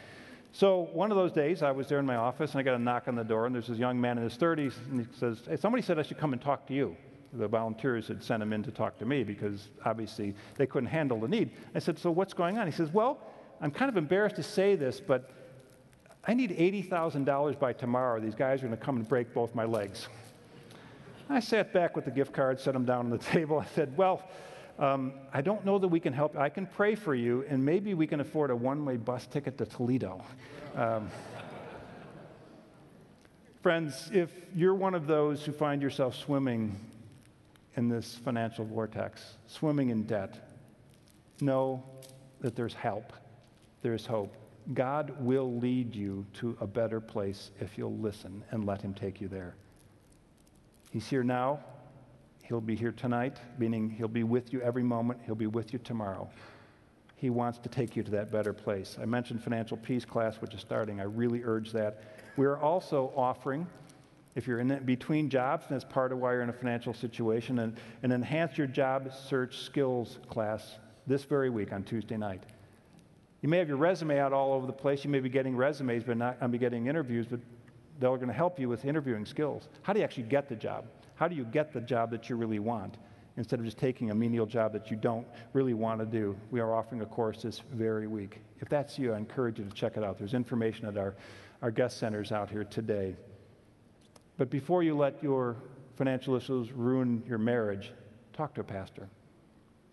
So 0.52 0.90
one 0.92 1.10
of 1.10 1.16
those 1.16 1.32
days, 1.32 1.62
I 1.62 1.70
was 1.70 1.88
there 1.88 1.98
in 1.98 2.04
my 2.04 2.16
office, 2.16 2.50
and 2.52 2.60
I 2.60 2.62
got 2.62 2.74
a 2.74 2.78
knock 2.78 3.08
on 3.08 3.14
the 3.14 3.24
door, 3.24 3.46
and 3.46 3.54
there's 3.54 3.68
this 3.68 3.78
young 3.78 3.98
man 3.98 4.18
in 4.18 4.24
his 4.24 4.36
30s, 4.36 4.74
and 4.90 5.00
he 5.00 5.06
says, 5.18 5.40
hey, 5.48 5.56
somebody 5.56 5.82
said 5.82 5.98
I 5.98 6.02
should 6.02 6.18
come 6.18 6.34
and 6.34 6.42
talk 6.42 6.66
to 6.66 6.74
you. 6.74 6.94
The 7.32 7.48
volunteers 7.48 8.08
had 8.08 8.22
sent 8.22 8.42
him 8.42 8.52
in 8.52 8.62
to 8.64 8.70
talk 8.70 8.98
to 8.98 9.06
me 9.06 9.24
because 9.24 9.70
obviously 9.86 10.34
they 10.56 10.66
couldn't 10.66 10.90
handle 10.90 11.18
the 11.18 11.28
need. 11.28 11.52
I 11.74 11.78
said, 11.78 11.98
so 11.98 12.10
what's 12.10 12.34
going 12.34 12.58
on? 12.58 12.66
He 12.66 12.72
says, 12.72 12.92
well, 12.92 13.18
I'm 13.62 13.70
kind 13.70 13.88
of 13.88 13.96
embarrassed 13.96 14.36
to 14.36 14.42
say 14.42 14.76
this, 14.76 15.00
but 15.00 15.30
I 16.24 16.34
need 16.34 16.50
$80,000 16.50 17.58
by 17.58 17.72
tomorrow. 17.72 18.20
These 18.20 18.34
guys 18.34 18.62
are 18.62 18.66
going 18.66 18.78
to 18.78 18.84
come 18.84 18.96
and 18.96 19.08
break 19.08 19.32
both 19.32 19.54
my 19.54 19.64
legs. 19.64 20.08
I 21.30 21.40
sat 21.40 21.72
back 21.72 21.96
with 21.96 22.04
the 22.04 22.10
gift 22.10 22.34
card, 22.34 22.60
set 22.60 22.74
them 22.74 22.84
down 22.84 23.06
on 23.06 23.10
the 23.10 23.18
table. 23.32 23.58
I 23.58 23.66
said, 23.74 23.96
well, 23.96 24.28
um, 24.78 25.12
I 25.32 25.40
don't 25.42 25.64
know 25.64 25.78
that 25.78 25.88
we 25.88 26.00
can 26.00 26.12
help. 26.12 26.36
I 26.36 26.48
can 26.48 26.66
pray 26.66 26.94
for 26.94 27.14
you, 27.14 27.44
and 27.48 27.64
maybe 27.64 27.94
we 27.94 28.06
can 28.06 28.20
afford 28.20 28.50
a 28.50 28.56
one 28.56 28.84
way 28.84 28.96
bus 28.96 29.26
ticket 29.26 29.58
to 29.58 29.66
Toledo. 29.66 30.24
Um, 30.74 31.10
friends, 33.62 34.10
if 34.12 34.30
you're 34.54 34.74
one 34.74 34.94
of 34.94 35.06
those 35.06 35.44
who 35.44 35.52
find 35.52 35.82
yourself 35.82 36.16
swimming 36.16 36.74
in 37.76 37.88
this 37.88 38.16
financial 38.24 38.64
vortex, 38.64 39.36
swimming 39.46 39.90
in 39.90 40.04
debt, 40.04 40.50
know 41.40 41.82
that 42.40 42.56
there's 42.56 42.74
help. 42.74 43.12
there's 43.82 44.06
hope. 44.06 44.36
God 44.74 45.14
will 45.18 45.58
lead 45.58 45.94
you 45.94 46.24
to 46.34 46.56
a 46.60 46.66
better 46.66 47.00
place 47.00 47.50
if 47.60 47.76
you'll 47.76 47.96
listen 47.96 48.44
and 48.52 48.64
let 48.64 48.80
Him 48.80 48.94
take 48.94 49.20
you 49.20 49.28
there. 49.28 49.54
He's 50.90 51.08
here 51.08 51.24
now. 51.24 51.60
He'll 52.42 52.60
be 52.60 52.76
here 52.76 52.92
tonight, 52.92 53.38
meaning 53.58 53.88
He'll 53.88 54.08
be 54.08 54.24
with 54.24 54.52
you 54.52 54.60
every 54.60 54.82
moment. 54.82 55.20
He'll 55.24 55.34
be 55.34 55.46
with 55.46 55.72
you 55.72 55.78
tomorrow. 55.78 56.28
He 57.16 57.30
wants 57.30 57.58
to 57.60 57.68
take 57.68 57.94
you 57.94 58.02
to 58.02 58.10
that 58.10 58.32
better 58.32 58.52
place. 58.52 58.98
I 59.00 59.04
mentioned 59.04 59.42
financial 59.42 59.76
peace 59.76 60.04
class, 60.04 60.40
which 60.40 60.54
is 60.54 60.60
starting. 60.60 61.00
I 61.00 61.04
really 61.04 61.42
urge 61.44 61.70
that. 61.72 62.02
We're 62.36 62.58
also 62.58 63.12
offering, 63.16 63.66
if 64.34 64.46
you're 64.46 64.58
in 64.58 64.76
between 64.84 65.30
jobs, 65.30 65.66
and 65.68 65.74
that's 65.74 65.90
part 65.90 66.10
of 66.10 66.18
why 66.18 66.32
you're 66.32 66.42
in 66.42 66.48
a 66.48 66.52
financial 66.52 66.92
situation, 66.92 67.60
an, 67.60 67.76
an 68.02 68.10
enhance 68.10 68.58
your 68.58 68.66
job 68.66 69.12
search 69.14 69.58
skills 69.58 70.18
class 70.28 70.78
this 71.06 71.22
very 71.22 71.48
week 71.48 71.72
on 71.72 71.84
Tuesday 71.84 72.16
night. 72.16 72.42
You 73.40 73.48
may 73.48 73.58
have 73.58 73.68
your 73.68 73.76
resume 73.76 74.18
out 74.18 74.32
all 74.32 74.52
over 74.52 74.66
the 74.66 74.72
place. 74.72 75.04
You 75.04 75.10
may 75.10 75.20
be 75.20 75.28
getting 75.28 75.56
resumes, 75.56 76.04
but 76.04 76.16
not 76.16 76.50
be 76.50 76.58
getting 76.58 76.86
interviews, 76.86 77.26
but 77.28 77.40
they're 78.00 78.16
going 78.16 78.26
to 78.28 78.32
help 78.32 78.58
you 78.58 78.68
with 78.68 78.84
interviewing 78.84 79.26
skills. 79.26 79.68
How 79.82 79.92
do 79.92 80.00
you 80.00 80.04
actually 80.04 80.24
get 80.24 80.48
the 80.48 80.56
job? 80.56 80.86
How 81.14 81.28
do 81.28 81.34
you 81.34 81.44
get 81.44 81.72
the 81.72 81.80
job 81.80 82.10
that 82.10 82.28
you 82.28 82.36
really 82.36 82.58
want 82.58 82.96
instead 83.36 83.58
of 83.58 83.64
just 83.64 83.78
taking 83.78 84.10
a 84.10 84.14
menial 84.14 84.46
job 84.46 84.72
that 84.72 84.90
you 84.90 84.96
don't 84.96 85.26
really 85.52 85.74
want 85.74 86.00
to 86.00 86.06
do? 86.06 86.36
We 86.50 86.60
are 86.60 86.74
offering 86.74 87.00
a 87.00 87.06
course 87.06 87.42
this 87.42 87.60
very 87.72 88.06
week. 88.06 88.40
If 88.60 88.68
that's 88.68 88.98
you, 88.98 89.14
I 89.14 89.18
encourage 89.18 89.58
you 89.58 89.64
to 89.64 89.72
check 89.72 89.96
it 89.96 90.04
out. 90.04 90.18
There's 90.18 90.34
information 90.34 90.86
at 90.86 90.96
our, 90.96 91.14
our 91.60 91.70
guest 91.70 91.98
centers 91.98 92.32
out 92.32 92.50
here 92.50 92.64
today. 92.64 93.16
But 94.38 94.50
before 94.50 94.82
you 94.82 94.96
let 94.96 95.22
your 95.22 95.56
financial 95.96 96.34
issues 96.34 96.72
ruin 96.72 97.22
your 97.26 97.38
marriage, 97.38 97.92
talk 98.32 98.54
to 98.54 98.62
a 98.62 98.64
pastor 98.64 99.08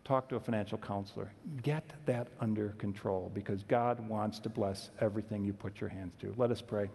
talk 0.09 0.27
to 0.27 0.35
a 0.35 0.39
financial 0.39 0.79
counselor. 0.79 1.31
Get 1.61 1.83
that 2.07 2.29
under 2.39 2.69
control 2.79 3.29
because 3.35 3.61
God 3.61 3.99
wants 4.09 4.39
to 4.39 4.49
bless 4.49 4.89
everything 4.99 5.45
you 5.45 5.53
put 5.53 5.79
your 5.79 5.87
hands 5.87 6.13
to. 6.21 6.33
Let 6.35 6.49
us 6.49 6.63
pray. 6.63 6.89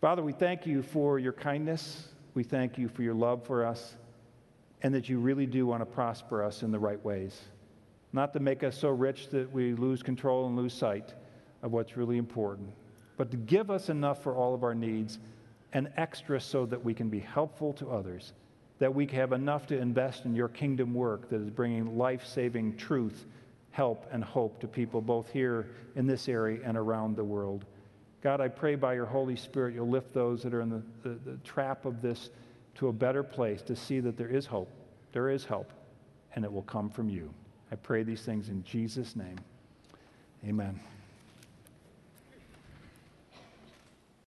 Father, 0.00 0.24
we 0.24 0.32
thank 0.32 0.66
you 0.66 0.82
for 0.82 1.20
your 1.20 1.32
kindness. 1.32 2.08
We 2.34 2.42
thank 2.42 2.78
you 2.78 2.88
for 2.88 3.02
your 3.02 3.14
love 3.14 3.44
for 3.44 3.64
us 3.64 3.96
and 4.82 4.94
that 4.94 5.08
you 5.08 5.18
really 5.18 5.46
do 5.46 5.66
want 5.66 5.82
to 5.82 5.86
prosper 5.86 6.42
us 6.42 6.62
in 6.62 6.70
the 6.70 6.78
right 6.78 7.02
ways. 7.04 7.38
Not 8.12 8.32
to 8.32 8.40
make 8.40 8.62
us 8.62 8.76
so 8.76 8.88
rich 8.88 9.28
that 9.30 9.52
we 9.52 9.74
lose 9.74 10.02
control 10.02 10.46
and 10.46 10.56
lose 10.56 10.72
sight 10.72 11.14
of 11.62 11.72
what's 11.72 11.96
really 11.96 12.18
important, 12.18 12.70
but 13.16 13.30
to 13.30 13.36
give 13.36 13.70
us 13.70 13.88
enough 13.88 14.22
for 14.22 14.34
all 14.34 14.54
of 14.54 14.64
our 14.64 14.74
needs 14.74 15.18
and 15.72 15.90
extra 15.96 16.40
so 16.40 16.66
that 16.66 16.84
we 16.84 16.94
can 16.94 17.08
be 17.08 17.20
helpful 17.20 17.72
to 17.74 17.90
others 17.90 18.32
that 18.80 18.92
we 18.92 19.06
have 19.06 19.32
enough 19.32 19.66
to 19.66 19.78
invest 19.78 20.24
in 20.24 20.34
your 20.34 20.48
kingdom 20.48 20.92
work 20.94 21.28
that 21.28 21.40
is 21.40 21.50
bringing 21.50 21.96
life 21.98 22.26
saving 22.26 22.76
truth, 22.76 23.26
help, 23.70 24.06
and 24.10 24.24
hope 24.24 24.58
to 24.58 24.66
people 24.66 25.02
both 25.02 25.30
here 25.30 25.68
in 25.96 26.06
this 26.06 26.28
area 26.28 26.60
and 26.64 26.76
around 26.76 27.14
the 27.14 27.22
world. 27.22 27.66
God, 28.22 28.40
I 28.40 28.48
pray 28.48 28.74
by 28.74 28.94
your 28.94 29.06
Holy 29.06 29.36
Spirit 29.36 29.74
you'll 29.74 29.88
lift 29.88 30.12
those 30.12 30.42
that 30.42 30.52
are 30.52 30.60
in 30.60 30.68
the, 30.68 30.82
the, 31.02 31.14
the 31.30 31.36
trap 31.38 31.86
of 31.86 32.02
this 32.02 32.30
to 32.76 32.88
a 32.88 32.92
better 32.92 33.22
place 33.22 33.62
to 33.62 33.74
see 33.74 34.00
that 34.00 34.16
there 34.16 34.28
is 34.28 34.46
hope. 34.46 34.70
There 35.12 35.30
is 35.30 35.44
help, 35.44 35.72
and 36.34 36.44
it 36.44 36.52
will 36.52 36.62
come 36.62 36.90
from 36.90 37.08
you. 37.08 37.32
I 37.72 37.76
pray 37.76 38.02
these 38.02 38.22
things 38.22 38.48
in 38.48 38.62
Jesus' 38.64 39.16
name. 39.16 39.38
Amen. 40.46 40.80